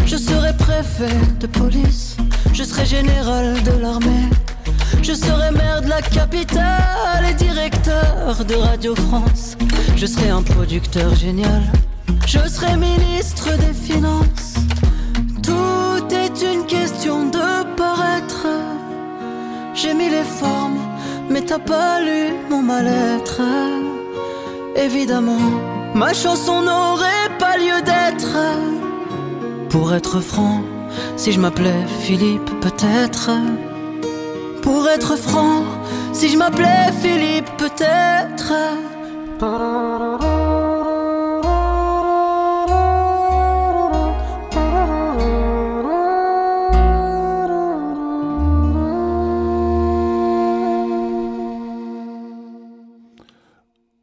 Je 0.05 0.17
serai 0.17 0.51
préfet 0.57 1.17
de 1.39 1.47
police. 1.47 2.17
Je 2.51 2.65
serai 2.65 2.85
général 2.85 3.63
de 3.63 3.71
l'armée. 3.81 4.27
Je 5.01 5.13
serai 5.13 5.51
maire 5.51 5.81
de 5.83 5.87
la 5.87 6.01
capitale 6.01 7.23
et 7.29 7.33
directeur 7.35 8.43
de 8.45 8.55
Radio 8.55 8.93
France. 8.93 9.55
Je 9.95 10.05
serai 10.05 10.31
un 10.31 10.43
producteur 10.43 11.15
génial. 11.15 11.63
Je 12.25 12.39
serai 12.39 12.75
ministre 12.75 13.47
des 13.57 13.73
Finances. 13.73 14.55
Tout 15.43 16.13
est 16.13 16.43
une 16.43 16.65
question 16.65 17.29
de 17.29 17.75
paraître. 17.77 18.47
J'ai 19.73 19.93
mis 19.93 20.09
les 20.09 20.25
formes, 20.25 20.81
mais 21.29 21.39
t'as 21.39 21.59
pas 21.59 22.01
lu 22.01 22.33
mon 22.49 22.61
mal-être. 22.61 23.39
Évidemment, 24.77 25.49
ma 25.95 26.13
chanson 26.13 26.61
n'aurait 26.61 27.29
pas 27.39 27.57
lieu 27.57 27.81
d'être. 27.81 28.37
Pour 29.69 29.91
être 29.93 30.19
franc, 30.19 30.61
si 31.15 31.31
je 31.31 31.39
m'appelais 31.39 31.85
Philippe, 32.01 32.49
peut-être. 32.61 33.31
Pour 34.61 34.87
être 34.87 35.15
franc, 35.15 35.63
si 36.13 36.29
je 36.29 36.37
m'appelais 36.37 36.91
Philippe, 37.01 37.49
peut-être. 37.57 38.53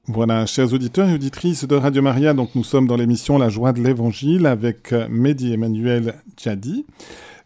Voilà, 0.07 0.45
chers 0.45 0.75
auditeurs 0.75 1.09
et 1.09 1.15
auditrices 1.15 1.65
de 1.65 1.75
Radio 1.77 2.03
Maria, 2.03 2.35
donc 2.35 2.55
nous 2.55 2.63
sommes 2.63 2.87
dans 2.87 2.97
l'émission 2.97 3.39
La 3.39 3.49
joie 3.49 3.73
de 3.73 3.83
l'évangile 3.83 4.45
avec 4.45 4.93
euh, 4.93 5.07
Mehdi 5.09 5.55
Emmanuel 5.55 6.17
Djadi. 6.37 6.85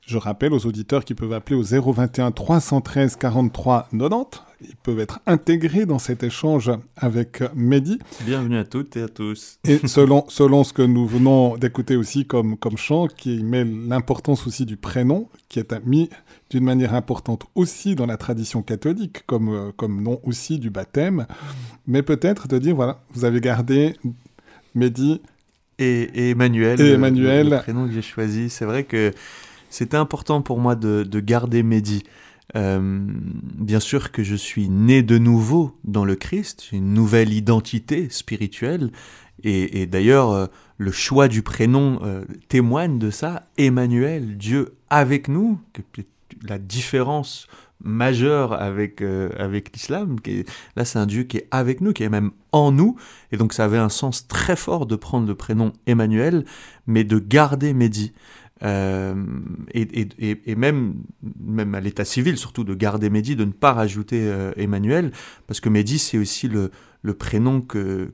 Je 0.04 0.18
rappelle 0.18 0.52
aux 0.52 0.66
auditeurs 0.66 1.04
qui 1.04 1.14
peuvent 1.14 1.32
appeler 1.32 1.54
au 1.54 1.62
021 1.62 2.32
313 2.32 3.14
43 3.14 3.88
90. 3.96 4.42
Ils 4.60 4.74
peuvent 4.74 4.98
être 4.98 5.20
intégrés 5.26 5.86
dans 5.86 6.00
cet 6.00 6.24
échange 6.24 6.72
avec 6.96 7.44
Mehdi. 7.54 8.00
Bienvenue 8.26 8.58
à 8.58 8.64
toutes 8.64 8.96
et 8.96 9.02
à 9.02 9.08
tous. 9.08 9.60
Et 9.62 9.78
selon, 9.86 10.24
selon 10.26 10.64
ce 10.64 10.72
que 10.72 10.82
nous 10.82 11.06
venons 11.06 11.56
d'écouter 11.56 11.94
aussi 11.94 12.26
comme, 12.26 12.56
comme 12.56 12.76
chant, 12.76 13.06
qui 13.06 13.44
met 13.44 13.64
l'importance 13.64 14.48
aussi 14.48 14.66
du 14.66 14.76
prénom, 14.76 15.28
qui 15.48 15.60
est 15.60 15.86
mis 15.86 16.10
d'une 16.50 16.64
manière 16.64 16.94
importante 16.94 17.44
aussi 17.54 17.94
dans 17.94 18.06
la 18.06 18.16
tradition 18.16 18.62
catholique, 18.62 19.24
comme, 19.26 19.48
euh, 19.48 19.70
comme 19.76 20.02
nom 20.02 20.20
aussi 20.24 20.58
du 20.58 20.70
baptême, 20.70 21.26
mais 21.86 22.02
peut-être 22.02 22.48
de 22.48 22.58
dire, 22.58 22.74
voilà, 22.74 23.02
vous 23.12 23.24
avez 23.24 23.40
gardé 23.40 23.96
Mehdi 24.74 25.20
et, 25.78 26.30
Emmanuel, 26.30 26.80
et 26.80 26.92
Emmanuel. 26.92 27.50
Le, 27.50 27.58
prénom 27.58 27.86
que 27.86 27.92
j'ai 27.92 28.02
choisi. 28.02 28.50
C'est 28.50 28.64
vrai 28.64 28.84
que 28.84 29.12
c'était 29.70 29.96
important 29.96 30.40
pour 30.40 30.58
moi 30.58 30.74
de, 30.74 31.02
de 31.02 31.20
garder 31.20 31.62
Mehdi. 31.62 32.02
bien 32.54 33.80
sûr 33.80 34.10
que 34.10 34.22
je 34.22 34.34
suis 34.34 34.68
né 34.68 35.02
de 35.02 35.18
nouveau 35.18 35.78
dans 35.84 36.04
le 36.04 36.16
Christ, 36.16 36.72
une 36.72 36.94
nouvelle 36.94 37.32
identité 37.32 38.08
spirituelle, 38.10 38.90
et, 39.44 39.86
d'ailleurs, 39.86 40.50
le 40.78 40.90
choix 40.90 41.28
du 41.28 41.42
prénom 41.42 42.00
témoigne 42.48 42.98
de 42.98 43.10
ça. 43.10 43.44
Emmanuel, 43.56 44.36
Dieu 44.36 44.74
avec 44.90 45.28
nous, 45.28 45.60
la 46.42 46.58
différence 46.58 47.48
majeur 47.82 48.52
avec, 48.60 49.02
euh, 49.02 49.30
avec 49.38 49.72
l'islam. 49.74 50.16
Là, 50.76 50.84
c'est 50.84 50.98
un 50.98 51.06
Dieu 51.06 51.22
qui 51.24 51.38
est 51.38 51.48
avec 51.50 51.80
nous, 51.80 51.92
qui 51.92 52.02
est 52.02 52.08
même 52.08 52.32
en 52.52 52.72
nous. 52.72 52.96
Et 53.32 53.36
donc, 53.36 53.52
ça 53.52 53.64
avait 53.64 53.78
un 53.78 53.88
sens 53.88 54.26
très 54.26 54.56
fort 54.56 54.86
de 54.86 54.96
prendre 54.96 55.26
le 55.26 55.34
prénom 55.34 55.72
Emmanuel, 55.86 56.44
mais 56.86 57.04
de 57.04 57.18
garder 57.18 57.72
Mehdi. 57.72 58.12
Euh, 58.64 59.14
et, 59.72 59.82
et, 60.18 60.40
et, 60.50 60.54
même, 60.56 60.96
même 61.40 61.74
à 61.76 61.80
l'état 61.80 62.04
civil, 62.04 62.36
surtout 62.36 62.64
de 62.64 62.74
garder 62.74 63.10
Mehdi, 63.10 63.36
de 63.36 63.44
ne 63.44 63.52
pas 63.52 63.72
rajouter 63.72 64.22
euh, 64.22 64.52
Emmanuel, 64.56 65.12
parce 65.46 65.60
que 65.60 65.68
Mehdi, 65.68 66.00
c'est 66.00 66.18
aussi 66.18 66.48
le, 66.48 66.72
le 67.02 67.14
prénom 67.14 67.60
que, 67.60 68.12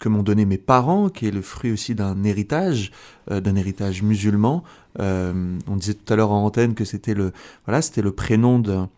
que 0.00 0.08
m'ont 0.08 0.22
donné 0.22 0.46
mes 0.46 0.56
parents, 0.56 1.10
qui 1.10 1.26
est 1.26 1.30
le 1.30 1.42
fruit 1.42 1.70
aussi 1.70 1.94
d'un 1.94 2.24
héritage, 2.24 2.92
d'un 3.30 3.56
héritage 3.56 4.02
musulman. 4.02 4.62
Euh, 5.00 5.58
on 5.68 5.76
disait 5.76 5.94
tout 5.94 6.12
à 6.12 6.16
l'heure 6.16 6.30
en 6.30 6.44
antenne 6.44 6.74
que 6.74 6.84
c'était 6.84 7.14
le, 7.14 7.32
voilà, 7.66 7.82
c'était 7.82 8.02
le 8.02 8.12
prénom 8.12 8.58
d'un, 8.58 8.88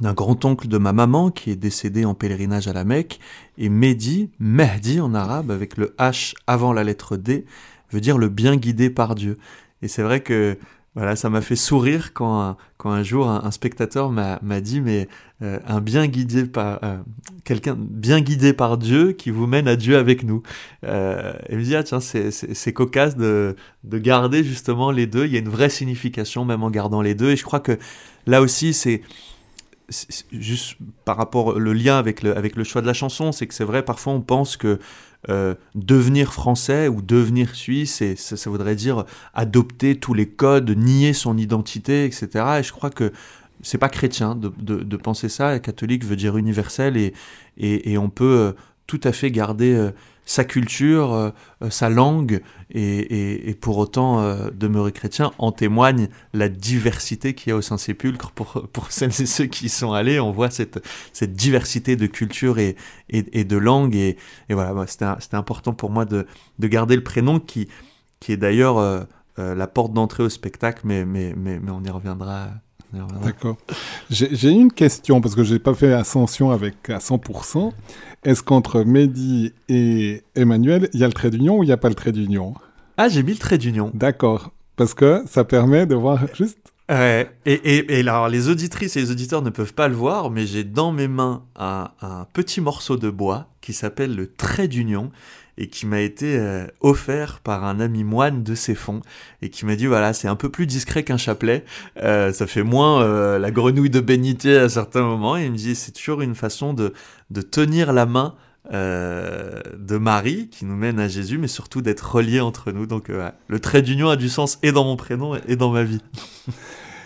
d'un 0.00 0.14
grand-oncle 0.14 0.68
de 0.68 0.78
ma 0.78 0.92
maman 0.92 1.30
qui 1.30 1.50
est 1.50 1.56
décédé 1.56 2.04
en 2.04 2.14
pèlerinage 2.14 2.68
à 2.68 2.72
la 2.72 2.84
Mecque. 2.84 3.20
Et 3.58 3.68
Mehdi, 3.68 4.30
Mehdi 4.38 5.00
en 5.00 5.14
arabe, 5.14 5.50
avec 5.50 5.76
le 5.76 5.94
H 5.98 6.34
avant 6.46 6.72
la 6.72 6.84
lettre 6.84 7.16
D, 7.16 7.44
veut 7.92 8.00
dire 8.00 8.18
le 8.18 8.28
bien 8.28 8.56
guidé 8.56 8.90
par 8.90 9.14
Dieu. 9.14 9.38
Et 9.82 9.88
c'est 9.88 10.02
vrai 10.02 10.20
que 10.20 10.58
voilà, 10.96 11.14
ça 11.14 11.30
m'a 11.30 11.40
fait 11.40 11.56
sourire 11.56 12.12
quand 12.12 12.40
un, 12.40 12.56
quand 12.76 12.90
un 12.90 13.04
jour 13.04 13.28
un, 13.28 13.50
spectateur 13.52 14.10
m'a 14.10 14.60
dit 14.60 14.80
mais 14.80 15.06
euh, 15.40 15.60
un 15.66 15.80
bien 15.80 16.08
guidé 16.08 16.46
par 16.46 16.80
euh, 16.82 16.98
quelqu'un 17.44 17.76
bien 17.78 18.20
guidé 18.20 18.52
par 18.52 18.76
Dieu 18.76 19.12
qui 19.12 19.30
vous 19.30 19.46
mène 19.46 19.68
à 19.68 19.76
Dieu 19.76 19.96
avec 19.96 20.24
nous. 20.24 20.42
Euh, 20.84 21.32
et 21.48 21.56
me 21.56 21.62
dit 21.62 21.76
ah 21.76 21.84
tiens 21.84 22.00
c'est 22.00 22.72
cocasse 22.72 23.16
de, 23.16 23.54
de 23.84 23.98
garder 23.98 24.42
justement 24.42 24.90
les 24.90 25.06
deux. 25.06 25.26
Il 25.26 25.32
y 25.32 25.36
a 25.36 25.38
une 25.38 25.48
vraie 25.48 25.70
signification 25.70 26.44
même 26.44 26.64
en 26.64 26.70
gardant 26.70 27.02
les 27.02 27.14
deux. 27.14 27.30
Et 27.30 27.36
je 27.36 27.44
crois 27.44 27.60
que 27.60 27.78
là 28.26 28.42
aussi 28.42 28.74
c'est 28.74 29.02
juste 30.32 30.76
par 31.04 31.16
rapport 31.16 31.58
le 31.58 31.72
lien 31.72 31.98
avec 31.98 32.22
le, 32.22 32.36
avec 32.36 32.56
le 32.56 32.64
choix 32.64 32.80
de 32.80 32.86
la 32.86 32.92
chanson, 32.92 33.32
c'est 33.32 33.46
que 33.46 33.54
c'est 33.54 33.64
vrai 33.64 33.84
parfois 33.84 34.12
on 34.12 34.20
pense 34.20 34.56
que 34.56 34.78
euh, 35.28 35.54
devenir 35.74 36.32
français 36.32 36.88
ou 36.88 37.02
devenir 37.02 37.54
suisse, 37.54 38.00
et 38.00 38.16
ça, 38.16 38.48
voudrait 38.48 38.74
dire 38.74 39.04
adopter 39.34 39.96
tous 39.96 40.14
les 40.14 40.26
codes, 40.26 40.70
nier 40.70 41.12
son 41.12 41.36
identité, 41.36 42.06
etc. 42.06 42.28
Et 42.60 42.62
je 42.62 42.72
crois 42.72 42.88
que 42.88 43.12
c'est 43.60 43.76
pas 43.76 43.90
chrétien 43.90 44.34
de, 44.34 44.48
de, 44.58 44.96
penser 44.96 45.28
ça. 45.28 45.58
Catholique 45.58 46.06
veut 46.06 46.16
dire 46.16 46.38
universel 46.38 46.96
et, 46.96 47.12
et, 47.58 47.98
on 47.98 48.08
peut 48.08 48.24
euh, 48.24 48.52
tout 48.86 49.00
à 49.04 49.12
fait 49.12 49.30
garder 49.30 49.74
euh, 49.74 49.90
sa 50.30 50.44
culture, 50.44 51.12
euh, 51.12 51.30
euh, 51.64 51.70
sa 51.70 51.88
langue, 51.88 52.40
et, 52.72 53.56
pour 53.60 53.78
autant 53.78 54.20
euh, 54.20 54.50
demeurer 54.54 54.92
chrétien, 54.92 55.32
en 55.38 55.50
témoigne 55.50 56.08
la 56.34 56.48
diversité 56.48 57.34
qu'il 57.34 57.50
y 57.50 57.52
a 57.52 57.56
au 57.56 57.62
Saint-Sépulcre. 57.62 58.30
Pour, 58.30 58.68
pour 58.72 58.86
celles 58.92 59.20
et 59.20 59.26
ceux 59.26 59.46
qui 59.46 59.66
y 59.66 59.68
sont 59.68 59.92
allés, 59.92 60.20
on 60.20 60.30
voit 60.30 60.48
cette, 60.50 60.80
cette 61.12 61.32
diversité 61.32 61.96
de 61.96 62.06
culture 62.06 62.60
et, 62.60 62.76
et, 63.08 63.42
de 63.42 63.56
langue. 63.56 63.96
Et, 63.96 64.16
voilà, 64.48 64.72
bah, 64.72 64.86
c'était 64.86 65.34
important 65.36 65.72
pour 65.72 65.90
moi 65.90 66.04
de, 66.04 66.28
de, 66.60 66.68
garder 66.68 66.94
le 66.94 67.02
prénom 67.02 67.40
qui, 67.40 67.68
qui 68.20 68.30
est 68.30 68.36
d'ailleurs 68.36 69.06
la 69.36 69.66
porte 69.66 69.92
d'entrée 69.92 70.22
au 70.22 70.28
spectacle, 70.28 70.82
mais, 70.84 71.04
mais, 71.04 71.34
mais 71.36 71.58
on 71.72 71.82
y 71.82 71.90
reviendra. 71.90 72.50
D'accord. 72.92 73.56
J'ai 74.10 74.50
une 74.50 74.72
question, 74.72 75.20
parce 75.20 75.34
que 75.34 75.44
je 75.44 75.54
n'ai 75.54 75.58
pas 75.58 75.74
fait 75.74 75.92
ascension 75.92 76.50
avec 76.50 76.90
à 76.90 76.98
100%. 76.98 77.72
Est-ce 78.24 78.42
qu'entre 78.42 78.82
Mehdi 78.82 79.52
et 79.68 80.22
Emmanuel, 80.34 80.88
il 80.92 81.00
y 81.00 81.04
a 81.04 81.06
le 81.06 81.12
trait 81.12 81.30
d'union 81.30 81.58
ou 81.58 81.62
il 81.62 81.66
n'y 81.66 81.72
a 81.72 81.76
pas 81.76 81.88
le 81.88 81.94
trait 81.94 82.12
d'union? 82.12 82.54
Ah, 82.96 83.08
j'ai 83.08 83.22
mis 83.22 83.32
le 83.32 83.38
trait 83.38 83.58
d'union. 83.58 83.90
D'accord. 83.94 84.52
Parce 84.76 84.94
que 84.94 85.22
ça 85.26 85.44
permet 85.44 85.86
de 85.86 85.94
voir 85.94 86.26
juste? 86.34 86.58
Ouais. 86.88 87.30
Et, 87.46 87.52
et, 87.52 87.98
et, 87.98 88.00
alors, 88.00 88.28
les 88.28 88.48
auditrices 88.48 88.96
et 88.96 89.00
les 89.00 89.10
auditeurs 89.10 89.42
ne 89.42 89.50
peuvent 89.50 89.74
pas 89.74 89.88
le 89.88 89.94
voir, 89.94 90.30
mais 90.30 90.46
j'ai 90.46 90.64
dans 90.64 90.90
mes 90.90 91.06
mains 91.06 91.44
un, 91.56 91.90
un 92.02 92.26
petit 92.32 92.60
morceau 92.60 92.96
de 92.96 93.08
bois 93.08 93.46
qui 93.60 93.72
s'appelle 93.72 94.16
le 94.16 94.32
trait 94.32 94.68
d'union 94.68 95.12
et 95.60 95.68
qui 95.68 95.86
m'a 95.86 96.00
été 96.00 96.38
euh, 96.38 96.66
offert 96.80 97.40
par 97.40 97.64
un 97.64 97.80
ami 97.80 98.02
moine 98.02 98.42
de 98.42 98.54
ses 98.54 98.74
fonds 98.74 99.02
et 99.42 99.50
qui 99.50 99.66
m'a 99.66 99.76
dit 99.76 99.86
voilà 99.86 100.14
c'est 100.14 100.26
un 100.26 100.34
peu 100.34 100.48
plus 100.48 100.66
discret 100.66 101.04
qu'un 101.04 101.18
chapelet, 101.18 101.64
euh, 102.02 102.32
ça 102.32 102.46
fait 102.46 102.62
moins 102.62 103.02
euh, 103.02 103.38
la 103.38 103.50
grenouille 103.50 103.90
de 103.90 104.00
bénité 104.00 104.56
à 104.56 104.70
certains 104.70 105.02
moments. 105.02 105.36
Et 105.36 105.44
il 105.44 105.52
me 105.52 105.56
dit 105.56 105.74
c'est 105.74 105.92
toujours 105.92 106.22
une 106.22 106.34
façon 106.34 106.72
de, 106.72 106.94
de 107.30 107.42
tenir 107.42 107.92
la 107.92 108.06
main 108.06 108.34
de 108.72 109.96
Marie 109.96 110.48
qui 110.48 110.64
nous 110.64 110.76
mène 110.76 111.00
à 111.00 111.08
Jésus 111.08 111.38
mais 111.38 111.48
surtout 111.48 111.82
d'être 111.82 112.14
relié 112.14 112.40
entre 112.40 112.70
nous. 112.70 112.86
Donc 112.86 113.08
le 113.08 113.60
trait 113.60 113.82
d'union 113.82 114.08
a 114.08 114.16
du 114.16 114.28
sens 114.28 114.58
et 114.62 114.70
dans 114.70 114.84
mon 114.84 114.96
prénom 114.96 115.34
et 115.48 115.56
dans 115.56 115.70
ma 115.70 115.82
vie. 115.82 116.02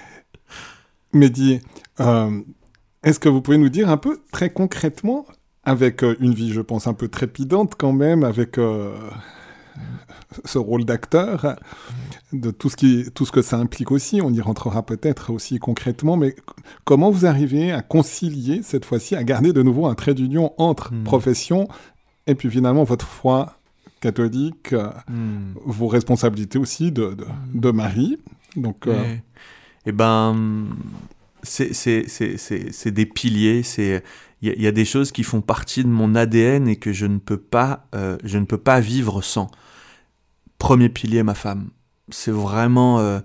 Mehdi, 1.15 1.61
est-ce 3.03 3.19
que 3.19 3.31
vous 3.31 3.41
pouvez 3.41 3.57
nous 3.57 3.71
dire 3.71 3.89
un 3.89 3.97
peu 3.97 4.21
très 4.31 4.51
concrètement 4.51 5.25
avec 5.65 6.03
euh, 6.03 6.17
une 6.21 6.35
vie, 6.35 6.53
je 6.53 6.61
pense, 6.61 6.87
un 6.87 6.95
peu 6.95 7.09
trépidante 7.09 7.75
quand 7.77 7.93
même, 7.93 8.25
avec 8.25 8.59
euh, 8.59 8.95
ce 10.45 10.59
rôle 10.59 10.85
d'acteur, 10.85 11.57
de 12.33 12.51
tout 12.51 12.69
ce, 12.69 12.77
qui, 12.77 13.07
tout 13.15 13.25
ce 13.25 13.33
que 13.33 13.43
ça 13.43 13.57
implique 13.57 13.91
aussi. 13.91 14.21
On 14.21 14.33
y 14.33 14.41
rentrera 14.41 14.85
peut-être 14.85 15.33
aussi 15.33 15.59
concrètement, 15.59 16.17
mais 16.17 16.37
comment 16.85 17.11
vous 17.11 17.27
arrivez 17.27 17.73
à 17.73 17.83
concilier 17.83 18.63
cette 18.63 18.85
fois-ci, 18.85 19.17
à 19.17 19.25
garder 19.25 19.53
de 19.53 19.63
nouveau 19.63 19.87
un 19.87 19.95
trait 19.95 20.15
d'union 20.15 20.53
entre 20.59 20.93
hmm. 20.93 21.05
profession 21.05 21.69
et 22.27 22.35
puis 22.35 22.51
finalement 22.51 22.85
votre 22.85 23.07
foi 23.07 23.59
catholique, 24.01 24.73
hmm. 24.73 25.55
vos 25.65 25.89
responsabilités 25.89 26.59
aussi 26.59 26.93
de, 26.93 27.17
de, 27.55 27.71
mari. 27.71 28.19
Donc, 28.55 28.87
euh, 28.87 29.15
eh, 29.87 29.93
ben, 29.93 30.67
c'est 31.43 32.91
des 32.91 33.07
piliers, 33.07 33.63
c'est 33.63 34.03
il 34.45 34.63
y, 34.63 34.67
a 34.67 34.73
des 34.73 34.85
choses 34.85 35.11
qui 35.11 35.23
font 35.23 35.41
partie 35.41 35.85
de 35.85 35.89
mon 35.89 36.15
ADN 36.15 36.69
et 36.69 36.77
que 36.77 36.93
je 36.93 37.07
ne 37.07 37.19
peux 37.19 37.39
pas, 37.39 37.87
euh, 37.95 38.19
je 38.25 38.39
ne 38.39 38.45
peux 38.45 38.59
pas 38.59 38.81
vivre 38.81 39.23
sans. 39.23 39.51
Premier 40.59 40.89
pilier, 40.89 41.23
ma 41.23 41.35
femme. 41.35 41.71
C'est 42.11 42.31
vraiment, 42.31 43.01
euh, 43.01 43.21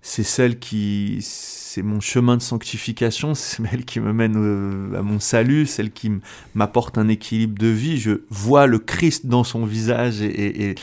c'est 0.00 0.22
celle 0.22 0.58
qui, 0.58 1.18
c'est 1.20 1.82
mon 1.82 2.00
chemin 2.00 2.38
de 2.38 2.42
sanctification, 2.42 3.34
c'est 3.34 3.62
elle 3.70 3.84
qui 3.84 4.00
me 4.00 4.12
mène 4.12 4.94
à 4.96 5.02
mon 5.02 5.20
salut, 5.20 5.66
celle 5.66 5.90
qui 5.90 6.10
m'apporte 6.54 6.96
un 6.96 7.08
équilibre 7.08 7.58
de 7.58 7.68
vie. 7.68 7.98
Je 7.98 8.22
vois 8.30 8.66
le 8.66 8.78
Christ 8.78 9.26
dans 9.26 9.44
son 9.44 9.66
visage 9.66 10.22
et, 10.22 10.26
et, 10.26 10.70
et, 10.70 10.74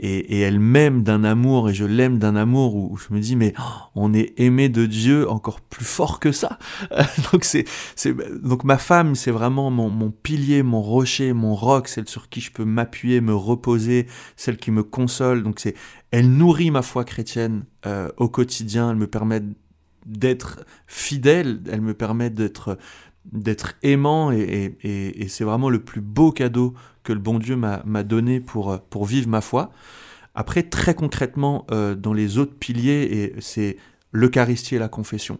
elle 0.00 0.60
m'aime 0.60 1.02
d'un 1.02 1.24
amour 1.24 1.70
et 1.70 1.74
je 1.74 1.84
l'aime 1.84 2.18
d'un 2.18 2.36
amour 2.36 2.76
où, 2.76 2.96
je 2.96 3.12
me 3.12 3.20
dis 3.20 3.36
mais 3.36 3.52
on 3.94 4.14
est 4.14 4.38
aimé 4.38 4.68
de 4.68 4.86
Dieu 4.86 5.28
encore 5.28 5.60
plus 5.60 5.84
fort 5.84 6.20
que 6.20 6.32
ça. 6.32 6.58
donc 7.32 7.44
c'est 7.44 7.64
donc 8.42 8.64
ma 8.64 8.78
femme 8.78 9.14
c'est 9.14 9.30
vraiment 9.30 9.70
mon, 9.70 9.90
mon, 9.90 10.10
pilier, 10.10 10.62
mon 10.62 10.82
rocher, 10.82 11.32
mon 11.32 11.54
roc, 11.54 11.88
celle 11.88 12.08
sur 12.08 12.28
qui 12.28 12.40
je 12.40 12.52
peux 12.52 12.64
m'appuyer, 12.64 13.20
me 13.20 13.34
reposer, 13.34 14.06
celle 14.36 14.56
qui 14.56 14.70
me 14.70 14.82
console. 14.82 15.42
Donc 15.42 15.60
c'est 15.60 15.74
elle 16.10 16.30
nourrit 16.30 16.70
ma 16.70 16.82
foi 16.82 17.04
chrétienne 17.04 17.64
euh, 17.86 18.08
au 18.16 18.28
quotidien. 18.28 18.90
Elle 18.90 18.96
me 18.96 19.06
permet 19.06 19.42
d'être 20.06 20.64
fidèle, 20.86 21.60
elle 21.70 21.82
me 21.82 21.94
permet 21.94 22.30
d'être 22.30 22.78
d'être 23.32 23.74
aimant 23.82 24.30
et, 24.32 25.26
c'est 25.28 25.44
vraiment 25.44 25.70
le 25.70 25.80
plus 25.80 26.00
beau 26.00 26.32
cadeau 26.32 26.74
que 27.04 27.12
le 27.12 27.18
bon 27.18 27.38
Dieu 27.38 27.56
m'a 27.56 28.02
donné 28.02 28.40
pour, 28.40 28.72
euh, 28.72 28.78
pour 28.90 29.06
vivre 29.06 29.28
ma 29.28 29.40
foi. 29.40 29.70
Après, 30.34 30.62
très 30.62 30.94
concrètement, 30.94 31.66
euh, 31.70 31.94
dans 31.94 32.12
les 32.12 32.38
autres 32.38 32.54
piliers, 32.54 33.34
c'est 33.40 33.76
l'Eucharistie 34.12 34.76
et 34.76 34.78
la 34.78 34.88
confession. 34.88 35.38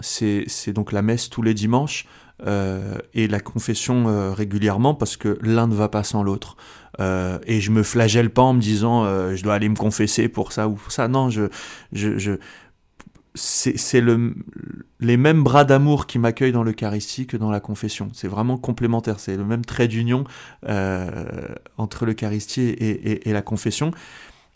C'est 0.00 0.72
donc 0.74 0.92
la 0.92 1.00
messe 1.00 1.30
tous 1.30 1.40
les 1.40 1.54
dimanches 1.54 2.06
euh, 2.44 2.98
et 3.14 3.28
la 3.28 3.40
confession 3.40 4.34
régulièrement 4.34 4.94
parce 4.94 5.16
que 5.16 5.38
l'un 5.40 5.66
ne 5.66 5.74
va 5.74 5.88
pas 5.88 6.04
sans 6.04 6.22
l'autre. 6.22 6.56
et 6.98 7.60
je 7.60 7.70
me 7.70 7.82
flagelle 7.82 8.28
pas 8.28 8.42
en 8.42 8.52
me 8.52 8.60
disant 8.60 9.04
je 9.34 9.42
dois 9.42 9.54
aller 9.54 9.70
me 9.70 9.76
confesser 9.76 10.28
pour 10.28 10.52
ça 10.52 10.68
ou 10.68 10.74
pour 10.74 10.92
ça. 10.92 11.08
Non, 11.08 11.30
je, 11.30 11.44
je, 11.92 12.36
c'est 13.36 14.00
le, 14.00 14.34
les 15.00 15.16
mêmes 15.16 15.44
bras 15.44 15.64
d'amour 15.64 16.06
qui 16.06 16.18
m'accueillent 16.18 16.52
dans 16.52 16.62
l'Eucharistie 16.62 17.26
que 17.26 17.36
dans 17.36 17.50
la 17.50 17.60
confession. 17.60 18.08
C'est 18.12 18.28
vraiment 18.28 18.56
complémentaire. 18.56 19.20
C'est 19.20 19.36
le 19.36 19.44
même 19.44 19.64
trait 19.64 19.88
d'union 19.88 20.24
euh, 20.68 21.08
entre 21.76 22.06
l'Eucharistie 22.06 22.62
et, 22.62 23.28
et, 23.28 23.32
la 23.32 23.42
confession. 23.42 23.90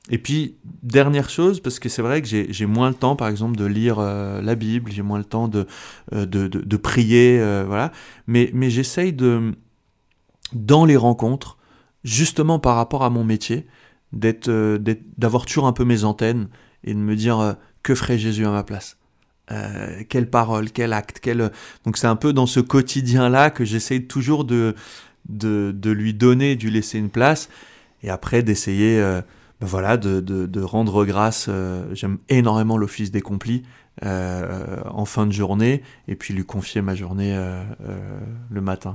Et 0.09 0.19
puis, 0.19 0.57
dernière 0.83 1.29
chose, 1.29 1.61
parce 1.61 1.79
que 1.79 1.89
c'est 1.89 2.03
vrai 2.03 2.23
que 2.23 2.29
j'ai 2.29 2.67
moins 2.67 2.89
le 2.89 2.95
temps, 2.95 3.17
par 3.17 3.29
exemple, 3.29 3.57
de 3.57 3.67
lire 3.67 3.99
euh, 3.99 4.41
la 4.41 4.55
Bible, 4.55 4.91
j'ai 4.91 5.03
moins 5.03 5.19
le 5.19 5.25
temps 5.25 5.47
de, 5.47 5.67
euh, 6.15 6.25
de, 6.25 6.49
de, 6.49 6.77
prier, 6.77 7.39
voilà. 7.67 7.93
Mais, 8.27 8.51
mais 8.55 8.71
j'essaye 8.71 9.13
de, 9.13 9.53
dans 10.55 10.87
les 10.87 10.97
rencontres, 10.97 11.59
justement 12.03 12.59
par 12.59 12.77
rapport 12.77 13.05
à 13.05 13.11
mon 13.11 13.25
métier, 13.25 13.67
d'avoir 14.13 15.47
toujours 15.47 15.67
un 15.67 15.73
peu 15.73 15.85
mes 15.85 16.05
antennes 16.05 16.49
et 16.83 16.95
de 16.95 16.99
me 16.99 17.15
dire 17.15 17.57
que 17.83 17.95
ferait 17.95 18.19
Jésus 18.19 18.47
à 18.47 18.51
ma 18.51 18.63
place 18.63 18.97
euh, 19.53 20.03
quelle 20.09 20.31
parole, 20.31 20.71
quel 20.71 20.93
acte. 20.93 21.29
Donc 21.85 21.97
c'est 21.97 22.07
un 22.07 22.17
peu 22.17 22.33
dans 22.33 22.47
ce 22.47 22.61
quotidien-là 22.61 23.51
que 23.51 23.65
j'essaye 23.65 24.07
toujours 24.07 24.45
de, 24.45 24.75
lui 25.29 26.15
donner, 26.15 26.55
de 26.55 26.63
lui 26.63 26.71
laisser 26.71 26.99
une 26.99 27.11
place, 27.11 27.49
et 28.03 28.11
après 28.11 28.43
d'essayer 28.43 29.01
euh, 29.01 29.21
ben 29.61 29.67
voilà, 29.67 29.97
de, 29.97 30.61
rendre 30.63 31.05
grâce. 31.05 31.47
Euh, 31.49 31.85
J'aime 31.95 32.19
énormément 32.29 32.77
l'office 32.77 33.11
des 33.11 33.23
complis 33.23 33.63
en 34.03 35.05
fin 35.05 35.27
de 35.27 35.33
journée, 35.33 35.83
et 36.07 36.15
puis 36.15 36.33
lui 36.33 36.45
confier 36.45 36.81
ma 36.81 36.95
journée 36.95 37.37
le 38.51 38.61
matin. 38.61 38.95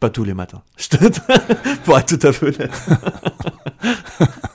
Pas 0.00 0.10
tous 0.10 0.24
les 0.24 0.34
matins, 0.34 0.62
pour 1.84 1.98
être 1.98 2.18
tout 2.18 2.26
à 2.26 2.32
fait 2.32 2.46
honnête. 2.46 2.88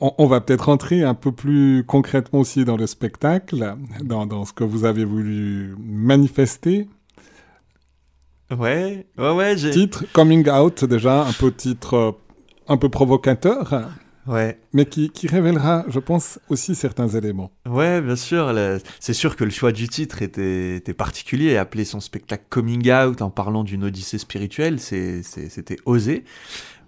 on, 0.00 0.26
va 0.26 0.40
peut-être 0.40 0.66
rentrer 0.66 1.02
un 1.02 1.14
peu 1.14 1.32
plus 1.32 1.84
concrètement 1.86 2.40
aussi 2.40 2.64
dans 2.64 2.76
le 2.76 2.86
spectacle, 2.86 3.76
dans, 4.02 4.26
dans 4.26 4.44
ce 4.44 4.52
que 4.52 4.64
vous 4.64 4.84
avez 4.84 5.04
voulu 5.04 5.74
manifester. 5.78 6.88
Ouais, 8.56 9.06
ouais, 9.18 9.32
ouais. 9.32 9.56
Titre 9.56 10.04
Coming 10.12 10.48
Out, 10.48 10.84
déjà, 10.84 11.22
un 11.22 11.32
peu 11.32 11.52
titre 11.52 11.94
euh, 11.94 12.12
un 12.66 12.76
peu 12.76 12.88
provocateur. 12.88 13.90
Ouais. 14.26 14.58
Mais 14.72 14.86
qui, 14.86 15.10
qui, 15.10 15.26
révélera, 15.26 15.84
je 15.88 15.98
pense, 15.98 16.38
aussi 16.48 16.74
certains 16.74 17.08
éléments. 17.08 17.50
Ouais, 17.68 18.00
bien 18.00 18.16
sûr. 18.16 18.52
C'est 18.98 19.12
sûr 19.12 19.36
que 19.36 19.44
le 19.44 19.50
choix 19.50 19.72
du 19.72 19.88
titre 19.88 20.22
était, 20.22 20.76
était 20.76 20.94
particulier. 20.94 21.56
Appeler 21.56 21.84
son 21.84 22.00
spectacle 22.00 22.44
Coming 22.48 22.90
Out 22.92 23.22
en 23.22 23.30
parlant 23.30 23.64
d'une 23.64 23.84
odyssée 23.84 24.18
spirituelle, 24.18 24.78
c'était 24.80 25.76
osé. 25.84 26.24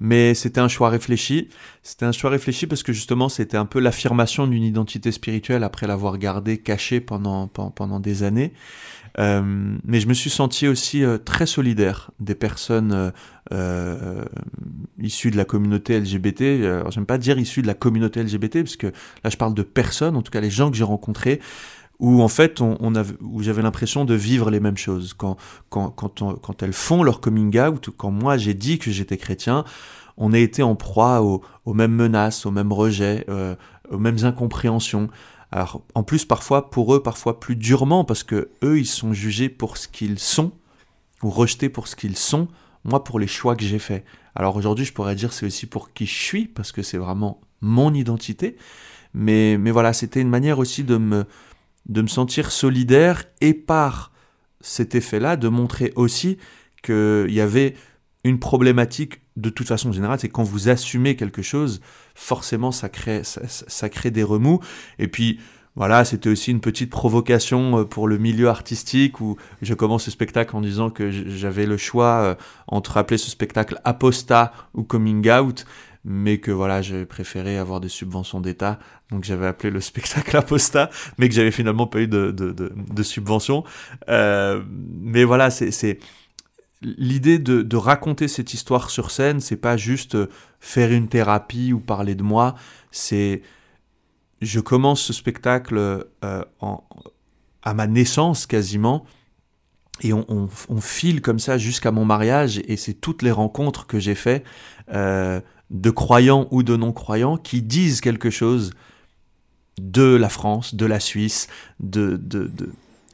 Mais 0.04 0.34
c'était 0.34 0.60
un 0.60 0.66
choix 0.66 0.88
réfléchi. 0.88 1.48
C'était 1.84 2.04
un 2.04 2.10
choix 2.10 2.30
réfléchi 2.30 2.66
parce 2.66 2.82
que 2.82 2.92
justement, 2.92 3.28
c'était 3.28 3.56
un 3.56 3.66
peu 3.66 3.78
l'affirmation 3.78 4.48
d'une 4.48 4.64
identité 4.64 5.12
spirituelle 5.12 5.62
après 5.62 5.86
l'avoir 5.86 6.18
gardée 6.18 6.58
cachée 6.58 7.00
pendant, 7.00 7.46
pendant 7.46 8.00
des 8.00 8.24
années. 8.24 8.52
Euh, 9.20 9.76
mais 9.84 10.00
je 10.00 10.08
me 10.08 10.14
suis 10.14 10.30
senti 10.30 10.66
aussi 10.66 11.04
euh, 11.04 11.18
très 11.18 11.46
solidaire 11.46 12.10
des 12.18 12.34
personnes 12.34 13.12
euh, 13.52 14.24
issues 14.98 15.30
de 15.30 15.36
la 15.36 15.44
communauté 15.44 16.00
LGBT. 16.00 16.64
Alors, 16.64 16.90
j'aime 16.90 17.06
pas 17.06 17.18
dire 17.18 17.38
issues 17.38 17.62
de 17.62 17.68
la 17.68 17.74
communauté 17.74 18.24
LGBT, 18.24 18.64
parce 18.64 18.76
que 18.76 18.88
là, 18.88 19.30
je 19.30 19.36
parle 19.36 19.54
de 19.54 19.62
personnes, 19.62 20.16
en 20.16 20.22
tout 20.22 20.32
cas 20.32 20.40
les 20.40 20.50
gens 20.50 20.68
que 20.68 20.76
j'ai 20.76 20.84
rencontrés, 20.84 21.40
où 22.02 22.20
en 22.20 22.28
fait, 22.28 22.60
on, 22.60 22.76
on 22.80 22.92
où 23.20 23.42
j'avais 23.42 23.62
l'impression 23.62 24.04
de 24.04 24.14
vivre 24.14 24.50
les 24.50 24.58
mêmes 24.58 24.76
choses. 24.76 25.14
Quand, 25.14 25.36
quand, 25.70 25.88
quand, 25.90 26.62
elles 26.62 26.72
font 26.72 27.04
leur 27.04 27.20
coming 27.20 27.56
out, 27.60 27.90
quand 27.96 28.10
moi 28.10 28.36
j'ai 28.36 28.54
dit 28.54 28.80
que 28.80 28.90
j'étais 28.90 29.16
chrétien, 29.16 29.64
on 30.16 30.32
a 30.32 30.38
été 30.38 30.64
en 30.64 30.74
proie 30.74 31.22
aux, 31.22 31.40
mêmes 31.74 31.94
menaces, 31.94 32.44
aux 32.44 32.50
mêmes 32.50 32.72
rejets, 32.72 33.24
aux 33.88 33.98
mêmes 33.98 34.24
incompréhensions. 34.24 35.08
Alors, 35.52 35.82
en 35.94 36.02
plus, 36.02 36.24
parfois, 36.24 36.70
pour 36.70 36.92
eux, 36.92 37.02
parfois 37.02 37.38
plus 37.38 37.54
durement, 37.54 38.04
parce 38.04 38.24
que 38.24 38.50
eux, 38.64 38.80
ils 38.80 38.86
sont 38.86 39.12
jugés 39.12 39.48
pour 39.48 39.76
ce 39.76 39.86
qu'ils 39.86 40.18
sont, 40.18 40.50
ou 41.22 41.30
rejetés 41.30 41.68
pour 41.68 41.86
ce 41.86 41.94
qu'ils 41.94 42.16
sont, 42.16 42.48
moi, 42.84 43.04
pour 43.04 43.20
les 43.20 43.28
choix 43.28 43.54
que 43.54 43.64
j'ai 43.64 43.78
faits. 43.78 44.04
Alors 44.34 44.56
aujourd'hui, 44.56 44.84
je 44.84 44.92
pourrais 44.92 45.14
dire 45.14 45.32
c'est 45.32 45.46
aussi 45.46 45.66
pour 45.66 45.92
qui 45.92 46.06
je 46.06 46.18
suis, 46.18 46.46
parce 46.46 46.72
que 46.72 46.82
c'est 46.82 46.98
vraiment 46.98 47.40
mon 47.60 47.94
identité. 47.94 48.56
Mais, 49.14 49.56
mais 49.56 49.70
voilà, 49.70 49.92
c'était 49.92 50.20
une 50.20 50.30
manière 50.30 50.58
aussi 50.58 50.82
de 50.84 50.96
me, 50.96 51.26
de 51.86 52.02
me 52.02 52.06
sentir 52.06 52.52
solidaire 52.52 53.24
et 53.40 53.54
par 53.54 54.12
cet 54.60 54.94
effet-là, 54.94 55.36
de 55.36 55.48
montrer 55.48 55.92
aussi 55.96 56.38
qu'il 56.82 57.30
y 57.30 57.40
avait 57.40 57.74
une 58.24 58.38
problématique 58.38 59.20
de 59.36 59.50
toute 59.50 59.66
façon 59.66 59.92
générale, 59.92 60.18
c'est 60.20 60.28
quand 60.28 60.42
vous 60.42 60.68
assumez 60.68 61.16
quelque 61.16 61.42
chose, 61.42 61.80
forcément 62.14 62.70
ça 62.70 62.88
crée, 62.88 63.22
des 64.10 64.22
remous. 64.22 64.60
Et 64.98 65.08
puis 65.08 65.40
voilà, 65.74 66.04
c'était 66.04 66.28
aussi 66.28 66.50
une 66.50 66.60
petite 66.60 66.90
provocation 66.90 67.78
euh, 67.78 67.84
pour 67.84 68.06
le 68.06 68.18
milieu 68.18 68.48
artistique 68.48 69.22
où 69.22 69.36
je 69.62 69.72
commence 69.72 70.04
ce 70.04 70.10
spectacle 70.10 70.54
en 70.54 70.60
disant 70.60 70.90
que 70.90 71.10
j'avais 71.10 71.64
le 71.64 71.78
choix 71.78 72.22
euh, 72.22 72.34
entre 72.66 72.98
appeler 72.98 73.16
ce 73.16 73.30
spectacle 73.30 73.80
Aposta 73.84 74.52
ou 74.74 74.82
Coming 74.82 75.30
Out, 75.30 75.64
mais 76.04 76.38
que 76.38 76.50
voilà, 76.50 76.82
j'avais 76.82 77.06
préféré 77.06 77.58
avoir 77.58 77.80
des 77.80 77.88
subventions 77.88 78.40
d'État, 78.40 78.78
donc 79.10 79.24
j'avais 79.24 79.46
appelé 79.46 79.70
le 79.70 79.80
spectacle 79.80 80.36
Aposta, 80.36 80.90
mais 81.18 81.28
que 81.28 81.34
j'avais 81.34 81.50
finalement 81.50 81.86
pas 81.86 82.00
eu 82.00 82.08
de, 82.08 82.30
de, 82.30 82.52
de, 82.52 83.02
subvention. 83.02 83.64
Euh, 84.08 84.62
mais 84.68 85.24
voilà, 85.24 85.50
c'est 85.50 86.00
l'idée 86.80 87.38
de, 87.38 87.76
raconter 87.76 88.26
cette 88.26 88.52
histoire 88.52 88.90
sur 88.90 89.10
scène, 89.10 89.40
c'est 89.40 89.56
pas 89.56 89.76
juste 89.76 90.16
euh, 90.16 90.28
faire 90.58 90.90
une 90.90 91.08
thérapie 91.08 91.72
ou 91.72 91.78
parler 91.78 92.14
de 92.14 92.22
moi, 92.22 92.54
c'est 92.90 93.42
je 94.40 94.58
commence 94.58 95.00
ce 95.00 95.12
spectacle 95.12 95.76
euh, 96.24 96.44
à 97.62 97.74
ma 97.74 97.86
naissance 97.86 98.46
quasiment, 98.46 99.06
et 100.00 100.12
on, 100.12 100.48
file 100.80 101.20
comme 101.22 101.38
ça 101.38 101.58
jusqu'à 101.58 101.92
mon 101.92 102.04
mariage, 102.04 102.60
et 102.66 102.76
c'est 102.76 102.94
toutes 102.94 103.22
les 103.22 103.30
rencontres 103.30 103.86
que 103.86 104.00
j'ai 104.00 104.16
fait 104.16 104.42
de 105.72 105.90
croyants 105.90 106.46
ou 106.50 106.62
de 106.62 106.76
non-croyants 106.76 107.36
qui 107.36 107.62
disent 107.62 108.00
quelque 108.00 108.30
chose 108.30 108.72
de 109.80 110.14
la 110.14 110.28
France, 110.28 110.74
de 110.74 110.86
la 110.86 111.00
Suisse, 111.00 111.48
de, 111.80 112.16
de, 112.16 112.50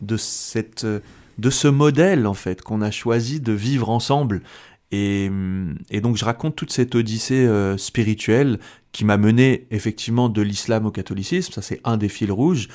de 0.03 0.17
cette 0.17 0.87
de 1.39 1.51
ce 1.51 1.69
modèle 1.69 2.27
en 2.27 2.35
fait 2.35 2.63
qu'on 2.63 2.83
a 2.83 2.91
choisi 2.91 3.41
de 3.41 3.53
vivre 3.53 3.89
ensemble. 3.91 4.43
Et, 4.91 5.31
et, 5.91 6.01
donc 6.01 6.17
je 6.17 6.25
raconte 6.25 6.57
toute 6.57 6.73
cette 6.73 6.95
odyssée 6.95 7.47
euh, 7.47 7.77
spirituelle 7.77 8.59
qui 8.91 9.05
m'a 9.05 9.19
mené 9.19 9.67
effectivement 9.71 10.31
de 10.31 10.41
l'islam 10.41 10.87
au 10.87 10.91
catholicisme, 10.91 11.53
ça 11.53 11.61
c'est 11.61 11.81
un 11.85 11.99
des 11.99 12.09
fils 12.09 12.31
rouges, 12.31 12.69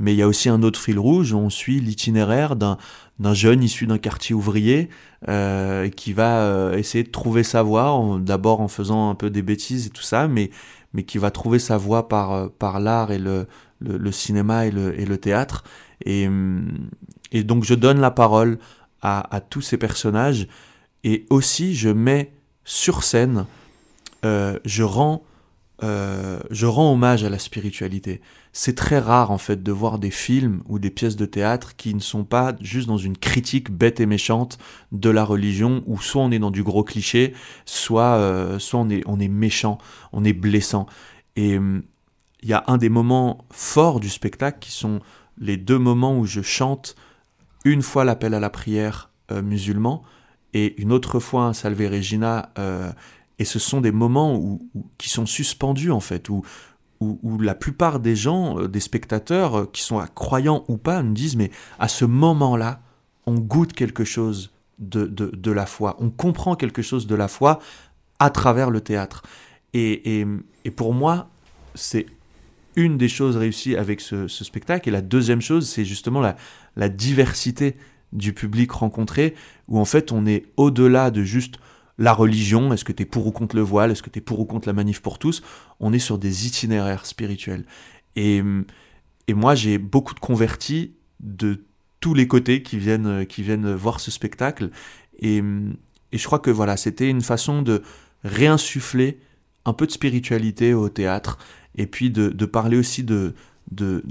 mais 0.00 0.14
il 0.14 0.16
y 0.16 0.22
a 0.22 0.26
aussi 0.26 0.48
un 0.48 0.62
autre 0.62 0.80
fil 0.80 0.98
rouge, 0.98 1.34
on 1.34 1.50
suit 1.50 1.78
l'itinéraire 1.78 2.56
d'un, 2.56 2.78
d'un 3.18 3.34
jeune 3.34 3.62
issu 3.62 3.86
d'un 3.86 3.98
quartier 3.98 4.34
ouvrier 4.34 4.88
euh, 5.28 5.90
qui 5.90 6.14
va 6.14 6.40
euh, 6.40 6.76
essayer 6.76 7.04
de 7.04 7.10
trouver 7.10 7.44
sa 7.44 7.62
voie, 7.62 8.18
d'abord 8.20 8.62
en 8.62 8.68
faisant 8.68 9.10
un 9.10 9.14
peu 9.14 9.30
des 9.30 9.42
bêtises 9.42 9.86
et 9.86 9.90
tout 9.90 10.02
ça, 10.02 10.26
mais, 10.26 10.50
mais 10.94 11.04
qui 11.04 11.18
va 11.18 11.30
trouver 11.30 11.58
sa 11.58 11.76
voie 11.76 12.08
par, 12.08 12.50
par 12.50 12.80
l'art 12.80 13.12
et 13.12 13.18
le, 13.18 13.46
le, 13.80 14.10
cinéma 14.10 14.66
et 14.66 14.70
le, 14.70 15.18
théâtre. 15.18 15.64
Et, 16.04 16.28
et 17.30 17.44
donc 17.44 17.64
je 17.64 17.74
donne 17.74 18.00
la 18.00 18.10
parole 18.10 18.58
à, 19.02 19.40
tous 19.48 19.60
ces 19.60 19.76
personnages 19.76 20.46
et 21.04 21.26
aussi 21.30 21.74
je 21.74 21.88
mets 21.88 22.32
sur 22.64 23.02
scène, 23.02 23.46
euh, 24.24 24.58
je 24.64 24.82
rends 24.82 25.22
euh, 25.82 26.40
je 26.50 26.66
rends 26.66 26.92
hommage 26.92 27.24
à 27.24 27.30
la 27.30 27.38
spiritualité. 27.38 28.20
C'est 28.52 28.74
très 28.74 28.98
rare 28.98 29.30
en 29.30 29.38
fait 29.38 29.62
de 29.62 29.72
voir 29.72 29.98
des 29.98 30.10
films 30.10 30.62
ou 30.68 30.78
des 30.78 30.90
pièces 30.90 31.16
de 31.16 31.24
théâtre 31.24 31.74
qui 31.76 31.94
ne 31.94 32.00
sont 32.00 32.24
pas 32.24 32.54
juste 32.60 32.88
dans 32.88 32.98
une 32.98 33.16
critique 33.16 33.70
bête 33.70 34.00
et 34.00 34.06
méchante 34.06 34.58
de 34.92 35.08
la 35.08 35.24
religion, 35.24 35.82
où 35.86 35.98
soit 35.98 36.22
on 36.22 36.30
est 36.30 36.38
dans 36.38 36.50
du 36.50 36.62
gros 36.62 36.84
cliché, 36.84 37.34
soit, 37.64 38.16
euh, 38.16 38.58
soit 38.58 38.80
on, 38.80 38.90
est, 38.90 39.02
on 39.06 39.18
est 39.20 39.28
méchant, 39.28 39.78
on 40.12 40.24
est 40.24 40.34
blessant. 40.34 40.86
Et 41.36 41.56
hum, 41.56 41.82
il 42.42 42.48
y 42.48 42.52
a 42.52 42.64
un 42.66 42.76
des 42.76 42.88
moments 42.88 43.46
forts 43.50 44.00
du 44.00 44.10
spectacle 44.10 44.58
qui 44.60 44.72
sont 44.72 45.00
les 45.38 45.56
deux 45.56 45.78
moments 45.78 46.18
où 46.18 46.26
je 46.26 46.42
chante 46.42 46.94
une 47.64 47.82
fois 47.82 48.04
l'appel 48.04 48.34
à 48.34 48.40
la 48.40 48.50
prière 48.50 49.10
euh, 49.30 49.40
musulman 49.40 50.02
et 50.52 50.80
une 50.80 50.92
autre 50.92 51.20
fois 51.20 51.44
un 51.44 51.52
Salve 51.52 51.88
Regina. 51.90 52.50
Euh, 53.40 53.42
et 53.42 53.44
ce 53.44 53.58
sont 53.58 53.80
des 53.80 53.92
moments 53.92 54.36
où, 54.36 54.70
qui 54.98 55.08
sont 55.08 55.26
suspendus 55.26 55.90
en 55.90 56.00
fait, 56.00 56.28
où, 56.28 56.42
où, 57.00 57.38
la 57.38 57.54
plupart 57.54 57.98
des 58.00 58.14
gens, 58.14 58.58
euh, 58.58 58.68
des 58.68 58.80
spectateurs, 58.80 59.70
qui 59.72 59.82
sont 59.82 60.04
croyants 60.14 60.64
ou 60.68 60.76
pas, 60.76 61.02
nous 61.02 61.14
disent 61.14 61.36
mais 61.36 61.50
à 61.78 61.88
ce 61.88 62.04
moment-là, 62.04 62.82
on 63.26 63.34
goûte 63.34 63.72
quelque 63.72 64.04
chose 64.04 64.50
de, 64.78 65.06
de, 65.06 65.26
de, 65.26 65.50
la 65.50 65.66
foi, 65.66 65.96
on 66.00 66.10
comprend 66.10 66.56
quelque 66.56 66.82
chose 66.82 67.06
de 67.06 67.14
la 67.14 67.28
foi 67.28 67.58
à 68.18 68.30
travers 68.30 68.70
le 68.70 68.80
théâtre. 68.80 69.22
Et, 69.72 70.20
et, 70.20 70.26
et 70.64 70.70
pour 70.70 70.94
moi, 70.94 71.28
c'est 71.74 72.06
une 72.76 72.98
des 72.98 73.08
choses 73.08 73.36
réussies 73.36 73.76
avec 73.76 74.00
ce, 74.00 74.26
ce, 74.28 74.44
spectacle. 74.44 74.88
Et 74.88 74.92
la 74.92 75.02
deuxième 75.02 75.40
chose, 75.40 75.68
c'est 75.68 75.84
justement 75.84 76.20
la, 76.20 76.36
la 76.76 76.88
diversité 76.88 77.76
du 78.12 78.32
public 78.32 78.72
rencontré, 78.72 79.34
où 79.68 79.78
en 79.78 79.84
fait 79.84 80.12
on 80.12 80.26
est 80.26 80.46
au-delà 80.56 81.10
de 81.10 81.22
juste 81.22 81.58
la 82.00 82.14
religion, 82.14 82.72
est-ce 82.72 82.84
que 82.84 82.92
tu 82.92 83.02
es 83.02 83.06
pour 83.06 83.26
ou 83.26 83.30
contre 83.30 83.54
le 83.54 83.62
voile, 83.62 83.90
est-ce 83.90 84.02
que 84.02 84.08
tu 84.08 84.18
es 84.18 84.22
pour 84.22 84.40
ou 84.40 84.46
contre 84.46 84.66
la 84.66 84.72
manif 84.72 85.00
pour 85.00 85.18
tous, 85.18 85.42
on 85.80 85.92
est 85.92 85.98
sur 85.98 86.16
des 86.18 86.46
itinéraires 86.46 87.04
spirituels. 87.04 87.66
Et, 88.16 88.42
et 89.28 89.34
moi 89.34 89.54
j'ai 89.54 89.76
beaucoup 89.76 90.14
de 90.14 90.18
convertis 90.18 90.94
de 91.20 91.62
tous 92.00 92.14
les 92.14 92.26
côtés 92.26 92.62
qui 92.62 92.78
viennent, 92.78 93.26
qui 93.26 93.42
viennent 93.42 93.74
voir 93.74 94.00
ce 94.00 94.10
spectacle, 94.10 94.70
et, 95.18 95.42
et 96.12 96.18
je 96.18 96.24
crois 96.24 96.38
que 96.38 96.50
voilà, 96.50 96.78
c'était 96.78 97.10
une 97.10 97.20
façon 97.20 97.60
de 97.60 97.82
réinsuffler 98.24 99.20
un 99.66 99.74
peu 99.74 99.86
de 99.86 99.92
spiritualité 99.92 100.72
au 100.72 100.88
théâtre, 100.88 101.36
et 101.76 101.86
puis 101.86 102.10
de, 102.10 102.30
de 102.30 102.46
parler 102.46 102.78
aussi 102.78 103.04
de, 103.04 103.34
de, 103.72 104.02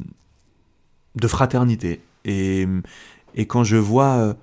de 1.16 1.28
fraternité, 1.28 2.02
et, 2.24 2.68
et 3.34 3.48
quand 3.48 3.64
je 3.64 3.78
vois 3.78 4.14
euh, 4.18 4.34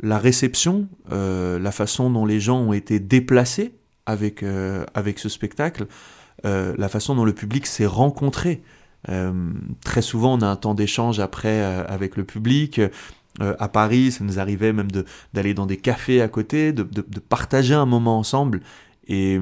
la 0.00 0.18
réception, 0.18 0.88
euh, 1.12 1.58
la 1.58 1.72
façon 1.72 2.10
dont 2.10 2.26
les 2.26 2.40
gens 2.40 2.58
ont 2.58 2.72
été 2.72 3.00
déplacés 3.00 3.74
avec, 4.04 4.42
euh, 4.42 4.84
avec 4.94 5.18
ce 5.18 5.28
spectacle, 5.28 5.86
la 6.44 6.88
façon 6.88 7.16
dont 7.16 7.24
le 7.24 7.32
public 7.32 7.66
s'est 7.66 7.86
rencontré 7.86 8.62
très 9.84 10.02
souvent, 10.02 10.38
on 10.38 10.42
a 10.42 10.46
un 10.46 10.54
temps 10.54 10.74
d'échange 10.74 11.18
après 11.18 11.60
avec 11.60 12.16
le 12.16 12.22
public. 12.22 12.80
à 13.40 13.68
Paris, 13.68 14.12
ça 14.12 14.22
nous 14.22 14.38
arrivait 14.38 14.72
même 14.72 14.86
d'aller 15.34 15.54
dans 15.54 15.66
des 15.66 15.76
cafés 15.76 16.22
à 16.22 16.28
côté, 16.28 16.72
de, 16.72 16.84
de, 16.84 17.18
partager 17.18 17.74
un 17.74 17.86
moment 17.86 18.16
ensemble. 18.16 18.60
Et 19.08 19.40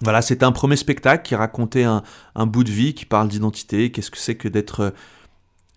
voilà, 0.00 0.22
c'était 0.22 0.44
un 0.44 0.52
premier 0.52 0.76
spectacle 0.76 1.24
qui 1.24 1.34
racontait 1.34 1.84
un, 1.84 2.04
un 2.34 2.46
bout 2.46 2.64
de 2.64 2.70
vie, 2.70 2.94
qui 2.94 3.04
parle 3.04 3.28
d'identité, 3.28 3.92
qu'est-ce 3.92 4.10
que 4.10 4.18
c'est 4.18 4.36
que 4.36 4.48
d'être 4.48 4.94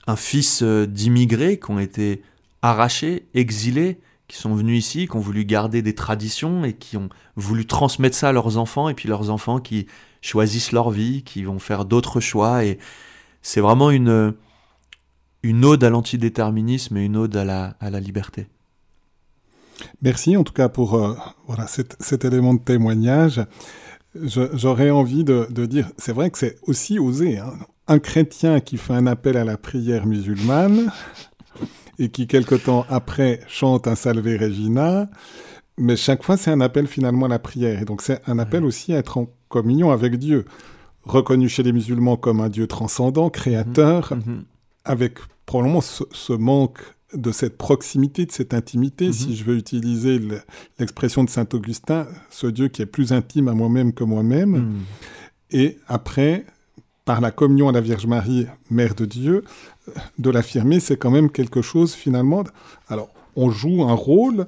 un 0.08 0.16
fils 0.16 0.64
d'immigrés 0.64 1.60
qui 1.60 1.72
ont 1.72 1.80
été 1.80 2.24
arrachés, 2.64 3.28
exilés, 3.36 4.00
qui 4.28 4.38
sont 4.38 4.56
venus 4.56 4.80
ici, 4.80 5.08
qui 5.08 5.16
ont 5.16 5.20
voulu 5.20 5.46
garder 5.46 5.84
des 5.84 5.94
traditions 5.94 6.64
et 6.64 6.74
qui 6.74 6.98
ont 6.98 7.10
voulu 7.36 7.68
transmettre 7.68 8.16
ça 8.16 8.30
à 8.30 8.32
leurs 8.32 8.58
enfants, 8.58 8.90
et 8.90 8.96
puis 8.96 9.08
leurs 9.08 9.30
enfants 9.30 9.60
qui 9.60 9.86
choisissent 10.22 10.72
leur 10.72 10.90
vie, 10.90 11.22
qui 11.24 11.44
vont 11.44 11.60
faire 11.60 11.86
d'autres 11.86 12.20
choix. 12.20 12.66
Et 12.66 12.80
c'est 13.42 13.60
vraiment 13.60 13.92
une, 13.92 14.34
une 15.44 15.66
ode 15.66 15.84
à 15.84 15.90
l'antidéterminisme 15.90 16.98
et 16.98 17.06
une 17.06 17.18
ode 17.18 17.36
à 17.36 17.46
la, 17.46 17.76
à 17.80 17.92
la 17.92 18.00
liberté. 18.00 18.48
Merci 20.02 20.38
en 20.38 20.44
tout 20.44 20.54
cas 20.54 20.70
pour 20.70 20.96
euh, 20.96 21.16
voilà, 21.48 21.68
cet, 21.68 21.98
cet, 22.00 22.24
élément 22.24 22.54
de 22.54 22.62
témoignage. 22.62 23.46
J'aurais 24.16 24.92
envie 24.92 25.24
de, 25.24 25.48
de 25.50 25.66
dire, 25.66 25.92
c'est 25.98 26.14
vrai 26.14 26.30
que 26.30 26.38
c'est 26.38 26.58
aussi 26.64 27.00
osé. 27.00 27.40
Hein. 27.40 27.54
Un 27.88 28.00
chrétien 28.00 28.62
qui 28.62 28.78
fait 28.78 28.94
un 28.94 29.08
appel 29.08 29.36
à 29.36 29.44
la 29.44 29.58
prière 29.58 30.06
musulmane, 30.06 30.92
et 32.00 32.10
qui, 32.10 32.28
quelque 32.28 32.56
temps 32.56 32.86
après, 32.90 33.40
chante 33.48 33.88
un 33.88 33.96
Salve 33.96 34.26
Regina. 34.26 35.10
Mais 35.78 35.96
chaque 35.96 36.24
fois, 36.24 36.38
c'est 36.38 36.52
un 36.52 36.62
appel 36.62 36.88
finalement 36.88 37.26
à 37.26 37.30
la 37.30 37.40
prière. 37.40 37.82
Et 37.82 37.86
donc, 37.86 38.02
c'est 38.02 38.22
un 38.28 38.40
appel 38.40 38.64
aussi 38.64 38.94
à 38.94 38.98
être 38.98 39.18
en 39.18 39.28
communion 39.50 39.92
avec 39.92 40.18
Dieu. 40.18 40.46
Reconnu 41.04 41.50
chez 41.50 41.64
les 41.64 41.74
musulmans 41.74 42.16
comme 42.16 42.40
un 42.40 42.50
Dieu 42.50 42.68
transcendant, 42.68 43.30
créateur, 43.30 44.14
mhm. 44.14 44.34
Mhm. 44.34 44.44
avec 44.86 45.18
probablement 45.46 45.82
ce, 45.82 46.34
manque 46.34 46.80
de 47.14 47.32
cette 47.32 47.58
proximité, 47.58 48.26
de 48.26 48.32
cette 48.32 48.54
intimité, 48.54 49.12
si 49.12 49.30
mhm. 49.30 49.36
je 49.36 49.44
veux 49.44 49.58
utiliser 49.58 50.20
l'expression 50.80 51.24
de 51.24 51.30
Saint 51.30 51.48
Augustin, 51.54 52.08
ce 52.30 52.48
Dieu 52.48 52.70
qui 52.70 52.82
est 52.82 52.88
plus 52.88 53.12
intime 53.12 53.48
à 53.48 53.54
moi-même 53.54 53.94
que 53.94 54.04
moi-même. 54.04 54.74
Et 55.52 55.78
après, 55.88 56.46
par 57.06 57.22
la 57.22 57.32
communion 57.32 57.70
à 57.70 57.72
la 57.72 57.82
Vierge 57.82 58.08
Marie, 58.08 58.48
Mère 58.70 58.96
de 58.96 59.06
Dieu, 59.06 59.44
de 60.18 60.30
l'affirmer, 60.30 60.80
c'est 60.80 60.98
quand 60.98 61.12
même 61.12 61.30
quelque 61.30 61.62
chose 61.62 61.94
finalement. 61.94 62.44
Alors, 62.88 63.10
on 63.36 63.50
joue 63.50 63.84
un 63.84 63.94
rôle, 63.94 64.48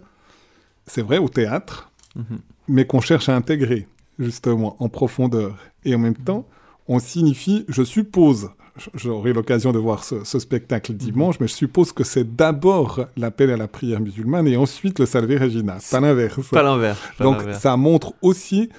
c'est 0.88 1.02
vrai, 1.02 1.18
au 1.18 1.30
théâtre, 1.30 1.92
mhm. 2.16 2.40
mais 2.68 2.86
qu'on 2.86 3.02
cherche 3.02 3.30
à 3.30 3.36
intégrer, 3.36 3.88
justement, 4.20 4.76
en 4.80 4.90
profondeur. 4.90 5.58
Et 5.84 5.96
en 5.96 6.00
même 6.00 6.16
temps, 6.16 6.48
on 6.88 7.00
signifie, 7.00 7.66
je 7.68 7.84
suppose, 7.84 8.50
j'aurai 8.94 9.34
l'occasion 9.34 9.72
de 9.72 9.80
voir 9.80 10.04
ce, 10.04 10.24
spectacle 10.40 10.92
mhm. 10.94 10.98
dimanche, 10.98 11.40
mais 11.40 11.48
je 11.48 11.54
suppose 11.54 11.92
que 11.92 12.04
c'est 12.04 12.36
d'abord 12.36 13.06
l'appel 13.18 13.50
à 13.52 13.58
la 13.58 13.68
prière 13.68 14.00
musulmane 14.00 14.48
et 14.48 14.58
ensuite 14.58 15.00
le 15.00 15.06
Salve 15.06 15.32
Regina, 15.42 15.78
pas 15.92 16.00
l'inverse. 16.00 16.40
Pas 16.50 16.64
l'inverse. 16.64 17.00
Donc 17.20 17.42
ça 17.54 17.76
montre 17.78 18.14
aussi 18.22 18.70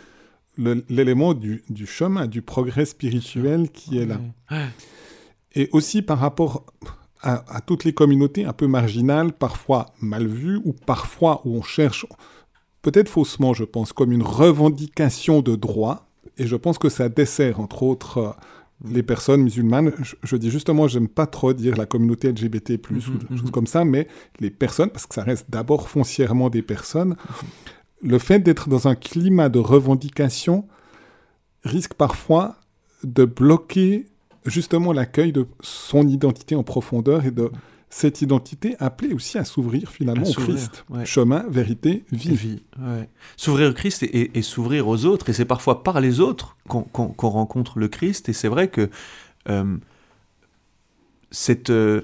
l'élément 0.59 1.35
du, 1.35 1.63
chemin, 1.87 2.27
du 2.27 2.41
progrès 2.43 2.87
spirituel 2.87 3.69
qui 3.71 3.99
est 3.99 4.07
là. 4.07 4.21
Et 5.57 5.71
aussi 5.73 6.03
par 6.03 6.19
rapport 6.19 6.65
à, 7.23 7.61
toutes 7.61 7.83
les 7.83 7.93
communautés 7.93 8.45
un 8.45 8.53
peu 8.53 8.69
marginales, 8.69 9.33
parfois 9.33 9.87
mal 10.01 10.29
vues, 10.29 10.61
ou 10.65 10.73
parfois 10.73 11.41
où 11.45 11.57
on 11.57 11.63
cherche, 11.63 12.07
peut-être 12.83 13.09
faussement, 13.09 13.53
je 13.53 13.65
pense, 13.65 13.93
comme 13.93 14.13
une 14.13 14.23
revendication 14.23 15.43
de 15.43 15.57
droit. 15.57 16.07
Et 16.39 16.47
je 16.47 16.55
pense 16.55 16.79
que 16.79 16.89
ça 16.89 17.09
dessert, 17.09 17.59
entre 17.59 17.83
autres, 17.83 18.19
euh, 18.19 18.31
les 18.85 19.03
personnes 19.03 19.43
musulmanes. 19.43 19.93
Je, 20.23 20.37
dis 20.37 20.51
justement, 20.51 20.87
j'aime 20.87 21.09
pas 21.09 21.27
trop 21.27 21.53
dire 21.53 21.77
la 21.77 21.87
communauté 21.87 22.31
LGBT+, 22.31 22.79
plus 22.79 23.09
ou 23.09 23.17
des 23.17 23.37
choses 23.37 23.45
mhm. 23.45 23.51
comme 23.51 23.67
ça, 23.67 23.85
mais 23.85 24.07
les 24.39 24.51
personnes, 24.51 24.91
parce 24.91 25.07
que 25.07 25.15
ça 25.15 25.25
reste 25.25 25.47
d'abord 25.51 25.89
foncièrement 25.89 26.51
des 26.51 26.63
personnes. 26.63 27.17
Le 28.03 28.19
fait 28.19 28.41
d'être 28.41 28.69
dans 28.69 28.87
un 28.87 28.95
climat 28.95 29.49
de 29.49 29.59
revendication 29.59 30.69
risque 31.65 31.95
parfois 31.95 32.57
de 33.03 33.25
bloquer 33.25 34.07
justement 34.47 34.93
l'accueil 34.93 35.33
de 35.33 35.47
son 35.61 36.07
identité 36.09 36.55
en 36.55 36.63
profondeur 36.63 37.25
et 37.25 37.31
de 37.31 37.51
cette 37.89 38.21
identité 38.21 38.77
appelée 38.79 39.15
aussi 39.15 39.39
à 39.39 39.45
s'ouvrir 39.45 39.91
finalement 39.91 40.29
au 40.29 40.33
Christ. 40.33 40.85
Chemin, 41.05 41.45
vérité, 41.49 42.05
vie. 42.13 42.63
S'ouvrir 43.37 43.71
au 43.71 43.73
Christ 43.73 44.03
et, 44.03 44.43
s'ouvrir 44.43 44.89
aux 44.89 45.05
autres. 45.05 45.31
Et 45.31 45.33
c'est 45.33 45.45
parfois 45.45 45.83
par 45.83 46.01
les 46.01 46.21
autres 46.21 46.57
qu'on 46.67 47.31
rencontre 47.31 47.79
le 47.79 47.89
Christ. 47.89 48.29
Et 48.29 48.33
c'est 48.33 48.49
vrai 48.49 48.69
que 48.69 48.91
euh, 49.49 49.77
cette... 51.31 51.71
Euh, 51.71 52.03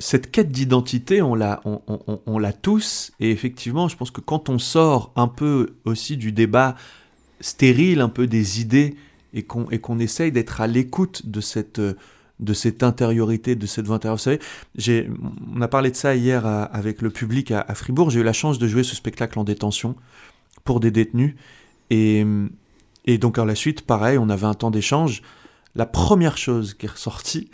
cette 0.00 0.30
quête 0.30 0.52
d'identité, 0.52 1.22
on 1.22 1.34
l'a, 1.34 1.60
on, 1.64 2.38
l'a 2.38 2.52
tous, 2.52 3.10
et 3.18 3.32
effectivement, 3.32 3.88
je 3.88 3.96
pense 3.96 4.12
que 4.12 4.20
quand 4.20 4.48
on 4.48 4.60
sort 4.60 5.12
un 5.16 5.26
peu 5.26 5.74
aussi 5.84 6.16
du 6.16 6.30
débat 6.30 6.76
stérile, 7.40 8.00
un 8.00 8.08
peu 8.08 8.28
des 8.28 8.60
idées, 8.60 8.94
et 9.34 9.42
qu'on, 9.42 9.68
et 9.70 9.78
qu'on 9.78 9.98
essaye 9.98 10.32
d'être 10.32 10.60
à 10.60 10.66
l'écoute 10.66 11.26
de 11.26 11.40
cette, 11.40 11.80
de 11.80 12.52
cette 12.54 12.82
intériorité, 12.82 13.56
de 13.56 13.66
cette 13.66 13.86
voix. 13.86 13.98
Vous 14.02 14.18
savez, 14.18 14.40
on 15.54 15.60
a 15.60 15.68
parlé 15.68 15.90
de 15.90 15.96
ça 15.96 16.14
hier 16.14 16.46
avec 16.46 17.02
le 17.02 17.10
public 17.10 17.50
à, 17.50 17.74
Fribourg, 17.74 18.10
j'ai 18.10 18.20
eu 18.20 18.24
la 18.24 18.32
chance 18.32 18.58
de 18.58 18.66
jouer 18.68 18.84
ce 18.84 18.96
spectacle 18.96 19.38
en 19.38 19.44
détention 19.44 19.96
pour 20.64 20.80
des 20.80 20.90
détenus, 20.90 21.34
et, 21.90 22.24
et 23.06 23.18
donc 23.18 23.38
à 23.38 23.44
la 23.44 23.54
suite, 23.54 23.82
pareil, 23.82 24.18
on 24.18 24.28
avait 24.28 24.46
un 24.46 24.54
temps 24.54 24.70
d'échange. 24.70 25.22
La 25.74 25.86
première 25.86 26.36
chose 26.36 26.74
qui 26.74 26.86
est 26.86 26.90
ressortie, 26.90 27.50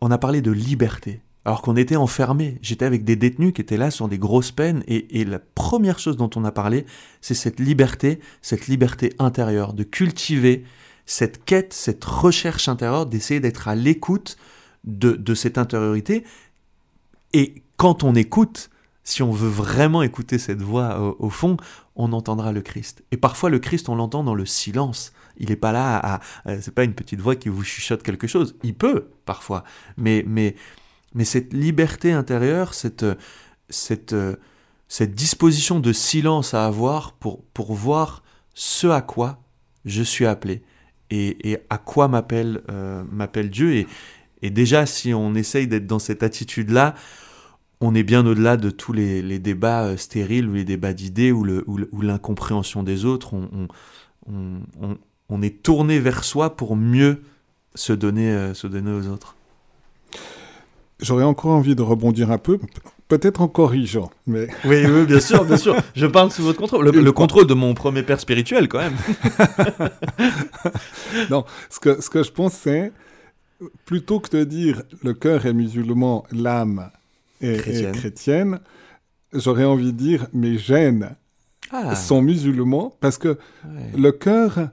on 0.00 0.10
a 0.10 0.18
parlé 0.18 0.42
de 0.42 0.50
liberté 0.50 1.20
alors 1.44 1.62
qu'on 1.62 1.76
était 1.76 1.96
enfermés. 1.96 2.58
J'étais 2.62 2.84
avec 2.84 3.04
des 3.04 3.16
détenus 3.16 3.52
qui 3.52 3.60
étaient 3.60 3.76
là 3.76 3.90
sur 3.90 4.08
des 4.08 4.18
grosses 4.18 4.52
peines, 4.52 4.82
et, 4.86 5.24
la 5.24 5.38
première 5.38 5.98
chose 5.98 6.16
dont 6.16 6.30
on 6.36 6.44
a 6.44 6.52
parlé, 6.52 6.86
c'est 7.20 7.34
cette 7.34 7.60
liberté, 7.60 8.20
cette 8.42 8.68
liberté 8.68 9.12
intérieure, 9.18 9.72
de 9.72 9.82
cultiver 9.82 10.64
cette 11.06 11.44
quête, 11.44 11.72
cette 11.72 12.04
recherche 12.04 12.68
intérieure, 12.68 13.06
d'essayer 13.06 13.40
d'être 13.40 13.68
à 13.68 13.74
l'écoute 13.74 14.36
de, 14.84 15.34
cette 15.34 15.58
intériorité. 15.58 16.24
Et 17.32 17.62
quand 17.76 18.04
on 18.04 18.14
écoute, 18.14 18.70
si 19.04 19.22
on 19.22 19.32
veut 19.32 19.48
vraiment 19.48 20.02
écouter 20.02 20.38
cette 20.38 20.62
voix 20.62 21.16
au, 21.18 21.30
fond, 21.30 21.56
on 21.96 22.12
entendra 22.12 22.52
le 22.52 22.60
Christ. 22.60 23.02
Et 23.10 23.16
parfois 23.16 23.50
le 23.50 23.58
Christ, 23.58 23.88
on 23.88 23.94
l'entend 23.94 24.24
dans 24.24 24.34
le 24.34 24.46
silence. 24.46 25.12
Il 25.38 25.48
n'est 25.48 25.56
pas 25.56 25.72
là 25.72 26.20
à, 26.44 26.60
c'est 26.60 26.74
pas 26.74 26.84
une 26.84 26.94
petite 26.94 27.20
voix 27.20 27.36
qui 27.36 27.48
vous 27.48 27.64
chuchote 27.64 28.02
quelque 28.02 28.26
chose. 28.26 28.54
Il 28.62 28.74
peut 28.74 29.08
parfois, 29.24 29.64
mais 29.96 30.24
mais 30.26 30.54
mais 31.14 31.24
cette 31.24 31.52
liberté 31.52 32.12
intérieure, 32.12 32.74
cette, 32.74 33.04
cette, 33.68 34.14
cette 34.88 35.14
disposition 35.14 35.80
de 35.80 35.92
silence 35.92 36.54
à 36.54 36.66
avoir 36.66 37.12
pour, 37.12 37.42
pour 37.54 37.74
voir 37.74 38.22
ce 38.54 38.86
à 38.86 39.02
quoi 39.02 39.42
je 39.84 40.02
suis 40.02 40.26
appelé 40.26 40.62
et, 41.12 41.58
à 41.70 41.78
quoi 41.78 42.08
m'appelle 42.08 42.62
euh, 42.70 43.04
m'appelle 43.10 43.50
Dieu. 43.50 43.74
Et, 43.74 43.86
et 44.42 44.50
déjà, 44.50 44.86
si 44.86 45.12
on 45.14 45.34
essaye 45.34 45.66
d'être 45.66 45.86
dans 45.86 45.98
cette 45.98 46.22
attitude-là, 46.22 46.94
on 47.80 47.94
est 47.94 48.02
bien 48.02 48.24
au-delà 48.26 48.56
de 48.56 48.70
tous 48.70 48.92
les, 48.92 49.38
débats 49.38 49.84
euh, 49.84 49.96
stériles 49.96 50.48
ou 50.48 50.54
les 50.54 50.64
débats 50.64 50.92
d'idées 50.92 51.32
ou 51.32 51.44
l'incompréhension 52.00 52.82
des 52.82 53.04
autres. 53.04 53.34
On, 53.34 53.68
on, 55.28 55.42
est 55.42 55.62
tourné 55.62 55.98
vers 55.98 56.24
soi 56.24 56.56
pour 56.56 56.76
mieux 56.76 57.22
se 57.74 57.92
donner, 57.92 58.30
euh, 58.30 58.54
se 58.54 58.66
donner 58.66 58.92
aux 58.92 59.08
autres. 59.08 59.36
J'aurais 61.00 61.24
encore 61.24 61.52
envie 61.52 61.74
de 61.74 61.82
rebondir 61.82 62.30
un 62.30 62.38
peu, 62.38 62.58
peut-être 63.18 63.42
en 63.42 63.48
corrigeant, 63.48 64.10
mais... 64.26 64.48
Oui, 64.64 64.86
oui, 64.86 65.04
bien 65.04 65.20
sûr, 65.20 65.44
bien 65.44 65.58
sûr. 65.58 65.76
Je 65.94 66.06
parle 66.06 66.30
sous 66.30 66.42
votre 66.42 66.58
contrôle. 66.58 66.88
Le, 66.88 67.12
contrôle 67.12 67.46
de 67.46 67.52
mon 67.52 67.74
premier 67.74 68.02
père 68.02 68.18
spirituel, 68.18 68.68
quand 68.68 68.78
même. 68.78 68.96
non, 71.30 71.44
ce 71.68 71.78
que, 71.78 72.00
ce 72.00 72.08
que 72.08 72.22
je 72.22 72.30
pense, 72.30 72.54
c'est, 72.54 72.90
plutôt 73.84 74.18
que 74.18 74.34
de 74.34 74.44
dire 74.44 74.82
le 75.02 75.12
cœur 75.12 75.44
est 75.44 75.52
musulman, 75.52 76.24
l'âme 76.32 76.90
est 77.42 77.92
chrétienne, 77.92 78.60
j'aurais 79.34 79.64
envie 79.64 79.92
de 79.92 79.98
dire 79.98 80.26
mes 80.32 80.56
gènes 80.56 81.14
ah. 81.70 81.94
sont 81.94 82.22
musulmans, 82.22 82.96
parce 83.00 83.18
que 83.18 83.36
le 83.96 84.12
cœur... 84.12 84.70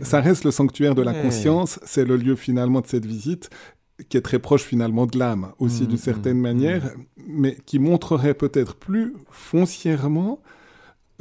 Ça 0.00 0.22
reste 0.22 0.44
le 0.44 0.52
sanctuaire 0.52 0.94
de 0.94 1.02
la 1.02 1.12
conscience, 1.12 1.78
c'est 1.84 2.06
le 2.06 2.16
lieu 2.16 2.34
finalement 2.34 2.80
de 2.80 2.86
cette 2.86 3.04
visite 3.04 3.50
qui 4.08 4.16
est 4.16 4.22
très 4.22 4.38
proche 4.38 4.62
finalement 4.62 5.06
de 5.06 5.18
l'âme 5.18 5.52
aussi 5.58 5.84
mmh, 5.84 5.86
d'une 5.86 5.98
certaine 5.98 6.38
mmh, 6.38 6.42
manière, 6.42 6.84
mmh. 6.84 7.22
mais 7.26 7.56
qui 7.66 7.78
montrerait 7.78 8.34
peut-être 8.34 8.76
plus 8.76 9.14
foncièrement 9.30 10.40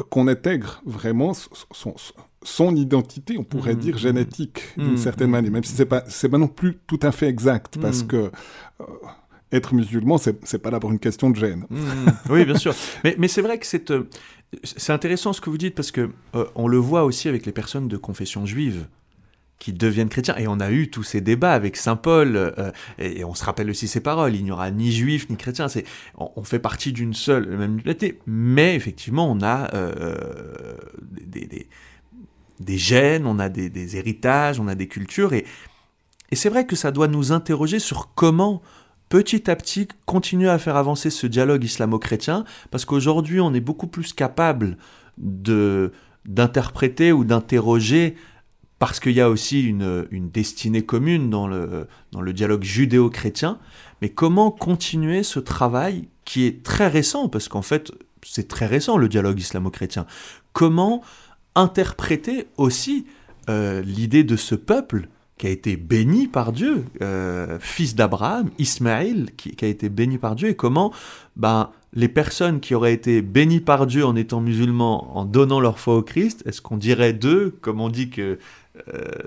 qu'on 0.09 0.27
intègre 0.27 0.81
vraiment 0.85 1.33
son, 1.33 1.95
son, 2.43 2.75
identité, 2.75 3.37
on 3.37 3.45
pourrait 3.45 3.75
dire 3.75 3.97
génétique 3.97 4.77
d'une 4.77 4.97
certaine 4.97 5.29
manière, 5.29 5.51
même 5.51 5.63
si 5.63 5.73
c'est 5.73 5.85
pas 5.85 6.03
c'est 6.07 6.27
pas 6.27 6.37
non 6.37 6.49
plus 6.49 6.77
tout 6.85 6.99
à 7.01 7.13
fait 7.13 7.27
exact 7.27 7.77
parce 7.79 8.03
que 8.03 8.29
euh, 8.81 8.85
être 9.53 9.73
musulman 9.73 10.17
c'est 10.17 10.57
pas 10.57 10.69
d'abord 10.69 10.91
une 10.91 10.99
question 10.99 11.29
de 11.29 11.37
gène. 11.37 11.65
oui, 12.29 12.43
bien 12.43 12.57
sûr, 12.57 12.75
mais 13.05 13.15
mais 13.17 13.29
c'est 13.29 13.41
vrai 13.41 13.57
que 13.57 13.65
c'est 13.65 13.89
euh, 13.91 14.09
c'est 14.63 14.91
intéressant 14.91 15.31
ce 15.31 15.39
que 15.39 15.49
vous 15.49 15.57
dites 15.57 15.75
parce 15.75 15.91
que 15.91 16.09
euh, 16.35 16.45
on 16.55 16.67
le 16.67 16.77
voit 16.77 17.05
aussi 17.05 17.29
avec 17.29 17.45
les 17.45 17.53
personnes 17.53 17.87
de 17.87 17.97
confession 17.97 18.45
juive 18.45 18.87
qui 19.59 19.73
deviennent 19.73 20.09
chrétiens. 20.09 20.35
Et 20.37 20.47
on 20.47 20.59
a 20.59 20.71
eu 20.71 20.89
tous 20.89 21.03
ces 21.03 21.21
débats 21.21 21.53
avec 21.53 21.77
Saint 21.77 21.95
Paul, 21.95 22.35
euh, 22.35 22.71
et, 22.99 23.23
on 23.23 23.33
se 23.33 23.43
rappelle 23.43 23.69
aussi 23.69 23.87
ses 23.87 24.01
paroles, 24.01 24.35
il 24.35 24.43
n'y 24.43 24.51
aura 24.51 24.71
ni 24.71 24.91
juif 24.91 25.29
ni 25.29 25.37
chrétien, 25.37 25.67
c'est, 25.67 25.85
on, 26.17 26.43
fait 26.43 26.59
partie 26.59 26.91
d'une 26.91 27.13
seule 27.13 27.47
même 27.57 27.79
unité, 27.79 28.19
mais 28.27 28.75
effectivement 28.75 29.31
on 29.31 29.41
a 29.41 29.73
euh, 29.73 30.15
des, 31.01 31.45
des, 31.45 31.67
des, 32.59 32.77
gènes, 32.77 33.25
on 33.25 33.39
a 33.39 33.49
des, 33.49 33.69
des, 33.69 33.97
héritages, 33.97 34.59
on 34.59 34.67
a 34.67 34.75
des 34.75 34.87
cultures, 34.87 35.33
et, 35.33 35.45
et 36.31 36.35
c'est 36.35 36.49
vrai 36.49 36.65
que 36.65 36.75
ça 36.75 36.91
doit 36.91 37.07
nous 37.07 37.31
interroger 37.31 37.79
sur 37.79 38.13
comment 38.13 38.61
petit 39.09 39.49
à 39.49 39.55
petit 39.55 39.87
continuer 40.05 40.49
à 40.49 40.57
faire 40.57 40.75
avancer 40.75 41.09
ce 41.09 41.27
dialogue 41.27 41.63
islamo-chrétien, 41.63 42.43
parce 42.71 42.85
qu'aujourd'hui 42.85 43.39
on 43.39 43.53
est 43.53 43.61
beaucoup 43.61 43.87
plus 43.87 44.13
capable 44.13 44.77
de 45.17 45.91
d'interpréter 46.25 47.11
ou 47.11 47.23
d'interroger 47.23 48.15
parce 48.79 48.99
qu'il 48.99 49.13
y 49.13 49.21
a 49.21 49.29
aussi 49.29 49.63
une, 49.63 50.07
destinée 50.11 50.83
commune 50.83 51.29
dans 51.29 51.47
le, 51.47 51.87
dialogue 52.33 52.63
judéo-chrétien, 52.63 53.59
mais 54.01 54.09
comment 54.09 54.51
continuer 54.51 55.23
ce 55.23 55.39
travail 55.39 56.09
qui 56.25 56.45
est 56.45 56.63
très 56.63 56.87
récent, 56.87 57.29
parce 57.29 57.47
qu'en 57.47 57.61
fait 57.61 57.91
c'est 58.23 58.47
très 58.47 58.65
récent 58.65 58.97
le 58.97 59.07
dialogue 59.07 59.39
islamo-chrétien, 59.39 60.05
comment 60.51 61.01
interpréter 61.53 62.47
aussi 62.57 63.05
euh, 63.49 63.81
l'idée 63.81 64.23
de 64.23 64.35
ce 64.35 64.55
peuple 64.55 65.07
qui 65.37 65.47
a 65.47 65.49
été 65.49 65.75
béni 65.75 66.27
par 66.27 66.51
Dieu, 66.51 66.85
euh, 67.01 67.57
fils 67.59 67.95
d'Abraham, 67.95 68.49
Ismaël, 68.57 69.31
qui, 69.35 69.53
a 69.61 69.67
été 69.67 69.89
béni 69.89 70.17
par 70.17 70.35
Dieu, 70.35 70.49
et 70.49 70.55
comment 70.55 70.93
ben, 71.35 71.71
les 71.93 72.07
personnes 72.07 72.59
qui 72.59 72.73
auraient 72.73 72.93
été 72.93 73.21
bénies 73.21 73.59
par 73.59 73.85
Dieu 73.85 74.05
en 74.05 74.15
étant 74.15 74.41
musulmans, 74.41 75.17
en 75.17 75.25
donnant 75.25 75.59
leur 75.59 75.79
foi 75.79 75.97
au 75.97 76.03
Christ, 76.03 76.43
est-ce 76.45 76.61
qu'on 76.61 76.77
dirait 76.77 77.13
d'eux, 77.13 77.57
comme 77.61 77.81
on 77.81 77.89
dit 77.89 78.09
que 78.09 78.39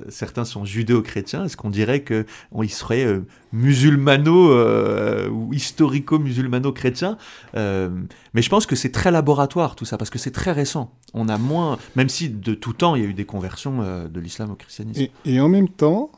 certains 0.08 0.44
sont 0.44 0.64
judéo-chrétiens, 0.64 1.44
est-ce 1.44 1.56
qu'on 1.56 1.70
dirait 1.70 2.04
qu'ils 2.04 2.70
seraient 2.70 3.04
euh, 3.04 3.26
musulmano 3.52 4.52
euh, 4.52 5.28
ou 5.28 5.52
historico-musulmano-chrétiens? 5.52 7.16
Mais 7.54 8.42
je 8.42 8.48
pense 8.48 8.66
que 8.66 8.76
c'est 8.76 8.92
très 8.92 9.10
laboratoire 9.10 9.74
tout 9.76 9.84
ça, 9.84 9.98
parce 9.98 10.10
que 10.10 10.18
c'est 10.18 10.30
très 10.30 10.52
récent. 10.52 10.92
On 11.14 11.28
a 11.28 11.38
moins, 11.38 11.78
même 11.96 12.08
si 12.08 12.28
de 12.28 12.54
tout 12.54 12.72
temps 12.72 12.94
il 12.94 13.02
y 13.02 13.06
a 13.06 13.08
eu 13.08 13.14
des 13.14 13.24
conversions 13.24 14.06
de 14.08 14.20
l'islam 14.20 14.50
au 14.50 14.54
christianisme. 14.54 15.06
et 15.24 15.40
en 15.40 15.48
même 15.48 15.68
temps, 15.68 16.10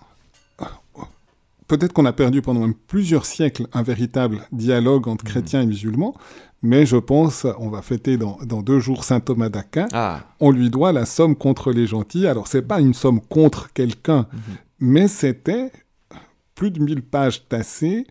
peut-être 1.71 1.93
qu'on 1.93 2.05
a 2.05 2.13
perdu 2.13 2.43
pendant 2.43 2.61
même 2.61 2.75
plusieurs 2.75 3.25
siècles 3.25 3.69
un 3.73 3.83
véritable 3.83 4.41
dialogue 4.51 5.07
entre 5.07 5.25
mmh. 5.25 5.29
chrétiens 5.29 5.63
et 5.63 5.67
musulmans, 5.67 6.17
mais 6.63 6.85
je 6.85 6.97
pense, 6.97 7.47
on 7.59 7.69
va 7.69 7.81
fêter 7.81 8.17
dans, 8.17 8.39
deux 8.43 8.81
jours 8.81 9.05
Saint 9.05 9.21
Thomas 9.21 9.51
d'Aquin, 9.51 9.87
ah. 9.93 10.25
on 10.41 10.51
lui 10.51 10.69
doit 10.69 10.93
la 10.93 11.07
somme 11.07 11.37
contre 11.37 11.73
les 11.73 11.87
gentils. 11.87 12.27
Alors, 12.27 12.49
c'est 12.49 12.63
pas 12.63 12.81
une 12.81 12.93
somme 12.93 13.21
contre 13.21 13.73
quelqu'un, 13.73 14.23
mmh. 14.23 14.39
mais 14.81 15.07
c'était 15.07 15.71
plus 16.57 16.73
de 16.73 16.83
1000 16.83 17.03
pages 17.03 17.49
tassées 17.49 18.05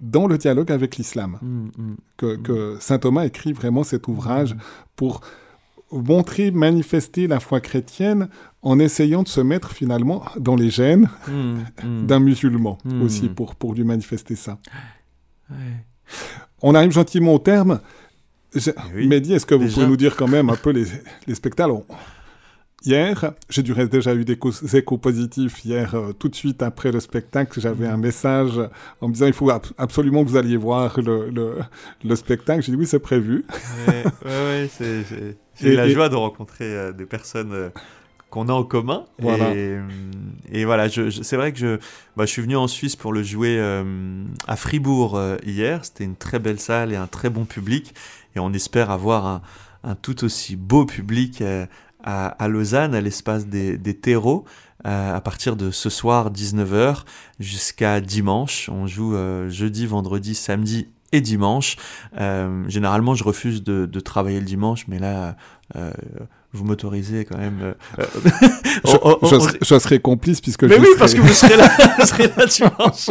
dans 0.00 0.28
le 0.28 0.38
dialogue 0.38 0.70
avec 0.70 0.96
l'islam. 0.96 1.38
Mmh, 1.42 1.94
que, 2.16 2.36
que, 2.36 2.76
Saint 2.78 2.98
Thomas 2.98 3.24
écrit 3.24 3.52
vraiment 3.52 3.82
cet 3.82 4.06
ouvrage 4.06 4.56
pour 4.94 5.22
montrer, 5.92 6.50
manifester 6.50 7.26
la 7.26 7.40
foi 7.40 7.60
chrétienne 7.60 8.28
en 8.62 8.78
essayant 8.78 9.22
de 9.22 9.28
se 9.28 9.40
mettre 9.40 9.72
finalement 9.72 10.24
dans 10.38 10.56
les 10.56 10.70
gènes 10.70 11.08
hmm, 11.28 11.58
hmm. 11.84 12.06
d'un 12.06 12.20
musulman 12.20 12.78
hmm. 12.84 13.02
aussi 13.02 13.28
pour, 13.28 13.54
pour 13.54 13.74
lui 13.74 13.84
manifester 13.84 14.36
ça. 14.36 14.58
On 16.62 16.74
arrive 16.74 16.92
gentiment 16.92 17.34
au 17.34 17.38
terme. 17.38 17.80
Eh 18.54 19.06
Mehdi, 19.06 19.34
est-ce 19.34 19.46
que 19.46 19.54
vous 19.54 19.68
pouvez 19.68 19.86
nous 19.86 19.96
dire 19.96 20.16
quand 20.16 20.28
même 20.28 20.50
un 20.50 20.56
peu 20.56 20.70
les, 20.70 20.84
les 21.26 21.34
spectacles? 21.34 21.72
Hier, 22.84 23.34
j'ai 23.48 23.62
du 23.62 23.72
reste 23.72 23.92
déjà 23.92 24.12
eu 24.14 24.24
des 24.24 24.36
échos 24.74 24.98
positifs. 24.98 25.64
Hier, 25.64 25.94
euh, 25.94 26.12
tout 26.12 26.28
de 26.28 26.34
suite 26.34 26.62
après 26.62 26.90
le 26.90 26.98
spectacle, 26.98 27.60
j'avais 27.60 27.86
un 27.86 27.96
message 27.96 28.60
en 29.00 29.08
me 29.08 29.12
disant 29.12 29.26
il 29.26 29.32
faut 29.32 29.50
absolument 29.78 30.24
que 30.24 30.30
vous 30.30 30.36
alliez 30.36 30.56
voir 30.56 31.00
le, 31.00 31.30
le, 31.30 31.58
le 32.04 32.16
spectacle. 32.16 32.62
J'ai 32.62 32.72
dit 32.72 32.78
oui, 32.78 32.86
c'est 32.86 32.98
prévu. 32.98 33.44
Ouais, 33.86 34.02
ouais, 34.24 34.70
c'est, 34.72 35.04
j'ai 35.60 35.76
la 35.76 35.88
joie 35.88 36.08
de 36.08 36.16
rencontrer 36.16 36.64
euh, 36.64 36.92
des 36.92 37.06
personnes 37.06 37.52
euh, 37.52 37.68
qu'on 38.30 38.48
a 38.48 38.52
en 38.52 38.64
commun. 38.64 39.04
Et, 39.54 39.76
et 40.50 40.64
voilà, 40.64 40.88
je, 40.88 41.10
c'est 41.10 41.36
vrai 41.36 41.52
que 41.52 41.58
je, 41.58 41.78
bah, 42.16 42.24
je 42.24 42.30
suis 42.30 42.42
venu 42.42 42.56
en 42.56 42.66
Suisse 42.66 42.96
pour 42.96 43.12
le 43.12 43.22
jouer 43.22 43.60
à 44.48 44.56
Fribourg 44.56 45.20
hier. 45.46 45.84
C'était 45.84 46.04
une 46.04 46.16
très 46.16 46.40
belle 46.40 46.58
salle 46.58 46.92
et 46.92 46.96
un 46.96 47.06
très 47.06 47.30
bon 47.30 47.44
public. 47.44 47.94
Et 48.34 48.40
on 48.40 48.52
espère 48.54 48.90
avoir 48.90 49.26
un, 49.26 49.42
un 49.84 49.94
tout 49.94 50.24
aussi 50.24 50.56
beau 50.56 50.86
public 50.86 51.44
à, 52.02 52.48
Lausanne, 52.48 52.94
à 52.94 53.00
l'espace 53.00 53.46
des, 53.46 53.78
des 53.78 53.94
terreaux, 53.94 54.44
euh, 54.84 55.14
à 55.14 55.20
partir 55.20 55.54
de 55.54 55.70
ce 55.70 55.88
soir 55.88 56.32
19h 56.32 57.04
jusqu'à 57.38 58.00
dimanche. 58.00 58.68
On 58.68 58.88
joue 58.88 59.14
euh, 59.14 59.48
jeudi, 59.48 59.86
vendredi, 59.86 60.34
samedi 60.34 60.88
et 61.12 61.20
dimanche. 61.20 61.76
Euh, 62.18 62.64
généralement, 62.66 63.14
je 63.14 63.22
refuse 63.22 63.62
de, 63.62 63.86
de, 63.86 64.00
travailler 64.00 64.40
le 64.40 64.46
dimanche, 64.46 64.86
mais 64.88 64.98
là, 64.98 65.36
vous 66.52 66.64
m'autorisez 66.64 67.24
quand 67.24 67.38
même. 67.38 67.74
je, 68.84 69.78
serai, 69.78 70.00
complice 70.00 70.40
puisque 70.40 70.64
mais 70.64 70.80
oui, 70.80 70.88
parce 70.98 71.14
que 71.14 71.20
vous 71.20 71.32
serez 71.32 71.56
là, 71.56 71.70
vous 71.98 72.06
serez 72.06 72.26
là 72.36 72.46
dimanche. 72.46 73.10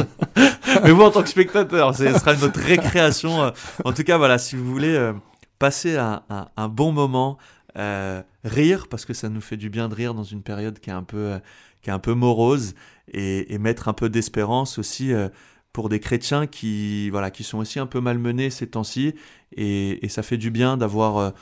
mais 0.83 0.91
vous, 0.91 1.03
en 1.03 1.11
tant 1.11 1.23
que 1.23 1.29
spectateur, 1.29 1.95
ce 1.95 2.11
sera 2.11 2.33
notre 2.35 2.59
récréation. 2.59 3.53
En 3.85 3.93
tout 3.93 4.03
cas, 4.03 4.17
voilà, 4.17 4.37
si 4.37 4.57
vous 4.57 4.69
voulez 4.69 5.11
passer 5.57 5.95
un, 5.95 6.21
un, 6.29 6.47
un 6.57 6.67
bon 6.67 6.91
moment, 6.91 7.37
euh, 7.77 8.21
rire 8.43 8.87
parce 8.89 9.05
que 9.05 9.13
ça 9.13 9.29
nous 9.29 9.41
fait 9.41 9.57
du 9.57 9.69
bien 9.69 9.89
de 9.89 9.95
rire 9.95 10.13
dans 10.13 10.23
une 10.23 10.41
période 10.41 10.79
qui 10.79 10.89
est 10.89 10.93
un 10.93 11.03
peu, 11.03 11.17
euh, 11.17 11.39
qui 11.81 11.89
est 11.89 11.93
un 11.93 11.99
peu 11.99 12.13
morose 12.13 12.73
et, 13.13 13.57
mettre 13.57 13.87
un 13.87 13.93
peu 13.93 14.09
d'espérance 14.09 14.77
aussi 14.77 15.13
euh, 15.13 15.29
pour 15.73 15.89
des 15.89 15.99
chrétiens 15.99 16.47
qui, 16.47 17.09
voilà, 17.09 17.31
qui 17.31 17.43
sont 17.43 17.59
aussi 17.59 17.79
un 17.79 17.85
peu 17.85 18.01
malmenés 18.01 18.49
ces 18.49 18.67
temps-ci 18.67 19.15
et, 19.55 20.05
et, 20.05 20.09
ça 20.09 20.23
fait 20.23 20.37
du 20.37 20.51
bien 20.51 20.77
d'avoir 20.77 21.33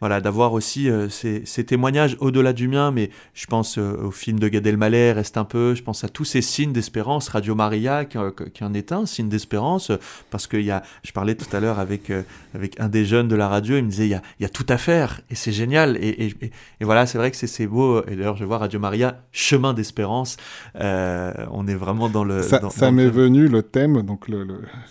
voilà, 0.00 0.20
d'avoir 0.20 0.52
aussi 0.52 0.88
euh, 0.88 1.08
ces, 1.08 1.64
témoignages 1.64 2.16
au-delà 2.20 2.52
du 2.52 2.68
mien, 2.68 2.92
mais 2.92 3.10
je 3.34 3.46
pense 3.46 3.78
euh, 3.78 3.96
au 4.04 4.10
film 4.12 4.38
de 4.38 4.46
Gad 4.48 4.64
Elmaleh, 4.64 5.12
Reste 5.12 5.36
un 5.36 5.44
peu, 5.44 5.74
je 5.74 5.82
pense 5.82 6.04
à 6.04 6.08
tous 6.08 6.24
ces 6.24 6.40
signes 6.40 6.72
d'espérance, 6.72 7.28
Radio 7.28 7.56
Maria 7.56 8.04
qui, 8.04 8.16
qui, 8.54 8.62
en 8.62 8.74
est 8.74 8.92
un, 8.92 9.06
signe 9.06 9.28
d'espérance, 9.28 9.90
parce 10.30 10.46
que 10.46 10.56
y 10.56 10.70
a, 10.70 10.84
je 11.02 11.10
parlais 11.10 11.34
tout 11.34 11.54
à 11.54 11.58
l'heure 11.58 11.80
avec, 11.80 12.10
euh, 12.10 12.22
avec 12.54 12.78
un 12.78 12.88
des 12.88 13.04
jeunes 13.04 13.26
de 13.26 13.34
la 13.34 13.48
radio, 13.48 13.76
il 13.76 13.84
me 13.84 13.90
disait, 13.90 14.06
il 14.06 14.10
y 14.10 14.14
a, 14.14 14.22
y 14.38 14.44
a 14.44 14.48
tout 14.48 14.66
à 14.68 14.78
faire, 14.78 15.20
et 15.30 15.34
c'est 15.34 15.52
génial, 15.52 15.96
et, 15.96 16.26
et, 16.26 16.34
et, 16.80 16.84
voilà, 16.84 17.06
c'est 17.06 17.18
vrai 17.18 17.32
que 17.32 17.36
c'est 17.36 17.66
beau, 17.66 18.04
et 18.06 18.14
d'ailleurs 18.14 18.36
je 18.36 18.44
vois 18.44 18.58
Radio 18.58 18.78
Maria, 18.78 19.20
chemin 19.32 19.74
d'espérance, 19.74 20.36
on 20.76 21.66
est 21.66 21.74
vraiment 21.74 22.08
dans 22.08 22.24
le... 22.24 22.42
Ça, 22.42 22.90
m'est 22.92 23.08
venu 23.08 23.48
le 23.48 23.62
thème, 23.62 24.02
donc 24.02 24.28
le, 24.28 24.46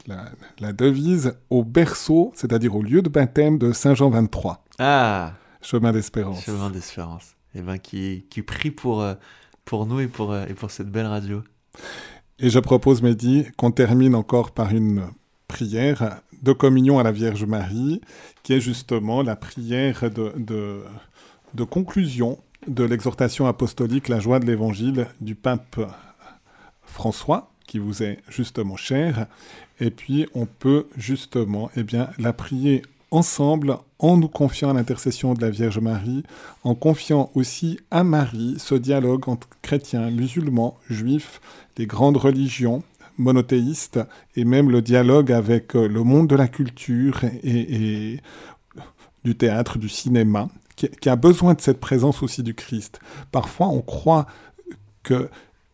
la, 0.05 0.25
la 0.59 0.73
devise, 0.73 1.35
au 1.49 1.63
berceau, 1.63 2.33
c'est-à-dire 2.35 2.75
au 2.75 2.81
lieu 2.81 3.01
de 3.01 3.09
baptême 3.09 3.57
de 3.57 3.71
Saint 3.71 3.95
Jean 3.95 4.09
23. 4.09 4.66
Ah 4.79 5.33
Chemin 5.61 5.91
d'espérance. 5.91 6.43
Chemin 6.43 6.69
d'espérance. 6.69 7.35
Et 7.55 7.59
eh 7.59 7.61
ben, 7.61 7.77
qui, 7.77 8.25
qui 8.29 8.41
prie 8.43 8.71
pour, 8.71 9.01
euh, 9.01 9.15
pour 9.65 9.85
nous 9.85 9.99
et 9.99 10.07
pour, 10.07 10.31
euh, 10.31 10.45
et 10.47 10.53
pour 10.53 10.69
cette 10.69 10.89
belle 10.89 11.07
radio. 11.07 11.43
Et 12.39 12.49
je 12.49 12.59
propose, 12.59 13.01
Mehdi, 13.01 13.47
qu'on 13.57 13.71
termine 13.71 14.13
encore 14.13 14.51
par 14.51 14.73
une 14.73 15.07
prière 15.47 16.21
de 16.43 16.53
communion 16.53 16.99
à 16.99 17.03
la 17.03 17.11
Vierge 17.11 17.45
Marie, 17.45 18.01
qui 18.43 18.53
est 18.53 18.59
justement 18.59 19.23
la 19.23 19.35
prière 19.35 20.11
de, 20.11 20.33
de, 20.37 20.83
de 21.55 21.63
conclusion 21.63 22.37
de 22.67 22.83
l'exhortation 22.83 23.47
apostolique 23.47 24.09
La 24.09 24.19
joie 24.19 24.39
de 24.39 24.45
l'Évangile 24.45 25.07
du 25.21 25.35
pape 25.35 25.79
François, 26.83 27.51
qui 27.65 27.79
vous 27.79 28.03
est 28.03 28.19
justement 28.29 28.75
cher. 28.75 29.25
Et 29.79 29.89
puis, 29.89 30.27
on 30.35 30.45
peut 30.45 30.87
justement 30.95 31.71
eh 31.75 31.83
bien, 31.83 32.09
la 32.19 32.33
prier 32.33 32.83
ensemble 33.11 33.77
en 33.99 34.17
nous 34.17 34.27
confiant 34.27 34.69
à 34.69 34.73
l'intercession 34.73 35.33
de 35.33 35.41
la 35.41 35.49
Vierge 35.49 35.79
Marie, 35.79 36.23
en 36.63 36.75
confiant 36.75 37.31
aussi 37.35 37.79
à 37.91 38.03
Marie 38.03 38.55
ce 38.57 38.75
dialogue 38.75 39.29
entre 39.29 39.47
chrétiens, 39.61 40.11
musulmans, 40.11 40.77
juifs, 40.89 41.41
les 41.77 41.85
grandes 41.85 42.17
religions 42.17 42.83
monothéistes, 43.17 43.99
et 44.35 44.45
même 44.45 44.69
le 44.69 44.81
dialogue 44.81 45.31
avec 45.31 45.75
euh, 45.75 45.87
le 45.87 46.03
monde 46.03 46.27
de 46.27 46.35
la 46.35 46.47
culture 46.47 47.21
et, 47.43 48.19
du 49.23 49.35
théâtre, 49.35 49.79
du 49.79 49.89
cinéma, 49.89 50.49
qui 50.75 51.09
a 51.09 51.15
besoin 51.15 51.55
de 51.55 51.61
cette 51.61 51.79
présence 51.79 52.21
aussi 52.21 52.43
du 52.43 52.53
Christ. 52.53 52.99
Parfois, 53.31 53.67
on 53.67 53.81
croit 53.81 54.27
que 55.01 55.29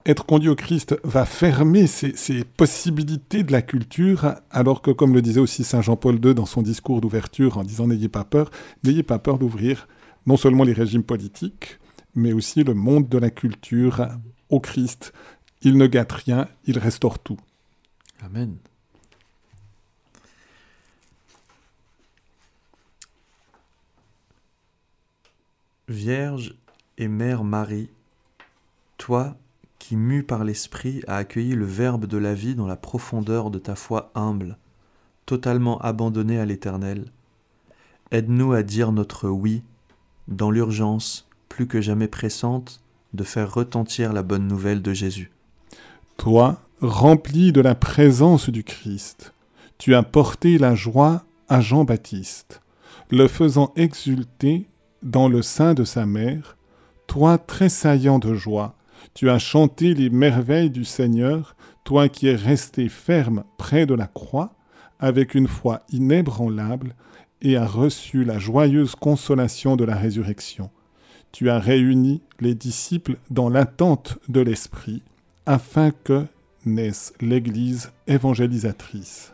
être 0.06 0.26
conduit 0.26 0.50
au 0.50 0.56
Christ 0.56 0.96
va 1.04 1.26
fermer 1.26 1.88
ces, 1.88 2.44
possibilités 2.44 3.44
de 3.44 3.52
la 3.52 3.62
culture, 3.62 4.36
alors 4.52 4.82
que, 4.82 4.92
comme 4.92 5.14
le 5.14 5.22
disait 5.22 5.40
aussi 5.40 5.64
Saint 5.64 5.82
Jean-Paul 5.82 6.16
II 6.24 6.36
dans 6.36 6.46
son 6.46 6.62
discours 6.62 7.02
d'ouverture 7.02 7.58
en 7.58 7.64
disant 7.64 7.88
N'ayez 7.88 8.10
pas 8.10 8.24
peur, 8.24 8.52
n'ayez 8.84 9.04
pas 9.04 9.20
peur 9.20 9.38
d'ouvrir 9.40 9.88
non 10.26 10.38
seulement 10.38 10.64
les 10.64 10.74
régimes 10.74 11.04
politiques, 11.04 11.80
mais 12.16 12.34
aussi 12.34 12.64
le 12.64 12.74
monde 12.74 13.10
de 13.10 13.18
la 13.18 13.30
culture 13.30 14.08
au 14.50 14.60
Christ. 14.60 15.14
Il 15.62 15.78
ne 15.78 15.88
gâte 15.88 16.12
rien, 16.12 16.48
il 16.66 16.78
restaure 16.78 17.20
tout. 17.20 17.40
Amen. 18.24 18.58
Vierge 25.90 26.56
et 26.98 27.08
Mère 27.08 27.44
Marie, 27.44 27.90
toi 28.98 29.36
qui, 29.84 29.98
mu 29.98 30.24
par 30.24 30.46
l'Esprit, 30.46 31.02
a 31.10 31.18
accueilli 31.18 31.56
le 31.56 31.66
Verbe 31.66 32.06
de 32.06 32.18
la 32.18 32.34
vie 32.34 32.56
dans 32.56 32.68
la 32.68 32.78
profondeur 32.78 33.52
de 33.52 33.60
ta 33.60 33.76
foi 33.76 34.14
humble, 34.16 34.58
totalement 35.26 35.78
abandonnée 35.82 36.40
à 36.40 36.46
l'Éternel. 36.46 37.12
Aide-nous 38.12 38.54
à 38.54 38.64
dire 38.64 38.94
notre 38.94 39.28
oui, 39.28 39.62
dans 40.30 40.52
l'urgence 40.52 41.28
plus 41.50 41.68
que 41.68 41.82
jamais 41.82 42.08
pressante 42.08 42.82
de 43.14 43.26
faire 43.26 43.54
retentir 43.54 44.14
la 44.14 44.24
bonne 44.24 44.48
nouvelle 44.48 44.82
de 44.82 44.94
Jésus. 44.94 45.32
Toi, 46.16 46.62
rempli 46.80 47.52
de 47.52 47.60
la 47.60 47.76
présence 47.76 48.50
du 48.50 48.64
Christ, 48.64 49.34
tu 49.80 49.96
as 49.96 50.04
porté 50.04 50.58
la 50.58 50.76
joie 50.76 51.26
à 51.50 51.60
Jean-Baptiste, 51.60 52.62
le 53.12 53.28
faisant 53.28 53.74
exulter 53.76 54.66
dans 55.02 55.28
le 55.28 55.42
sein 55.42 55.74
de 55.74 55.84
sa 55.84 56.06
mère, 56.06 56.56
toi 57.06 57.38
tressaillant 57.38 58.18
de 58.18 58.34
joie, 58.34 58.78
tu 59.14 59.30
as 59.30 59.40
chanté 59.40 59.94
les 59.94 60.10
merveilles 60.10 60.70
du 60.70 60.86
Seigneur, 60.86 61.56
toi 61.84 62.10
qui 62.10 62.28
es 62.28 62.36
resté 62.36 62.90
ferme 62.90 63.44
près 63.58 63.86
de 63.86 63.94
la 63.94 64.08
croix, 64.08 64.54
avec 65.00 65.36
une 65.36 65.48
foi 65.48 65.82
inébranlable, 65.90 66.96
et 67.42 67.58
as 67.58 67.68
reçu 67.68 68.24
la 68.24 68.40
joyeuse 68.40 68.96
consolation 68.96 69.76
de 69.76 69.84
la 69.84 69.96
résurrection. 69.96 70.70
Tu 71.32 71.50
as 71.50 71.60
réuni 71.60 72.22
les 72.40 72.56
disciples 72.56 73.18
dans 73.30 73.50
l'attente 73.50 74.18
de 74.30 74.40
l'Esprit, 74.40 75.04
afin 75.46 75.92
que 75.92 76.26
naisse 76.66 77.14
l'Église 77.20 77.92
évangélisatrice. 78.08 79.34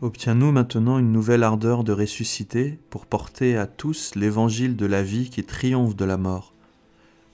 Obtiens-nous 0.00 0.50
maintenant 0.50 0.98
une 0.98 1.12
nouvelle 1.12 1.44
ardeur 1.44 1.84
de 1.84 1.92
ressusciter 1.92 2.78
pour 2.90 3.06
porter 3.06 3.56
à 3.56 3.66
tous 3.66 4.16
l'évangile 4.16 4.74
de 4.74 4.86
la 4.86 5.02
vie 5.02 5.30
qui 5.30 5.44
triomphe 5.44 5.94
de 5.94 6.04
la 6.04 6.16
mort. 6.16 6.51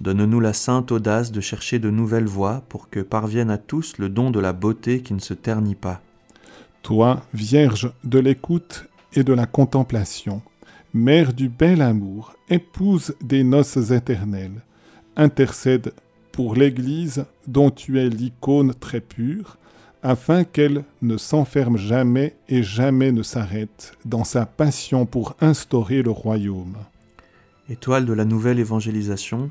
Donne-nous 0.00 0.40
la 0.40 0.52
sainte 0.52 0.92
audace 0.92 1.32
de 1.32 1.40
chercher 1.40 1.78
de 1.78 1.90
nouvelles 1.90 2.26
voies 2.26 2.62
pour 2.68 2.88
que 2.88 3.00
parvienne 3.00 3.50
à 3.50 3.58
tous 3.58 3.98
le 3.98 4.08
don 4.08 4.30
de 4.30 4.38
la 4.38 4.52
beauté 4.52 5.00
qui 5.00 5.12
ne 5.12 5.18
se 5.18 5.34
ternit 5.34 5.74
pas. 5.74 6.00
Toi, 6.82 7.22
Vierge 7.34 7.92
de 8.04 8.18
l'écoute 8.18 8.88
et 9.14 9.24
de 9.24 9.32
la 9.32 9.46
contemplation, 9.46 10.42
Mère 10.94 11.34
du 11.34 11.48
bel 11.48 11.82
amour, 11.82 12.34
épouse 12.48 13.14
des 13.20 13.44
noces 13.44 13.90
éternelles, 13.90 14.62
intercède 15.16 15.92
pour 16.32 16.54
l'Église 16.54 17.26
dont 17.46 17.70
tu 17.70 17.98
es 17.98 18.08
l'icône 18.08 18.72
très 18.72 19.00
pure, 19.00 19.58
afin 20.02 20.44
qu'elle 20.44 20.84
ne 21.02 21.16
s'enferme 21.16 21.76
jamais 21.76 22.36
et 22.48 22.62
jamais 22.62 23.12
ne 23.12 23.22
s'arrête 23.22 23.92
dans 24.04 24.24
sa 24.24 24.46
passion 24.46 25.04
pour 25.04 25.36
instaurer 25.40 26.02
le 26.02 26.10
royaume. 26.10 26.76
Étoile 27.68 28.06
de 28.06 28.12
la 28.12 28.24
nouvelle 28.24 28.60
évangélisation, 28.60 29.50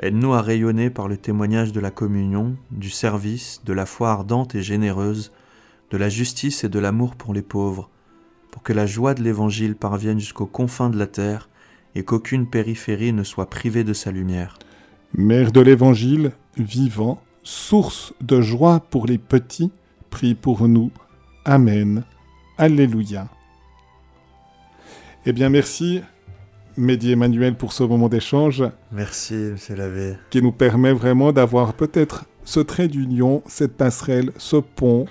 aide-nous 0.00 0.34
à 0.34 0.42
rayonner 0.42 0.90
par 0.90 1.08
le 1.08 1.16
témoignage 1.16 1.72
de 1.72 1.80
la 1.80 1.90
communion, 1.90 2.56
du 2.70 2.90
service, 2.90 3.62
de 3.64 3.72
la 3.72 3.86
foi 3.86 4.10
ardente 4.10 4.54
et 4.54 4.62
généreuse, 4.62 5.32
de 5.90 5.96
la 5.96 6.08
justice 6.08 6.64
et 6.64 6.68
de 6.68 6.78
l'amour 6.78 7.16
pour 7.16 7.32
les 7.32 7.42
pauvres, 7.42 7.88
pour 8.50 8.62
que 8.62 8.72
la 8.72 8.86
joie 8.86 9.14
de 9.14 9.22
l'Évangile 9.22 9.76
parvienne 9.76 10.18
jusqu'aux 10.18 10.46
confins 10.46 10.90
de 10.90 10.98
la 10.98 11.06
terre 11.06 11.48
et 11.94 12.04
qu'aucune 12.04 12.46
périphérie 12.46 13.12
ne 13.12 13.22
soit 13.22 13.48
privée 13.48 13.84
de 13.84 13.92
sa 13.92 14.10
lumière. 14.10 14.58
Mère 15.14 15.52
de 15.52 15.60
l'Évangile, 15.60 16.32
vivant, 16.58 17.22
source 17.42 18.12
de 18.20 18.40
joie 18.40 18.80
pour 18.80 19.06
les 19.06 19.18
petits, 19.18 19.70
prie 20.10 20.34
pour 20.34 20.68
nous. 20.68 20.90
Amen. 21.44 22.04
Alléluia. 22.58 23.28
Eh 25.24 25.32
bien, 25.32 25.48
merci, 25.48 26.02
Mehdi 26.76 27.12
Emmanuel, 27.12 27.54
pour 27.54 27.72
ce 27.72 27.82
moment 27.82 28.08
d'échange. 28.08 28.64
Merci, 28.92 29.34
monsieur 29.34 29.76
Lavé. 29.76 30.16
Qui 30.30 30.42
nous 30.42 30.52
permet 30.52 30.92
vraiment 30.92 31.32
d'avoir 31.32 31.72
peut-être 31.74 32.24
ce 32.44 32.60
trait 32.60 32.88
d'union, 32.88 33.42
cette 33.46 33.76
passerelle, 33.76 34.32
ce 34.36 34.56
pont 34.56 35.06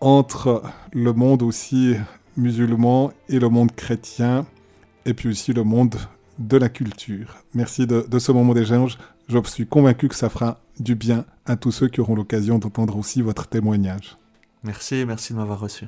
entre 0.00 0.62
le 0.92 1.12
monde 1.12 1.42
aussi 1.42 1.94
musulman 2.36 3.12
et 3.28 3.38
le 3.38 3.48
monde 3.48 3.72
chrétien, 3.72 4.46
et 5.04 5.14
puis 5.14 5.28
aussi 5.28 5.52
le 5.52 5.64
monde 5.64 5.96
de 6.38 6.56
la 6.56 6.68
culture. 6.68 7.36
Merci 7.54 7.86
de, 7.86 8.06
de 8.08 8.18
ce 8.18 8.32
moment 8.32 8.54
d'échange. 8.54 8.98
Je 9.28 9.38
suis 9.44 9.66
convaincu 9.66 10.08
que 10.08 10.14
ça 10.14 10.28
fera 10.28 10.58
du 10.78 10.94
bien 10.94 11.24
à 11.46 11.56
tous 11.56 11.72
ceux 11.72 11.88
qui 11.88 12.00
auront 12.00 12.14
l'occasion 12.14 12.58
d'entendre 12.58 12.96
aussi 12.96 13.22
votre 13.22 13.46
témoignage. 13.46 14.16
Merci, 14.62 15.04
merci 15.06 15.32
de 15.32 15.38
m'avoir 15.38 15.60
reçu. 15.60 15.86